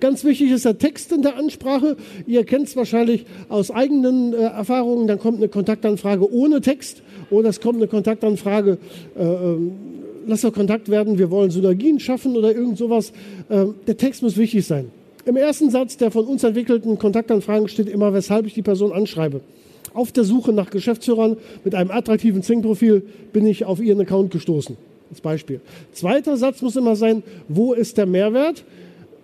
Ganz 0.00 0.24
wichtig 0.24 0.50
ist 0.52 0.64
der 0.64 0.78
Text 0.78 1.12
in 1.12 1.22
der 1.22 1.36
Ansprache. 1.36 1.96
Ihr 2.26 2.44
kennt 2.44 2.68
es 2.68 2.76
wahrscheinlich 2.76 3.26
aus 3.48 3.70
eigenen 3.70 4.32
äh, 4.32 4.36
Erfahrungen. 4.36 5.08
Dann 5.08 5.18
kommt 5.18 5.38
eine 5.38 5.48
Kontaktanfrage 5.48 6.32
ohne 6.32 6.60
Text 6.60 7.02
oder 7.30 7.48
es 7.48 7.60
kommt 7.60 7.76
eine 7.76 7.88
Kontaktanfrage, 7.88 8.78
äh, 9.16 9.22
ähm, 9.22 9.72
lass 10.26 10.42
doch 10.42 10.52
Kontakt 10.52 10.88
werden, 10.88 11.18
wir 11.18 11.30
wollen 11.30 11.50
Synergien 11.50 11.98
schaffen 11.98 12.36
oder 12.36 12.54
irgend 12.54 12.78
sowas. 12.78 13.12
Äh, 13.48 13.66
der 13.86 13.96
Text 13.96 14.22
muss 14.22 14.36
wichtig 14.36 14.66
sein. 14.66 14.90
Im 15.24 15.36
ersten 15.36 15.70
Satz 15.70 15.96
der 15.96 16.10
von 16.10 16.26
uns 16.26 16.44
entwickelten 16.44 16.96
Kontaktanfragen 16.98 17.68
steht 17.68 17.88
immer, 17.88 18.14
weshalb 18.14 18.46
ich 18.46 18.54
die 18.54 18.62
Person 18.62 18.92
anschreibe. 18.92 19.40
Auf 19.94 20.12
der 20.12 20.24
Suche 20.24 20.52
nach 20.52 20.70
Geschäftsführern 20.70 21.36
mit 21.64 21.74
einem 21.74 21.90
attraktiven 21.90 22.42
Zing-Profil 22.42 23.02
bin 23.32 23.46
ich 23.46 23.64
auf 23.64 23.80
ihren 23.80 24.00
Account 24.00 24.30
gestoßen. 24.30 24.76
Als 25.10 25.20
Beispiel. 25.20 25.60
Zweiter 25.92 26.36
Satz 26.36 26.62
muss 26.62 26.76
immer 26.76 26.94
sein, 26.94 27.22
wo 27.48 27.72
ist 27.72 27.96
der 27.96 28.06
Mehrwert? 28.06 28.64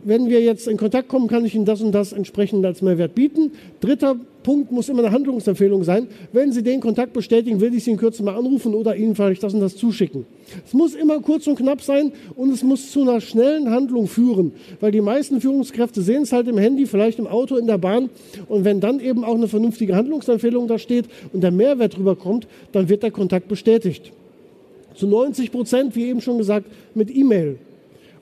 Wenn 0.05 0.29
wir 0.29 0.41
jetzt 0.41 0.69
in 0.69 0.77
Kontakt 0.77 1.09
kommen, 1.09 1.29
kann 1.29 1.45
ich 1.45 1.55
Ihnen 1.55 1.65
das 1.65 1.81
und 1.81 1.93
das 1.93 2.13
entsprechend 2.13 2.65
als 2.65 2.83
Mehrwert 2.83 3.15
bieten. 3.15 3.53
Dritter 3.81 4.17
Punkt 4.45 4.71
muss 4.71 4.89
immer 4.89 5.03
eine 5.03 5.11
Handlungsempfehlung 5.11 5.83
sein. 5.83 6.07
Wenn 6.33 6.53
Sie 6.53 6.63
den 6.63 6.81
Kontakt 6.81 7.15
bestätigen, 7.15 7.61
will 7.61 7.75
ich 7.75 7.83
Sie 7.83 7.91
in 7.91 7.97
Kürze 7.97 8.23
mal 8.23 8.37
anrufen 8.37 8.75
oder 8.75 8.95
Ihnen 8.95 9.17
vielleicht 9.17 9.43
das 9.43 9.55
und 9.55 9.61
das 9.61 9.77
zuschicken. 9.77 10.27
Es 10.65 10.75
muss 10.75 10.95
immer 10.95 11.19
kurz 11.21 11.47
und 11.47 11.57
knapp 11.57 11.81
sein 11.81 12.13
und 12.37 12.53
es 12.53 12.63
muss 12.63 12.93
zu 12.93 13.01
einer 13.01 13.21
schnellen 13.21 13.71
Handlung 13.71 14.07
führen, 14.07 14.53
weil 14.81 14.93
die 14.93 15.01
meisten 15.01 15.41
Führungskräfte 15.41 16.03
sehen 16.03 16.23
es 16.23 16.33
halt 16.33 16.47
im 16.47 16.59
Handy, 16.59 16.87
vielleicht 16.87 17.19
im 17.19 17.27
Auto, 17.27 17.57
in 17.57 17.67
der 17.67 17.79
Bahn 17.79 18.11
und 18.49 18.65
wenn 18.65 18.81
dann 18.81 19.01
eben 19.01 19.25
auch 19.25 19.35
eine 19.35 19.49
vernünftige 19.49 19.97
Handlungsempfehlung 19.97 20.69
da 20.69 20.79
steht 20.79 21.07
und 21.33 21.43
der 21.43 21.51
Mehrwert 21.51 21.97
drüber 21.97 22.15
kommt, 22.15 22.47
dann 22.73 22.89
wird 22.89 23.03
der 23.03 23.11
Kontakt 23.11 23.49
bestätigt. 23.49 24.13
Zu 24.95 25.09
90 25.09 25.51
Prozent, 25.51 25.97
wie 25.97 26.05
eben 26.05 26.21
schon 26.21 26.39
gesagt, 26.39 26.67
mit 26.95 27.15
E-Mail. 27.15 27.59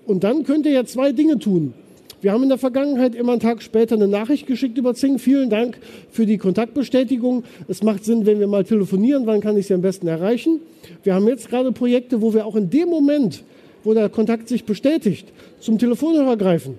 Und 0.06 0.24
dann 0.24 0.44
könnt 0.44 0.66
ihr 0.66 0.72
ja 0.72 0.84
zwei 0.84 1.12
Dinge 1.12 1.38
tun. 1.38 1.74
Wir 2.22 2.32
haben 2.32 2.44
in 2.44 2.48
der 2.48 2.58
Vergangenheit 2.58 3.16
immer 3.16 3.32
einen 3.32 3.40
Tag 3.40 3.62
später 3.62 3.96
eine 3.96 4.06
Nachricht 4.06 4.46
geschickt 4.46 4.78
über 4.78 4.94
Zing. 4.94 5.18
Vielen 5.18 5.50
Dank 5.50 5.78
für 6.10 6.24
die 6.24 6.38
Kontaktbestätigung. 6.38 7.42
Es 7.66 7.82
macht 7.82 8.04
Sinn, 8.04 8.26
wenn 8.26 8.38
wir 8.38 8.46
mal 8.46 8.62
telefonieren, 8.62 9.26
wann 9.26 9.40
kann 9.40 9.56
ich 9.56 9.66
Sie 9.66 9.74
am 9.74 9.82
besten 9.82 10.06
erreichen. 10.06 10.60
Wir 11.02 11.14
haben 11.14 11.26
jetzt 11.26 11.48
gerade 11.48 11.72
Projekte, 11.72 12.22
wo 12.22 12.32
wir 12.32 12.46
auch 12.46 12.54
in 12.54 12.70
dem 12.70 12.88
Moment, 12.88 13.42
wo 13.82 13.92
der 13.92 14.08
Kontakt 14.08 14.48
sich 14.48 14.64
bestätigt, 14.64 15.26
zum 15.58 15.78
Telefonhörer 15.78 16.36
greifen 16.36 16.78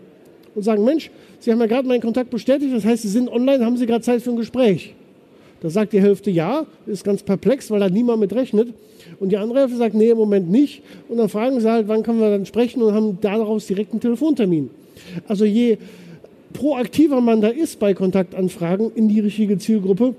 und 0.55 0.63
sagen, 0.63 0.85
Mensch, 0.85 1.11
Sie 1.39 1.51
haben 1.51 1.59
ja 1.59 1.65
gerade 1.65 1.89
meinen 1.89 2.01
Kontakt 2.01 2.29
bestätigt, 2.29 2.73
das 2.73 2.85
heißt, 2.85 3.01
Sie 3.01 3.09
sind 3.09 3.29
online, 3.29 3.65
haben 3.65 3.75
Sie 3.75 3.85
gerade 3.85 4.01
Zeit 4.01 4.21
für 4.21 4.29
ein 4.29 4.37
Gespräch? 4.37 4.95
Da 5.63 5.69
sagt 5.69 5.93
die 5.93 6.01
Hälfte 6.01 6.29
ja, 6.29 6.65
ist 6.85 7.05
ganz 7.05 7.23
perplex, 7.23 7.71
weil 7.71 7.79
da 7.79 7.89
niemand 7.89 8.19
mit 8.19 8.35
rechnet. 8.35 8.73
Und 9.19 9.29
die 9.29 9.37
andere 9.37 9.61
Hälfte 9.61 9.77
sagt, 9.77 9.95
nee, 9.95 10.09
im 10.09 10.17
Moment 10.17 10.51
nicht. 10.51 10.83
Und 11.07 11.17
dann 11.17 11.29
fragen 11.29 11.59
sie 11.61 11.71
halt, 11.71 11.87
wann 11.87 12.03
können 12.03 12.19
wir 12.19 12.29
dann 12.29 12.45
sprechen 12.45 12.83
und 12.83 12.93
haben 12.93 13.17
daraus 13.21 13.65
direkt 13.65 13.91
einen 13.91 14.01
Telefontermin. 14.01 14.69
Also 15.25 15.45
je 15.45 15.77
proaktiver 16.51 17.21
man 17.21 17.39
da 17.39 17.47
ist 17.47 17.79
bei 17.79 17.93
Kontaktanfragen 17.93 18.91
in 18.93 19.07
die 19.07 19.21
richtige 19.21 19.57
Zielgruppe, 19.57 20.15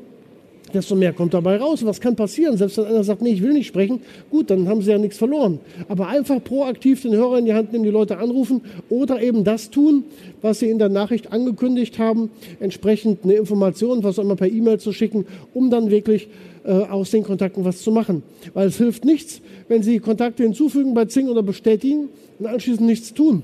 desto 0.75 0.95
mehr 0.95 1.13
kommt 1.13 1.35
dabei 1.35 1.57
raus. 1.57 1.85
Was 1.85 2.01
kann 2.01 2.17
passieren? 2.17 2.57
Selbst 2.57 2.77
wenn 2.79 2.87
einer 2.87 3.05
sagt, 3.05 3.23
nee, 3.23 3.31
ich 3.31 3.43
will 3.43 3.53
nicht 3.53 3.67
sprechen, 3.67 4.01
gut, 4.31 4.51
dann 4.51 4.69
haben 4.69 4.83
sie 4.83 4.91
ja 4.91 4.99
nichts 4.99 5.19
verloren. 5.19 5.61
Aber 5.89 6.09
einfach 6.09 6.43
proaktiv 6.43 7.03
den 7.03 7.15
Hörer 7.15 7.39
in 7.39 7.45
die 7.45 7.55
Hand 7.55 7.73
nehmen, 7.73 7.85
die 7.85 7.91
Leute 7.91 8.19
anrufen 8.19 8.63
oder 8.89 9.23
eben 9.23 9.45
das 9.45 9.71
tun, 9.71 10.05
was 10.43 10.59
sie 10.59 10.69
in 10.69 10.79
der 10.79 10.89
Nachricht 10.89 11.33
angekündigt 11.33 11.99
haben, 11.99 12.31
entsprechend 12.61 13.25
eine 13.25 13.35
Information, 13.35 14.03
was 14.03 14.19
auch 14.19 14.25
immer 14.25 14.37
per 14.37 14.49
E-Mail 14.49 14.79
zu 14.79 14.93
schicken, 14.93 15.27
um 15.55 15.71
dann 15.71 15.91
wirklich 15.91 16.29
äh, 16.65 16.73
aus 16.73 17.11
den 17.11 17.25
Kontakten 17.25 17.65
was 17.65 17.83
zu 17.83 17.91
machen. 17.91 18.23
Weil 18.53 18.69
es 18.69 18.77
hilft 18.77 19.05
nichts, 19.05 19.41
wenn 19.69 19.83
Sie 19.83 19.99
Kontakte 20.01 20.43
hinzufügen 20.43 20.95
bei 20.95 21.05
Zing 21.07 21.29
oder 21.29 21.43
bestätigen 21.43 22.09
und 22.39 22.47
anschließend 22.47 22.87
nichts 22.87 23.15
tun. 23.15 23.43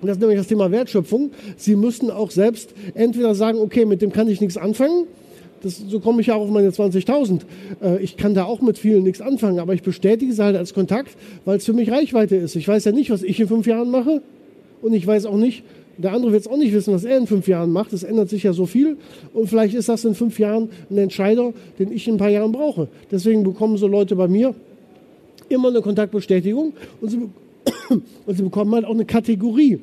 Und 0.00 0.06
das 0.06 0.16
ist 0.16 0.20
nämlich 0.20 0.38
das 0.38 0.46
Thema 0.46 0.70
Wertschöpfung. 0.70 1.30
Sie 1.56 1.76
müssen 1.76 2.10
auch 2.10 2.30
selbst 2.30 2.72
entweder 2.94 3.34
sagen, 3.34 3.58
okay, 3.58 3.84
mit 3.84 4.00
dem 4.00 4.12
kann 4.12 4.28
ich 4.28 4.40
nichts 4.40 4.56
anfangen, 4.56 5.06
das, 5.62 5.78
so 5.78 6.00
komme 6.00 6.20
ich 6.20 6.28
ja 6.28 6.34
auch 6.34 6.42
auf 6.42 6.50
meine 6.50 6.70
20.000. 6.70 7.40
Äh, 7.82 8.02
ich 8.02 8.16
kann 8.16 8.34
da 8.34 8.44
auch 8.44 8.60
mit 8.60 8.78
vielen 8.78 9.02
nichts 9.02 9.20
anfangen, 9.20 9.58
aber 9.58 9.74
ich 9.74 9.82
bestätige 9.82 10.32
es 10.32 10.38
halt 10.38 10.56
als 10.56 10.74
Kontakt, 10.74 11.16
weil 11.44 11.58
es 11.58 11.64
für 11.64 11.72
mich 11.72 11.90
Reichweite 11.90 12.36
ist. 12.36 12.56
Ich 12.56 12.66
weiß 12.66 12.84
ja 12.84 12.92
nicht, 12.92 13.10
was 13.10 13.22
ich 13.22 13.38
in 13.40 13.48
fünf 13.48 13.66
Jahren 13.66 13.90
mache 13.90 14.22
und 14.82 14.92
ich 14.94 15.06
weiß 15.06 15.26
auch 15.26 15.36
nicht, 15.36 15.62
der 15.98 16.12
andere 16.12 16.32
wird 16.32 16.42
es 16.42 16.48
auch 16.48 16.56
nicht 16.56 16.72
wissen, 16.72 16.94
was 16.94 17.04
er 17.04 17.18
in 17.18 17.26
fünf 17.26 17.46
Jahren 17.46 17.72
macht. 17.72 17.92
Es 17.92 18.02
ändert 18.02 18.30
sich 18.30 18.42
ja 18.42 18.54
so 18.54 18.64
viel 18.64 18.96
und 19.34 19.48
vielleicht 19.48 19.74
ist 19.74 19.88
das 19.88 20.04
in 20.04 20.14
fünf 20.14 20.38
Jahren 20.38 20.70
ein 20.90 20.96
Entscheider, 20.96 21.52
den 21.78 21.92
ich 21.92 22.08
in 22.08 22.14
ein 22.14 22.18
paar 22.18 22.30
Jahren 22.30 22.52
brauche. 22.52 22.88
Deswegen 23.10 23.44
bekommen 23.44 23.76
so 23.76 23.86
Leute 23.86 24.16
bei 24.16 24.28
mir 24.28 24.54
immer 25.50 25.68
eine 25.68 25.82
Kontaktbestätigung 25.82 26.72
und 27.02 27.08
sie, 27.08 27.18
und 28.26 28.36
sie 28.36 28.42
bekommen 28.42 28.74
halt 28.74 28.86
auch 28.86 28.94
eine 28.94 29.04
Kategorie. 29.04 29.80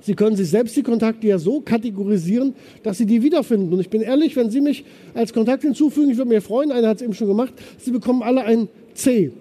Sie 0.00 0.14
können 0.14 0.36
sich 0.36 0.48
selbst 0.48 0.76
die 0.76 0.82
Kontakte 0.82 1.26
ja 1.26 1.38
so 1.38 1.60
kategorisieren, 1.60 2.54
dass 2.82 2.98
Sie 2.98 3.06
die 3.06 3.22
wiederfinden. 3.22 3.72
Und 3.72 3.80
ich 3.80 3.90
bin 3.90 4.00
ehrlich, 4.00 4.36
wenn 4.36 4.50
Sie 4.50 4.60
mich 4.60 4.84
als 5.14 5.32
Kontakt 5.32 5.62
hinzufügen, 5.62 6.10
ich 6.10 6.16
würde 6.16 6.30
mir 6.30 6.42
freuen, 6.42 6.72
einer 6.72 6.88
hat 6.88 6.96
es 6.98 7.02
eben 7.02 7.14
schon 7.14 7.28
gemacht, 7.28 7.52
Sie 7.78 7.90
bekommen 7.90 8.22
alle 8.22 8.44
ein 8.44 8.68
C, 8.94 9.32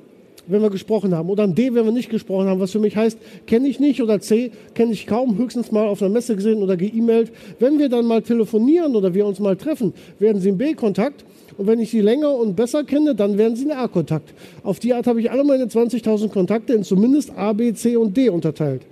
wenn 0.47 0.61
wir 0.61 0.69
gesprochen 0.69 1.15
haben, 1.15 1.29
oder 1.29 1.43
ein 1.43 1.55
D, 1.55 1.73
wenn 1.73 1.85
wir 1.85 1.91
nicht 1.91 2.09
gesprochen 2.09 2.47
haben, 2.47 2.59
was 2.59 2.71
für 2.71 2.79
mich 2.79 2.95
heißt, 2.95 3.17
kenne 3.45 3.67
ich 3.67 3.79
nicht, 3.79 4.01
oder 4.01 4.19
C, 4.19 4.51
kenne 4.73 4.91
ich 4.91 5.07
kaum, 5.07 5.37
höchstens 5.37 5.71
mal 5.71 5.87
auf 5.87 6.01
einer 6.01 6.11
Messe 6.11 6.35
gesehen 6.35 6.61
oder 6.61 6.75
geemailt. 6.75 7.31
Wenn 7.59 7.79
wir 7.79 7.89
dann 7.89 8.05
mal 8.05 8.21
telefonieren 8.21 8.95
oder 8.95 9.13
wir 9.13 9.25
uns 9.25 9.39
mal 9.39 9.55
treffen, 9.55 9.93
werden 10.17 10.41
Sie 10.41 10.49
ein 10.49 10.57
B-Kontakt. 10.57 11.23
Und 11.57 11.67
wenn 11.67 11.79
ich 11.79 11.89
sie 11.89 11.99
länger 11.99 12.33
und 12.33 12.55
besser 12.55 12.85
kenne, 12.85 13.15
dann 13.15 13.37
werden 13.37 13.57
sie 13.57 13.69
ein 13.69 13.77
A-Kontakt. 13.77 14.33
Auf 14.63 14.79
die 14.79 14.93
Art 14.93 15.07
habe 15.07 15.19
ich 15.19 15.29
alle 15.29 15.43
meine 15.43 15.65
20.000 15.65 16.29
Kontakte 16.29 16.71
in 16.71 16.83
zumindest 16.83 17.37
A, 17.37 17.51
B, 17.51 17.73
C 17.73 17.97
und 17.97 18.15
D 18.15 18.29
unterteilt. 18.29 18.83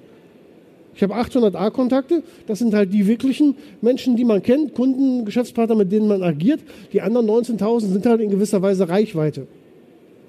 Ich 0.97 1.03
habe 1.03 1.13
800 1.13 1.55
A-Kontakte. 1.55 2.23
Das 2.47 2.57
sind 2.57 2.73
halt 2.73 2.91
die 2.91 3.05
wirklichen 3.05 3.55
Menschen, 3.81 4.15
die 4.15 4.25
man 4.25 4.41
kennt, 4.41 4.73
Kunden, 4.73 5.25
Geschäftspartner, 5.25 5.75
mit 5.75 5.91
denen 5.91 6.07
man 6.07 6.23
agiert. 6.23 6.59
Die 6.91 7.01
anderen 7.01 7.27
19.000 7.29 7.81
sind 7.81 8.05
halt 8.07 8.19
in 8.19 8.31
gewisser 8.31 8.63
Weise 8.63 8.89
Reichweite. 8.89 9.45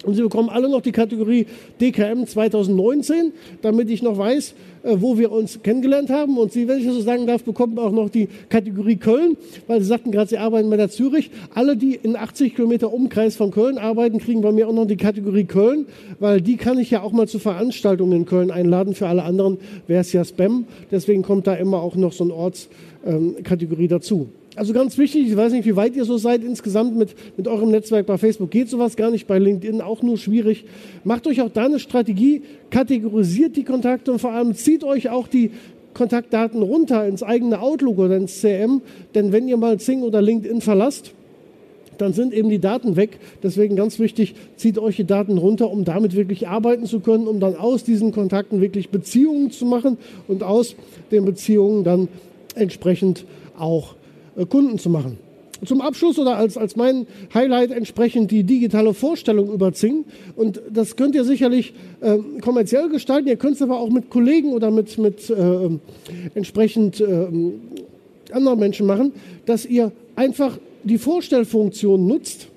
Und 0.09 0.14
Sie 0.14 0.23
bekommen 0.23 0.49
alle 0.49 0.71
noch 0.71 0.81
die 0.81 0.90
Kategorie 0.90 1.44
DKM 1.83 2.25
2019, 2.25 3.31
damit 3.61 3.90
ich 3.90 4.03
noch 4.03 4.16
weiß, 4.16 4.55
äh, 4.83 4.97
wo 4.99 5.18
wir 5.18 5.31
uns 5.31 5.62
kennengelernt 5.62 6.09
haben. 6.09 6.38
Und 6.38 6.51
Sie, 6.51 6.66
wenn 6.66 6.79
ich 6.79 6.87
das 6.87 6.94
so 6.94 7.03
sagen 7.03 7.27
darf, 7.27 7.44
bekommen 7.44 7.79
auch 7.79 7.92
noch 7.92 8.09
die 8.09 8.27
Kategorie 8.49 8.97
Köln, 8.97 9.37
weil 9.66 9.83
Sie 9.83 9.87
sagten 9.87 10.11
gerade, 10.11 10.31
Sie 10.31 10.38
arbeiten 10.38 10.71
bei 10.71 10.79
der 10.79 10.88
Zürich. 10.88 11.31
Alle, 11.55 11.77
die 11.77 11.94
in 11.94 12.16
80 12.16 12.55
Kilometer 12.55 12.90
Umkreis 12.90 13.37
von 13.37 13.51
Köln 13.51 13.77
arbeiten, 13.77 14.18
kriegen 14.18 14.40
bei 14.40 14.51
mir 14.51 14.66
auch 14.66 14.73
noch 14.73 14.87
die 14.87 14.97
Kategorie 14.97 15.44
Köln, 15.44 15.85
weil 16.21 16.40
die 16.40 16.57
kann 16.57 16.79
ich 16.79 16.90
ja 16.90 17.03
auch 17.03 17.12
mal 17.12 17.29
zu 17.29 17.38
Veranstaltungen 17.38 18.12
in 18.21 18.25
Köln 18.25 18.51
einladen. 18.51 18.94
Für 18.94 19.09
alle 19.09 19.25
anderen 19.25 19.59
wäre 19.88 20.01
es 20.01 20.11
ja 20.14 20.25
Spam. 20.25 20.64
Deswegen 20.90 21.21
kommt 21.21 21.47
da 21.47 21.53
immer 21.53 21.83
auch 21.83 21.97
noch 21.97 22.14
so 22.14 22.25
eine 22.25 22.33
Ortskategorie 22.33 23.83
ähm, 23.83 23.88
dazu. 23.90 24.29
Also 24.59 24.73
ganz 24.73 24.99
wichtig, 24.99 25.29
ich 25.29 25.37
weiß 25.37 25.53
nicht, 25.53 25.66
wie 25.66 25.77
weit 25.77 25.94
ihr 25.94 26.05
so 26.05 26.18
seid 26.18 26.42
insgesamt 26.42 26.97
mit, 26.97 27.14
mit 27.37 27.47
eurem 27.47 27.71
Netzwerk 27.71 28.07
bei 28.07 28.18
Facebook. 28.18 28.51
Geht 28.51 28.68
sowas 28.68 28.97
gar 28.97 29.12
nicht, 29.12 29.29
bei 29.29 29.38
LinkedIn 29.38 29.81
auch 29.81 30.03
nur 30.03 30.18
schwierig. 30.18 30.64
Macht 31.05 31.29
euch 31.29 31.40
auch 31.42 31.49
da 31.49 31.66
eine 31.66 31.79
Strategie, 31.79 32.42
kategorisiert 32.71 33.55
die 33.55 33.62
Kontakte 33.62 34.11
und 34.11 34.18
vor 34.18 34.33
allem 34.33 34.57
zieht 34.57 34.83
euch 34.83 35.11
auch 35.11 35.29
die 35.29 35.53
Kontaktdaten 35.94 36.61
runter 36.61 37.07
ins 37.07 37.23
eigene 37.23 37.61
Outlook 37.61 37.99
oder 37.99 38.16
ins 38.16 38.40
CM. 38.40 38.83
Denn 39.14 39.31
wenn 39.31 39.47
ihr 39.47 39.57
mal 39.57 39.79
Zing 39.79 40.03
oder 40.03 40.21
LinkedIn 40.21 40.61
verlasst, 40.61 41.12
dann 41.97 42.12
sind 42.12 42.35
eben 42.35 42.49
die 42.49 42.59
Daten 42.59 42.97
weg. 42.97 43.21
Deswegen 43.44 43.77
ganz 43.77 44.01
wichtig, 44.01 44.35
zieht 44.57 44.79
euch 44.79 44.97
die 44.97 45.05
Daten 45.05 45.38
runter, 45.38 45.71
um 45.71 45.85
damit 45.85 46.16
wirklich 46.16 46.49
arbeiten 46.49 46.87
zu 46.87 46.99
können, 46.99 47.29
um 47.29 47.38
dann 47.38 47.55
aus 47.55 47.85
diesen 47.85 48.11
Kontakten 48.11 48.61
wirklich 48.61 48.88
Beziehungen 48.90 49.53
zu 49.53 49.66
machen 49.66 49.99
und 50.27 50.42
aus 50.42 50.75
den 51.12 51.25
Beziehungen 51.25 51.85
dann 51.85 52.09
entsprechend 52.57 53.25
auch 53.57 53.94
Kunden 54.46 54.79
zu 54.79 54.90
machen. 54.90 55.18
Zum 55.64 55.81
Abschluss 55.81 56.18
oder 56.18 56.37
als, 56.37 56.57
als 56.57 56.77
mein 56.77 57.07
Highlight 57.35 57.72
entsprechend 57.72 58.31
die 58.31 58.44
digitale 58.44 58.94
Vorstellung 58.94 59.53
über 59.53 59.72
Zing. 59.72 60.05
Und 60.37 60.61
das 60.70 60.94
könnt 60.94 61.16
ihr 61.16 61.24
sicherlich 61.24 61.72
äh, 62.01 62.18
kommerziell 62.40 62.88
gestalten. 62.88 63.29
Ihr 63.29 63.37
könnt 63.37 63.57
es 63.57 63.62
aber 63.62 63.81
auch 63.81 63.90
mit 63.90 64.09
Kollegen 64.09 64.53
oder 64.53 64.70
mit, 64.70 64.98
mit 64.98 65.29
äh, 65.31 65.68
entsprechend 66.35 67.01
äh, 67.01 67.27
anderen 68.33 68.59
Menschen 68.61 68.87
machen, 68.87 69.12
dass 69.46 69.66
ihr 69.66 69.90
einfach 70.14 70.59
die 70.85 70.98
Vorstellfunktion 70.98 72.07
nutzt, 72.07 72.48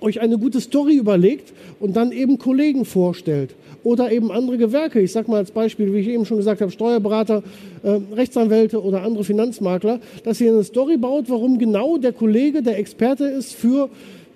euch 0.00 0.20
eine 0.20 0.38
gute 0.38 0.60
Story 0.60 0.96
überlegt 0.96 1.52
und 1.80 1.96
dann 1.96 2.12
eben 2.12 2.38
Kollegen 2.38 2.84
vorstellt 2.84 3.54
oder 3.84 4.12
eben 4.12 4.30
andere 4.30 4.58
Gewerke. 4.58 5.00
Ich 5.00 5.12
sage 5.12 5.30
mal 5.30 5.38
als 5.38 5.50
Beispiel, 5.50 5.92
wie 5.92 5.98
ich 5.98 6.08
eben 6.08 6.24
schon 6.24 6.36
gesagt 6.36 6.60
habe, 6.60 6.70
Steuerberater, 6.70 7.42
äh, 7.82 8.00
Rechtsanwälte 8.14 8.82
oder 8.82 9.02
andere 9.02 9.24
Finanzmakler, 9.24 10.00
dass 10.24 10.40
ihr 10.40 10.52
eine 10.52 10.64
Story 10.64 10.96
baut, 10.96 11.24
warum 11.28 11.58
genau 11.58 11.98
der 11.98 12.12
Kollege 12.12 12.62
der 12.62 12.78
Experte 12.78 13.24
ist 13.24 13.54
für 13.54 13.88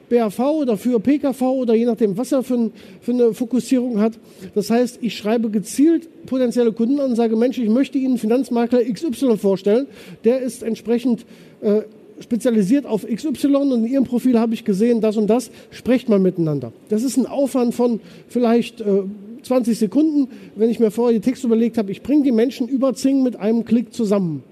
BAV 0.09 0.39
oder 0.39 0.77
für 0.77 1.01
PKV 1.01 1.43
oder 1.43 1.75
je 1.75 1.85
nachdem, 1.85 2.17
was 2.17 2.33
er 2.33 2.43
für, 2.43 2.71
für, 3.01 3.13
eine 3.13 3.35
Fokussierung 3.35 4.01
hat. 4.01 4.15
Das 4.55 4.71
heißt, 4.71 4.99
ich 5.03 5.17
schreibe 5.17 5.51
gezielt 5.51 6.09
potenzielle 6.27 6.73
Kunden 6.73 7.01
an 7.01 7.11
und 7.11 7.17
sage, 7.17 7.37
Mensch, 7.37 7.59
ich 7.59 7.69
möchte 7.69 7.99
Ihnen 7.99 8.19
Finanzmakler 8.19 8.85
XY 8.85 9.37
vorstellen. 9.37 9.87
Der 10.25 10.41
ist 10.41 10.63
entsprechend 10.63 11.27
äh, 11.61 11.83
spezialisiert 12.21 12.87
auf 12.87 13.07
XY 13.07 13.57
und 13.57 13.85
in 13.85 13.87
Ihrem 13.87 14.05
Profil 14.05 14.39
habe 14.39 14.55
ich 14.55 14.65
gesehen, 14.65 15.01
das 15.01 15.17
und 15.17 15.29
das. 15.29 15.51
Sprecht 15.71 16.09
mal 16.09 16.19
miteinander. 16.19 16.73
Das 16.89 17.03
ist 17.03 17.17
ein 17.17 17.27
Aufwand 17.27 17.75
von 17.75 18.01
vielleicht 18.29 18.81
äh, 18.81 19.03
20 19.47 19.79
Sekunden, 19.79 20.29
wenn 20.55 20.71
ich 20.71 20.79
mir 20.79 20.91
vorher 20.91 21.19
die 21.19 21.25
Text 21.25 21.45
überlegt 21.45 21.79
habe, 21.79 21.91
ich 21.91 22.03
bringe 22.03 22.23
die 22.23 22.33
Menschen 22.33 22.69
über 22.69 22.95
Zing 22.95 23.23
mit 23.23 23.37
einem 23.37 23.65
Klick 23.65 23.93
zusammen. 23.95 24.43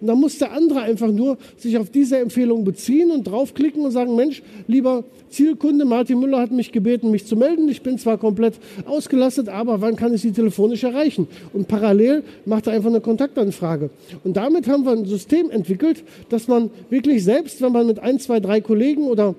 Und 0.00 0.08
dann 0.08 0.18
muss 0.18 0.38
der 0.38 0.52
andere 0.52 0.80
einfach 0.80 1.12
nur 1.12 1.38
sich 1.56 1.78
auf 1.78 1.88
diese 1.88 2.18
Empfehlung 2.18 2.64
beziehen 2.64 3.12
und 3.12 3.22
draufklicken 3.22 3.84
und 3.84 3.92
sagen, 3.92 4.16
Mensch, 4.16 4.42
lieber 4.66 5.04
Zielkunde, 5.30 5.84
Martin 5.84 6.18
Müller 6.18 6.40
hat 6.40 6.50
mich 6.50 6.72
gebeten, 6.72 7.12
mich 7.12 7.24
zu 7.24 7.36
melden. 7.36 7.68
Ich 7.68 7.82
bin 7.82 7.98
zwar 7.98 8.18
komplett 8.18 8.54
ausgelastet, 8.84 9.48
aber 9.48 9.80
wann 9.80 9.94
kann 9.94 10.12
ich 10.12 10.20
Sie 10.20 10.32
telefonisch 10.32 10.82
erreichen? 10.82 11.28
Und 11.52 11.68
parallel 11.68 12.24
macht 12.44 12.66
er 12.66 12.72
einfach 12.72 12.90
eine 12.90 13.00
Kontaktanfrage. 13.00 13.90
Und 14.24 14.36
damit 14.36 14.66
haben 14.66 14.84
wir 14.84 14.90
ein 14.90 15.06
System 15.06 15.50
entwickelt, 15.50 16.02
dass 16.28 16.48
man 16.48 16.70
wirklich 16.90 17.22
selbst, 17.22 17.62
wenn 17.62 17.72
man 17.72 17.86
mit 17.86 18.00
ein, 18.00 18.18
zwei, 18.18 18.40
drei 18.40 18.60
Kollegen 18.60 19.04
oder 19.04 19.36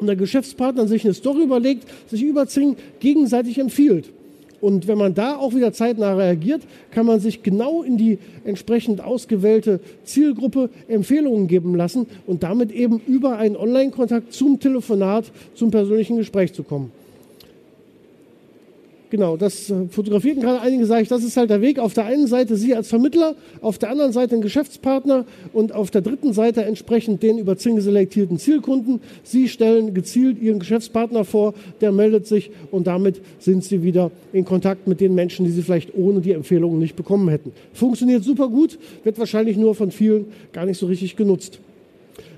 einer 0.00 0.16
Geschäftspartner 0.16 0.88
sich 0.88 1.04
eine 1.04 1.12
Story 1.12 1.42
überlegt, 1.42 1.86
sich 2.08 2.22
über 2.22 2.46
gegenseitig 2.98 3.58
empfiehlt. 3.58 4.06
Und 4.62 4.86
wenn 4.86 4.96
man 4.96 5.12
da 5.12 5.36
auch 5.36 5.54
wieder 5.54 5.72
zeitnah 5.72 6.14
reagiert, 6.14 6.62
kann 6.92 7.04
man 7.04 7.18
sich 7.18 7.42
genau 7.42 7.82
in 7.82 7.98
die 7.98 8.18
entsprechend 8.44 9.02
ausgewählte 9.02 9.80
Zielgruppe 10.04 10.70
Empfehlungen 10.86 11.48
geben 11.48 11.74
lassen 11.74 12.06
und 12.28 12.44
damit 12.44 12.70
eben 12.70 13.00
über 13.08 13.38
einen 13.38 13.56
Online-Kontakt 13.56 14.32
zum 14.32 14.60
Telefonat, 14.60 15.32
zum 15.54 15.72
persönlichen 15.72 16.16
Gespräch 16.16 16.52
zu 16.52 16.62
kommen. 16.62 16.92
Genau, 19.12 19.36
das 19.36 19.68
äh, 19.68 19.88
fotografierten 19.90 20.40
gerade 20.40 20.62
einige, 20.62 20.86
sage 20.86 21.02
ich, 21.02 21.08
das 21.10 21.22
ist 21.22 21.36
halt 21.36 21.50
der 21.50 21.60
Weg. 21.60 21.78
Auf 21.78 21.92
der 21.92 22.06
einen 22.06 22.26
Seite 22.26 22.56
Sie 22.56 22.74
als 22.74 22.88
Vermittler, 22.88 23.34
auf 23.60 23.76
der 23.76 23.90
anderen 23.90 24.10
Seite 24.10 24.34
ein 24.34 24.40
Geschäftspartner 24.40 25.26
und 25.52 25.74
auf 25.74 25.90
der 25.90 26.00
dritten 26.00 26.32
Seite 26.32 26.64
entsprechend 26.64 27.22
den 27.22 27.36
über 27.36 27.58
Zing 27.58 27.78
selektierten 27.78 28.38
Zielkunden. 28.38 29.02
Sie 29.22 29.50
stellen 29.50 29.92
gezielt 29.92 30.40
Ihren 30.40 30.60
Geschäftspartner 30.60 31.26
vor, 31.26 31.52
der 31.82 31.92
meldet 31.92 32.26
sich 32.26 32.52
und 32.70 32.86
damit 32.86 33.20
sind 33.38 33.64
Sie 33.64 33.82
wieder 33.82 34.10
in 34.32 34.46
Kontakt 34.46 34.88
mit 34.88 35.02
den 35.02 35.14
Menschen, 35.14 35.44
die 35.44 35.52
Sie 35.52 35.60
vielleicht 35.60 35.94
ohne 35.94 36.22
die 36.22 36.32
Empfehlungen 36.32 36.78
nicht 36.78 36.96
bekommen 36.96 37.28
hätten. 37.28 37.52
Funktioniert 37.74 38.24
super 38.24 38.48
gut, 38.48 38.78
wird 39.04 39.18
wahrscheinlich 39.18 39.58
nur 39.58 39.74
von 39.74 39.90
vielen 39.90 40.24
gar 40.54 40.64
nicht 40.64 40.78
so 40.78 40.86
richtig 40.86 41.16
genutzt. 41.16 41.60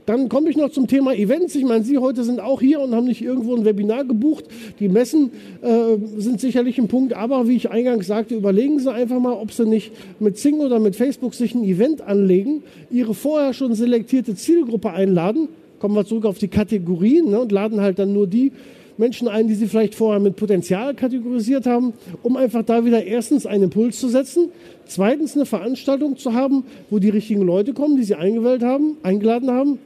Dann 0.06 0.28
komme 0.28 0.50
ich 0.50 0.56
noch 0.56 0.70
zum 0.70 0.86
Thema 0.86 1.14
Events. 1.14 1.54
Ich 1.54 1.64
meine, 1.64 1.82
Sie 1.82 1.96
heute 1.96 2.24
sind 2.24 2.38
auch 2.38 2.60
hier 2.60 2.80
und 2.80 2.94
haben 2.94 3.06
nicht 3.06 3.22
irgendwo 3.22 3.54
ein 3.56 3.64
Webinar 3.64 4.04
gebucht. 4.04 4.44
Die 4.78 4.88
Messen 4.88 5.30
äh, 5.62 5.96
sind 6.18 6.40
sicherlich 6.40 6.78
ein 6.78 6.88
Punkt, 6.88 7.14
aber 7.14 7.48
wie 7.48 7.56
ich 7.56 7.70
eingangs 7.70 8.06
sagte, 8.06 8.34
überlegen 8.34 8.78
Sie 8.78 8.92
einfach 8.92 9.18
mal, 9.18 9.32
ob 9.32 9.52
Sie 9.52 9.64
nicht 9.64 9.92
mit 10.20 10.36
Zing 10.36 10.60
oder 10.60 10.78
mit 10.78 10.94
Facebook 10.94 11.34
sich 11.34 11.54
ein 11.54 11.64
Event 11.64 12.02
anlegen, 12.02 12.62
Ihre 12.90 13.14
vorher 13.14 13.54
schon 13.54 13.74
selektierte 13.74 14.34
Zielgruppe 14.34 14.90
einladen. 14.90 15.48
Kommen 15.78 15.94
wir 15.94 16.04
zurück 16.04 16.26
auf 16.26 16.38
die 16.38 16.48
Kategorien 16.48 17.30
ne, 17.30 17.40
und 17.40 17.50
laden 17.50 17.80
halt 17.80 17.98
dann 17.98 18.12
nur 18.12 18.26
die 18.26 18.52
Menschen 18.96 19.26
ein, 19.26 19.48
die 19.48 19.54
sie 19.54 19.66
vielleicht 19.66 19.94
vorher 19.94 20.20
mit 20.20 20.36
Potenzial 20.36 20.94
kategorisiert 20.94 21.66
haben, 21.66 21.94
um 22.22 22.36
einfach 22.36 22.62
da 22.62 22.84
wieder 22.84 23.04
erstens 23.04 23.44
einen 23.44 23.64
Impuls 23.64 23.98
zu 23.98 24.08
setzen, 24.08 24.50
zweitens 24.86 25.34
eine 25.34 25.46
Veranstaltung 25.46 26.16
zu 26.16 26.32
haben, 26.32 26.64
wo 26.90 27.00
die 27.00 27.08
richtigen 27.08 27.42
Leute 27.42 27.72
kommen, 27.72 27.96
die 27.96 28.04
sie 28.04 28.14
eingewählt 28.14 28.62
haben, 28.62 28.96
eingeladen 29.02 29.50
haben 29.50 29.80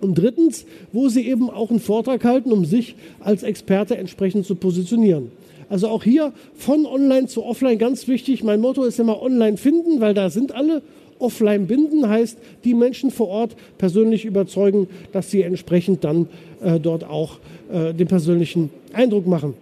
und 0.00 0.16
drittens, 0.16 0.66
wo 0.92 1.08
sie 1.08 1.26
eben 1.26 1.50
auch 1.50 1.70
einen 1.70 1.80
Vortrag 1.80 2.24
halten, 2.24 2.52
um 2.52 2.64
sich 2.64 2.94
als 3.20 3.42
Experte 3.42 3.96
entsprechend 3.96 4.46
zu 4.46 4.54
positionieren. 4.54 5.30
Also 5.68 5.88
auch 5.88 6.04
hier 6.04 6.32
von 6.54 6.86
online 6.86 7.26
zu 7.26 7.44
offline 7.44 7.78
ganz 7.78 8.06
wichtig. 8.06 8.44
Mein 8.44 8.60
Motto 8.60 8.84
ist 8.84 9.00
immer 9.00 9.20
online 9.20 9.56
finden, 9.56 10.00
weil 10.00 10.14
da 10.14 10.30
sind 10.30 10.54
alle. 10.54 10.82
Offline 11.18 11.66
binden 11.66 12.08
heißt, 12.08 12.36
die 12.64 12.74
Menschen 12.74 13.10
vor 13.10 13.28
Ort 13.28 13.56
persönlich 13.78 14.26
überzeugen, 14.26 14.86
dass 15.12 15.30
sie 15.30 15.42
entsprechend 15.42 16.04
dann 16.04 16.28
äh, 16.62 16.78
dort 16.78 17.04
auch 17.04 17.38
äh, 17.72 17.94
den 17.94 18.06
persönlichen 18.06 18.70
Eindruck 18.92 19.26
machen. 19.26 19.54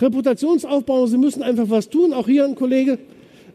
Reputationsaufbau, 0.00 1.06
Sie 1.06 1.18
müssen 1.18 1.42
einfach 1.42 1.70
was 1.70 1.88
tun. 1.88 2.12
Auch 2.12 2.26
hier 2.26 2.44
ein 2.44 2.54
Kollege, 2.54 2.98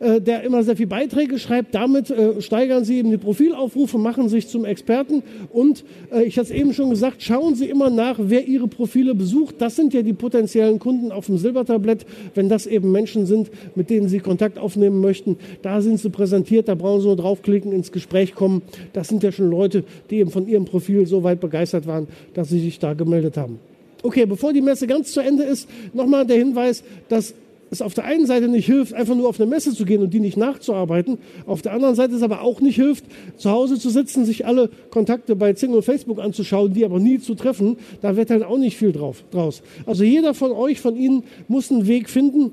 äh, 0.03 0.21
der 0.21 0.43
immer 0.43 0.63
sehr 0.63 0.75
viel 0.75 0.87
Beiträge 0.87 1.39
schreibt. 1.39 1.73
Damit 1.73 2.09
äh, 2.09 2.41
steigern 2.41 2.83
Sie 2.83 2.97
eben 2.97 3.09
die 3.09 3.17
Profilaufrufe, 3.17 3.97
machen 3.97 4.27
sich 4.27 4.49
zum 4.49 4.65
Experten. 4.65 5.23
Und 5.51 5.85
äh, 6.11 6.23
ich 6.23 6.37
hatte 6.37 6.53
es 6.53 6.59
eben 6.59 6.73
schon 6.73 6.89
gesagt, 6.89 7.21
schauen 7.23 7.55
Sie 7.55 7.69
immer 7.69 7.89
nach, 7.89 8.17
wer 8.19 8.45
Ihre 8.45 8.67
Profile 8.67 9.15
besucht. 9.15 9.55
Das 9.59 9.75
sind 9.75 9.93
ja 9.93 10.01
die 10.01 10.13
potenziellen 10.13 10.79
Kunden 10.79 11.11
auf 11.11 11.27
dem 11.27 11.37
Silbertablett. 11.37 12.05
Wenn 12.35 12.49
das 12.49 12.67
eben 12.67 12.91
Menschen 12.91 13.25
sind, 13.25 13.49
mit 13.75 13.89
denen 13.89 14.09
Sie 14.09 14.19
Kontakt 14.19 14.59
aufnehmen 14.59 14.99
möchten, 14.99 15.37
da 15.61 15.81
sind 15.81 15.99
Sie 15.99 16.09
präsentiert, 16.09 16.67
da 16.67 16.75
brauchen 16.75 17.01
Sie 17.01 17.07
nur 17.07 17.15
draufklicken, 17.15 17.71
ins 17.71 17.91
Gespräch 17.91 18.35
kommen. 18.35 18.61
Das 18.91 19.07
sind 19.07 19.23
ja 19.23 19.31
schon 19.31 19.49
Leute, 19.49 19.85
die 20.09 20.17
eben 20.17 20.31
von 20.31 20.47
Ihrem 20.47 20.65
Profil 20.65 21.07
so 21.07 21.23
weit 21.23 21.39
begeistert 21.39 21.87
waren, 21.87 22.07
dass 22.33 22.49
Sie 22.49 22.59
sich 22.59 22.79
da 22.79 22.93
gemeldet 22.93 23.37
haben. 23.37 23.59
Okay, 24.03 24.25
bevor 24.25 24.51
die 24.51 24.61
Messe 24.61 24.85
ganz 24.85 25.13
zu 25.13 25.21
Ende 25.21 25.43
ist, 25.43 25.69
nochmal 25.93 26.27
der 26.27 26.37
Hinweis, 26.37 26.83
dass 27.07 27.33
es 27.73 27.81
auf 27.81 27.93
der 27.93 28.05
einen 28.05 28.25
Seite 28.25 28.47
nicht 28.47 28.65
hilft, 28.65 28.93
einfach 28.93 29.15
nur 29.15 29.27
auf 29.27 29.39
eine 29.39 29.49
Messe 29.49 29.73
zu 29.73 29.83
gehen 29.83 30.01
und 30.01 30.13
die 30.13 30.19
nicht 30.19 30.37
nachzuarbeiten. 30.37 31.17
Auf 31.45 31.61
der 31.61 31.73
anderen 31.73 31.95
Seite 31.95 32.15
es 32.15 32.21
aber 32.21 32.41
auch 32.41 32.61
nicht 32.61 32.75
hilft, 32.75 33.05
zu 33.37 33.49
Hause 33.49 33.77
zu 33.77 33.89
sitzen, 33.89 34.25
sich 34.25 34.45
alle 34.45 34.69
Kontakte 34.89 35.35
bei 35.35 35.53
Zing 35.53 35.73
und 35.73 35.83
Facebook 35.83 36.19
anzuschauen, 36.19 36.73
die 36.73 36.85
aber 36.85 36.99
nie 36.99 37.19
zu 37.19 37.35
treffen. 37.35 37.77
Da 38.01 38.15
wird 38.15 38.29
halt 38.29 38.43
auch 38.43 38.57
nicht 38.57 38.77
viel 38.77 38.91
drauf, 38.91 39.23
draus. 39.31 39.61
Also 39.85 40.03
jeder 40.03 40.33
von 40.33 40.51
euch, 40.51 40.79
von 40.79 40.95
Ihnen 40.95 41.23
muss 41.47 41.71
einen 41.71 41.87
Weg 41.87 42.09
finden, 42.09 42.51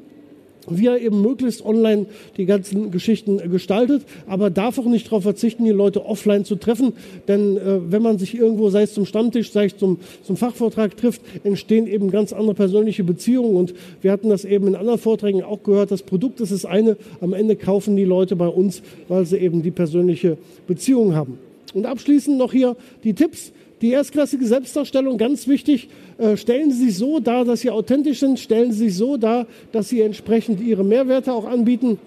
wie 0.68 0.86
er 0.86 1.00
eben 1.00 1.22
möglichst 1.22 1.64
online 1.64 2.06
die 2.36 2.46
ganzen 2.46 2.90
Geschichten 2.90 3.50
gestaltet, 3.50 4.02
aber 4.26 4.50
darf 4.50 4.78
auch 4.78 4.84
nicht 4.84 5.06
darauf 5.06 5.22
verzichten, 5.22 5.64
die 5.64 5.70
Leute 5.70 6.04
offline 6.04 6.44
zu 6.44 6.56
treffen, 6.56 6.92
denn 7.28 7.56
äh, 7.56 7.90
wenn 7.90 8.02
man 8.02 8.18
sich 8.18 8.36
irgendwo, 8.36 8.70
sei 8.70 8.82
es 8.82 8.94
zum 8.94 9.06
Stammtisch, 9.06 9.52
sei 9.52 9.66
es 9.66 9.76
zum, 9.76 9.98
zum 10.22 10.36
Fachvortrag 10.36 10.96
trifft, 10.96 11.22
entstehen 11.44 11.86
eben 11.86 12.10
ganz 12.10 12.32
andere 12.32 12.54
persönliche 12.54 13.04
Beziehungen. 13.04 13.56
Und 13.56 13.74
wir 14.02 14.12
hatten 14.12 14.28
das 14.28 14.44
eben 14.44 14.68
in 14.68 14.76
anderen 14.76 14.98
Vorträgen 14.98 15.42
auch 15.42 15.62
gehört, 15.62 15.90
das 15.90 16.02
Produkt 16.02 16.40
ist 16.40 16.52
das 16.52 16.64
eine, 16.64 16.96
am 17.20 17.32
Ende 17.32 17.56
kaufen 17.56 17.96
die 17.96 18.04
Leute 18.04 18.36
bei 18.36 18.48
uns, 18.48 18.82
weil 19.08 19.24
sie 19.26 19.38
eben 19.38 19.62
die 19.62 19.70
persönliche 19.70 20.36
Beziehung 20.66 21.14
haben. 21.14 21.38
Und 21.74 21.86
abschließend 21.86 22.36
noch 22.36 22.52
hier 22.52 22.76
die 23.04 23.14
Tipps, 23.14 23.52
die 23.80 23.90
erstklassige 23.90 24.46
Selbstdarstellung, 24.46 25.16
ganz 25.16 25.48
wichtig, 25.48 25.88
äh, 26.18 26.36
stellen 26.36 26.70
Sie 26.70 26.86
sich 26.86 26.96
so 26.96 27.20
dar, 27.20 27.44
dass 27.44 27.60
Sie 27.60 27.70
authentisch 27.70 28.20
sind, 28.20 28.38
stellen 28.38 28.72
Sie 28.72 28.88
sich 28.88 28.96
so 28.96 29.16
dar, 29.16 29.46
dass 29.72 29.88
Sie 29.88 30.00
entsprechend 30.00 30.60
Ihre 30.60 30.84
Mehrwerte 30.84 31.32
auch 31.32 31.46
anbieten. 31.46 31.98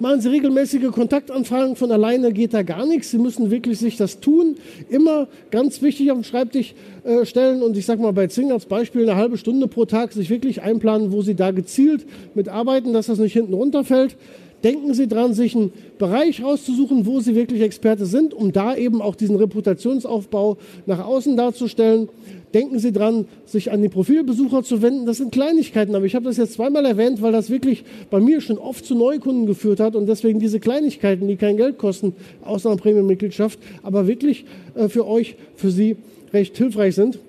Machen 0.00 0.20
Sie 0.20 0.28
regelmäßige 0.28 0.92
Kontaktanfragen, 0.92 1.74
von 1.74 1.90
alleine 1.90 2.32
geht 2.32 2.54
da 2.54 2.62
gar 2.62 2.86
nichts. 2.86 3.10
Sie 3.10 3.18
müssen 3.18 3.50
wirklich 3.50 3.80
sich 3.80 3.96
das 3.96 4.20
tun. 4.20 4.54
Immer 4.88 5.26
ganz 5.50 5.82
wichtig 5.82 6.12
auf 6.12 6.18
den 6.18 6.24
Schreibtisch 6.24 6.74
äh, 7.02 7.26
stellen 7.26 7.62
und 7.62 7.76
ich 7.76 7.84
sage 7.84 8.00
mal 8.00 8.12
bei 8.12 8.28
Zing 8.28 8.52
als 8.52 8.66
Beispiel 8.66 9.02
eine 9.02 9.16
halbe 9.16 9.36
Stunde 9.36 9.66
pro 9.66 9.86
Tag 9.86 10.12
sich 10.12 10.30
wirklich 10.30 10.62
einplanen, 10.62 11.10
wo 11.10 11.22
Sie 11.22 11.34
da 11.34 11.50
gezielt 11.50 12.06
mitarbeiten, 12.36 12.92
dass 12.92 13.06
das 13.06 13.18
nicht 13.18 13.32
hinten 13.32 13.54
runterfällt. 13.54 14.16
Denken 14.64 14.92
Sie 14.92 15.06
dran, 15.06 15.34
sich 15.34 15.54
einen 15.54 15.72
Bereich 15.98 16.42
rauszusuchen, 16.42 17.06
wo 17.06 17.20
Sie 17.20 17.36
wirklich 17.36 17.62
Experte 17.62 18.06
sind, 18.06 18.34
um 18.34 18.52
da 18.52 18.74
eben 18.74 19.00
auch 19.00 19.14
diesen 19.14 19.36
Reputationsaufbau 19.36 20.56
nach 20.86 21.04
außen 21.04 21.36
darzustellen. 21.36 22.08
Denken 22.54 22.78
Sie 22.78 22.92
dran, 22.92 23.26
sich 23.44 23.70
an 23.70 23.82
die 23.82 23.88
Profilbesucher 23.88 24.64
zu 24.64 24.82
wenden. 24.82 25.06
Das 25.06 25.18
sind 25.18 25.30
Kleinigkeiten, 25.30 25.94
aber 25.94 26.06
ich 26.06 26.14
habe 26.16 26.24
das 26.24 26.38
jetzt 26.38 26.54
zweimal 26.54 26.84
erwähnt, 26.86 27.22
weil 27.22 27.30
das 27.30 27.50
wirklich 27.50 27.84
bei 28.10 28.18
mir 28.18 28.40
schon 28.40 28.58
oft 28.58 28.84
zu 28.84 28.96
Neukunden 28.96 29.46
geführt 29.46 29.78
hat 29.78 29.94
und 29.94 30.06
deswegen 30.06 30.40
diese 30.40 30.58
Kleinigkeiten, 30.58 31.28
die 31.28 31.36
kein 31.36 31.56
Geld 31.56 31.78
kosten, 31.78 32.14
außer 32.44 32.70
einer 32.70 32.78
Prämienmitgliedschaft, 32.78 33.58
aber 33.82 34.08
wirklich 34.08 34.44
äh, 34.74 34.88
für 34.88 35.06
euch, 35.06 35.36
für 35.54 35.70
Sie 35.70 35.96
recht 36.32 36.56
hilfreich 36.56 36.94
sind 36.94 37.20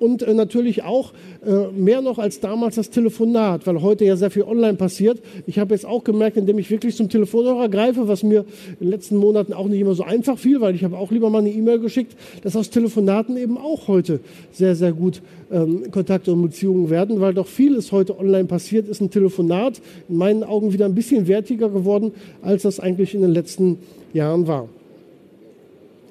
und 0.00 0.22
äh, 0.22 0.34
natürlich 0.34 0.82
auch 0.82 1.12
äh, 1.46 1.68
mehr 1.72 2.00
noch 2.00 2.18
als 2.18 2.40
damals 2.40 2.74
das 2.74 2.90
Telefonat, 2.90 3.66
weil 3.66 3.82
heute 3.82 4.04
ja 4.04 4.16
sehr 4.16 4.30
viel 4.30 4.42
online 4.42 4.74
passiert. 4.74 5.20
Ich 5.46 5.58
habe 5.58 5.74
jetzt 5.74 5.86
auch 5.86 6.02
gemerkt, 6.02 6.36
indem 6.36 6.58
ich 6.58 6.70
wirklich 6.70 6.96
zum 6.96 7.08
Telefonhörer 7.08 7.68
greife, 7.68 8.08
was 8.08 8.22
mir 8.22 8.40
in 8.80 8.86
den 8.86 8.88
letzten 8.88 9.16
Monaten 9.16 9.52
auch 9.52 9.66
nicht 9.66 9.80
immer 9.80 9.94
so 9.94 10.02
einfach 10.02 10.38
fiel, 10.38 10.60
weil 10.60 10.74
ich 10.74 10.82
habe 10.82 10.96
auch 10.96 11.10
lieber 11.12 11.30
mal 11.30 11.38
eine 11.38 11.50
E-Mail 11.50 11.78
geschickt, 11.78 12.16
dass 12.42 12.56
aus 12.56 12.70
Telefonaten 12.70 13.36
eben 13.36 13.58
auch 13.58 13.88
heute 13.88 14.20
sehr, 14.52 14.74
sehr 14.74 14.92
gut 14.92 15.20
ähm, 15.52 15.90
Kontakte 15.90 16.32
und 16.32 16.42
Beziehungen 16.42 16.88
werden, 16.88 17.20
weil 17.20 17.34
doch 17.34 17.46
vieles 17.46 17.92
heute 17.92 18.18
online 18.18 18.46
passiert, 18.46 18.88
ist 18.88 19.02
ein 19.02 19.10
Telefonat 19.10 19.82
in 20.08 20.16
meinen 20.16 20.44
Augen 20.44 20.72
wieder 20.72 20.86
ein 20.86 20.94
bisschen 20.94 21.28
wertiger 21.28 21.68
geworden, 21.68 22.12
als 22.40 22.62
das 22.62 22.80
eigentlich 22.80 23.14
in 23.14 23.20
den 23.20 23.32
letzten 23.32 23.78
Jahren 24.14 24.46
war. 24.46 24.68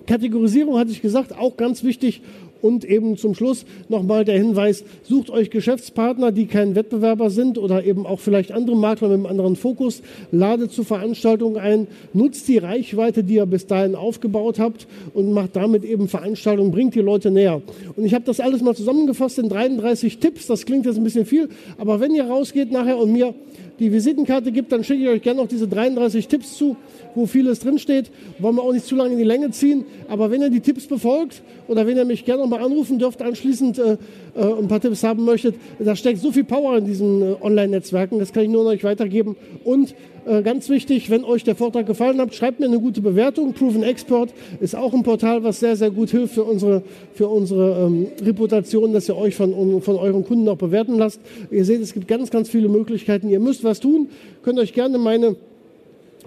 Kategorisierung 0.10 0.80
hatte 0.80 0.92
ich 0.92 1.04
gesagt, 1.04 1.38
auch 1.38 1.56
ganz 1.56 1.84
wichtig 1.84 2.22
und 2.62 2.86
eben 2.86 3.18
zum 3.18 3.36
Schluss 3.36 3.66
nochmal 3.88 4.26
der 4.26 4.38
Hinweis, 4.38 4.84
sucht 5.04 5.30
euch 5.30 5.50
Geschäftspartner, 5.50 6.32
die 6.32 6.46
kein 6.46 6.76
Wettbewerber 6.76 7.30
sind 7.30 7.58
oder 7.58 7.84
eben 7.84 8.06
auch 8.06 8.20
vielleicht 8.20 8.52
andere 8.52 8.76
Makler 8.76 9.10
mit 9.10 9.18
einem 9.18 9.26
anderen 9.26 9.56
Fokus, 9.56 10.02
ladet 10.32 10.72
zu 10.72 10.84
Veranstaltungen 10.84 11.58
ein, 11.58 11.88
nutzt 12.14 12.48
die 12.48 12.58
Reichweite, 12.58 13.24
die 13.24 13.36
ihr 13.36 13.46
bis 13.46 13.68
dahin 13.68 13.96
aufgebaut 13.96 14.60
habt 14.60 14.88
und 15.14 15.32
macht 15.32 15.56
damit 15.56 15.84
eben 15.84 16.08
Veranstaltungen, 16.08 16.72
bringt 16.72 16.96
die 16.96 17.02
Leute 17.02 17.32
näher. 17.32 17.62
Und 17.96 18.06
ich 18.06 18.14
habe 18.14 18.26
das 18.26 18.40
alles 18.40 18.62
mal 18.62 18.76
zusammengefasst 18.76 19.40
in 19.40 19.50
33 19.50 20.20
Tipps, 20.20 20.48
das 20.48 20.66
klingt 20.66 20.86
jetzt 20.86 20.98
ein 20.98 21.04
bisschen 21.04 21.26
viel, 21.26 21.50
aber 21.78 22.00
wenn 22.00 22.14
ihr 22.14 22.26
rausgeht 22.26 22.72
nachher 22.72 22.98
und 22.98 23.12
mir 23.12 23.34
die 23.80 23.92
Visitenkarte 23.92 24.52
gibt, 24.52 24.72
dann 24.72 24.84
schicke 24.84 25.04
ich 25.04 25.10
euch 25.10 25.22
gerne 25.22 25.42
noch 25.42 25.48
diese 25.48 25.68
33 25.68 26.28
Tipps 26.28 26.58
zu, 26.58 26.76
wo 27.16 27.26
vieles 27.26 27.60
drinsteht. 27.60 28.12
Wollen 28.40 28.56
wir 28.56 28.64
auch 28.64 28.74
nicht 28.74 28.86
zu 28.86 28.96
lange 28.96 29.14
in 29.14 29.18
die 29.18 29.24
Länge 29.24 29.52
ziehen. 29.52 29.86
Aber 30.08 30.32
wenn 30.32 30.42
ihr 30.42 30.50
die 30.50 30.60
Tipps 30.60 30.88
befolgt 30.88 31.42
oder 31.68 31.88
wenn 31.88 31.98
ihr 31.98 32.06
mich 32.06 32.26
gerne 32.26 32.44
noch 32.44 32.50
mal 32.50 32.62
anrufen 32.62 33.00
dürft, 33.00 33.22
anschließend 33.22 33.80
äh, 33.80 33.98
äh, 34.36 34.60
ein 34.60 34.68
paar 34.68 34.82
Tipps 34.82 35.04
haben 35.04 35.24
möchtet, 35.24 35.56
da 35.80 35.96
steckt 35.96 36.20
so 36.20 36.32
viel 36.32 36.44
Power 36.44 36.78
in 36.78 36.86
diesen 36.86 37.22
äh, 37.22 37.36
Online-Netzwerken. 37.42 38.20
Das 38.20 38.34
kann 38.34 38.44
ich 38.44 38.50
nur 38.50 38.62
an 38.62 38.68
euch 38.68 38.84
weitergeben. 38.84 39.36
Und 39.64 39.96
ganz 40.44 40.70
wichtig, 40.70 41.10
wenn 41.10 41.24
euch 41.24 41.44
der 41.44 41.56
Vortrag 41.56 41.86
gefallen 41.86 42.20
hat, 42.20 42.34
schreibt 42.36 42.60
mir 42.60 42.68
eine 42.68 42.80
gute 42.80 43.02
Bewertung. 43.02 43.54
Proven 43.54 43.84
Expert 43.84 44.34
ist 44.60 44.76
auch 44.76 44.94
ein 44.94 45.04
Portal, 45.04 45.44
was 45.44 45.60
sehr, 45.60 45.76
sehr 45.76 45.92
gut 45.92 46.12
hilft 46.12 46.36
für 46.36 46.44
unsere, 46.44 46.84
für 47.14 47.28
unsere 47.28 47.86
ähm, 47.86 48.08
Reputation, 48.24 48.94
dass 48.94 49.10
ihr 49.10 49.18
euch 49.18 49.36
von, 49.36 49.82
von 49.82 49.96
euren 49.96 50.24
Kunden 50.24 50.48
auch 50.48 50.58
bewerten 50.58 50.98
lasst. 50.98 51.20
Ihr 51.52 51.66
seht, 51.66 51.82
es 51.82 51.94
gibt 51.94 52.08
ganz, 52.08 52.30
ganz 52.30 52.50
viele 52.50 52.70
Möglichkeiten. 52.70 53.30
Ihr 53.30 53.40
müsst 53.40 53.64
was 53.64 53.80
tun. 53.80 54.10
Könnt 54.44 54.60
euch 54.60 54.74
gerne 54.74 54.98
meine 54.98 55.36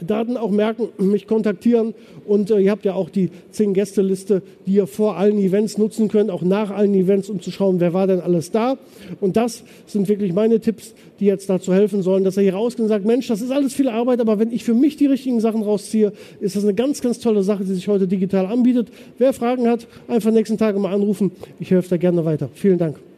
Daten 0.05 0.37
auch 0.37 0.51
merken, 0.51 0.89
mich 0.99 1.27
kontaktieren 1.27 1.95
und 2.27 2.51
äh, 2.51 2.59
ihr 2.59 2.71
habt 2.71 2.85
ja 2.85 2.95
auch 2.95 3.11
die 3.11 3.31
zehn 3.51 3.75
Gästeliste, 3.75 4.43
die 4.67 4.75
ihr 4.75 4.87
vor 4.87 5.17
allen 5.17 5.39
Events 5.39 5.79
nutzen 5.79 6.09
könnt, 6.09 6.31
auch 6.31 6.43
nach 6.43 6.71
allen 6.71 6.95
Events, 6.95 7.29
um 7.29 7.41
zu 7.41 7.51
schauen, 7.51 7.81
wer 7.81 7.95
war 7.95 8.07
denn 8.07 8.21
alles 8.21 8.51
da. 8.51 8.79
Und 9.21 9.37
das 9.37 9.65
sind 9.87 10.09
wirklich 10.09 10.33
meine 10.33 10.61
Tipps, 10.61 10.95
die 11.21 11.27
jetzt 11.27 11.49
dazu 11.49 11.73
helfen 11.73 12.03
sollen, 12.03 12.25
dass 12.25 12.37
er 12.37 12.43
hier 12.43 12.55
rausgeht 12.55 12.83
und 12.83 12.89
sagt, 12.89 13.05
Mensch, 13.05 13.29
das 13.29 13.41
ist 13.41 13.51
alles 13.51 13.75
viel 13.75 13.89
Arbeit, 13.89 14.21
aber 14.21 14.39
wenn 14.39 14.53
ich 14.53 14.65
für 14.65 14.75
mich 14.75 14.97
die 14.97 15.07
richtigen 15.07 15.41
Sachen 15.41 15.63
rausziehe, 15.63 16.13
ist 16.41 16.57
das 16.57 16.65
eine 16.65 16.75
ganz, 16.75 17.01
ganz 17.01 17.19
tolle 17.21 17.43
Sache, 17.43 17.65
die 17.65 17.75
sich 17.75 17.89
heute 17.89 18.09
digital 18.09 18.47
anbietet. 18.47 18.89
Wer 19.19 19.33
Fragen 19.33 19.69
hat, 19.69 19.87
einfach 20.09 20.31
nächsten 20.31 20.59
Tage 20.59 20.79
mal 20.79 20.93
anrufen. 20.93 21.33
Ich 21.61 21.71
helfe 21.71 21.91
da 21.91 21.97
gerne 21.97 22.25
weiter. 22.25 22.49
Vielen 22.55 22.79
Dank. 22.79 23.12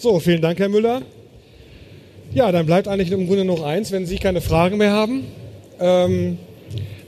So, 0.00 0.20
vielen 0.20 0.40
Dank, 0.40 0.60
Herr 0.60 0.68
Müller. 0.68 1.02
Ja, 2.32 2.52
dann 2.52 2.66
bleibt 2.66 2.86
eigentlich 2.86 3.10
im 3.10 3.26
Grunde 3.26 3.44
noch 3.44 3.64
eins, 3.64 3.90
wenn 3.90 4.06
Sie 4.06 4.18
keine 4.18 4.40
Fragen 4.40 4.76
mehr 4.76 4.92
haben. 4.92 5.24
Ähm, 5.80 6.38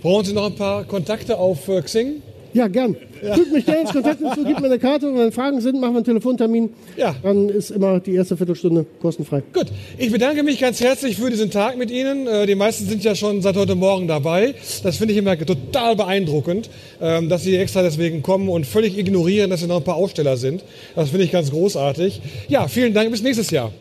brauchen 0.03 0.24
Sie 0.24 0.32
noch 0.32 0.47
ein 0.47 0.57
paar 0.57 0.82
Kontakte 0.82 1.38
auf 1.38 1.68
äh, 1.68 1.82
Xing? 1.82 2.20
Ja, 2.53 2.68
gern. 2.68 2.96
Ja. 3.22 3.34
Fügt 3.34 3.53
mich 3.53 3.64
gerne 3.66 3.82
ins 3.82 3.92
Kontakt 3.92 4.18
hinzu, 4.18 4.44
gib 4.44 4.61
mir 4.61 4.66
eine 4.66 4.78
Karte 4.78 5.09
und 5.09 5.18
wenn 5.18 5.32
Fragen 5.32 5.61
sind, 5.61 5.80
machen 5.80 5.92
wir 5.92 5.98
einen 5.98 6.05
Telefontermin. 6.05 6.70
Ja. 6.96 7.14
Dann 7.22 7.48
ist 7.48 7.70
immer 7.70 8.01
die 8.01 8.14
erste 8.14 8.36
Viertelstunde 8.36 8.86
kostenfrei. 9.01 9.42
Gut. 9.53 9.66
Ich 9.98 10.11
bedanke 10.11 10.42
mich 10.42 10.59
ganz 10.59 10.80
herzlich 10.80 11.16
für 11.16 11.30
diesen 11.30 11.51
Tag 11.51 11.76
mit 11.76 11.90
Ihnen. 11.90 12.26
Äh, 12.26 12.46
die 12.46 12.55
meisten 12.55 12.86
sind 12.86 13.05
ja 13.05 13.14
schon 13.14 13.42
seit 13.42 13.57
heute 13.57 13.74
Morgen 13.74 14.09
dabei. 14.09 14.55
Das 14.82 14.96
finde 14.96 15.12
ich 15.12 15.18
immer 15.18 15.38
total 15.38 15.96
beeindruckend, 15.96 16.70
ähm, 17.01 17.28
dass 17.28 17.42
Sie 17.42 17.57
extra 17.57 17.82
deswegen 17.82 18.22
kommen 18.22 18.48
und 18.48 18.66
völlig 18.66 18.98
ignorieren, 18.98 19.51
dass 19.51 19.61
Sie 19.61 19.66
noch 19.66 19.76
ein 19.76 19.84
paar 19.84 19.96
Aussteller 19.96 20.36
sind. 20.36 20.64
Das 20.94 21.11
finde 21.11 21.24
ich 21.24 21.32
ganz 21.32 21.51
großartig. 21.51 22.20
Ja, 22.48 22.68
vielen 22.68 22.94
Dank. 22.94 23.11
Bis 23.11 23.22
nächstes 23.22 23.51
Jahr. 23.51 23.72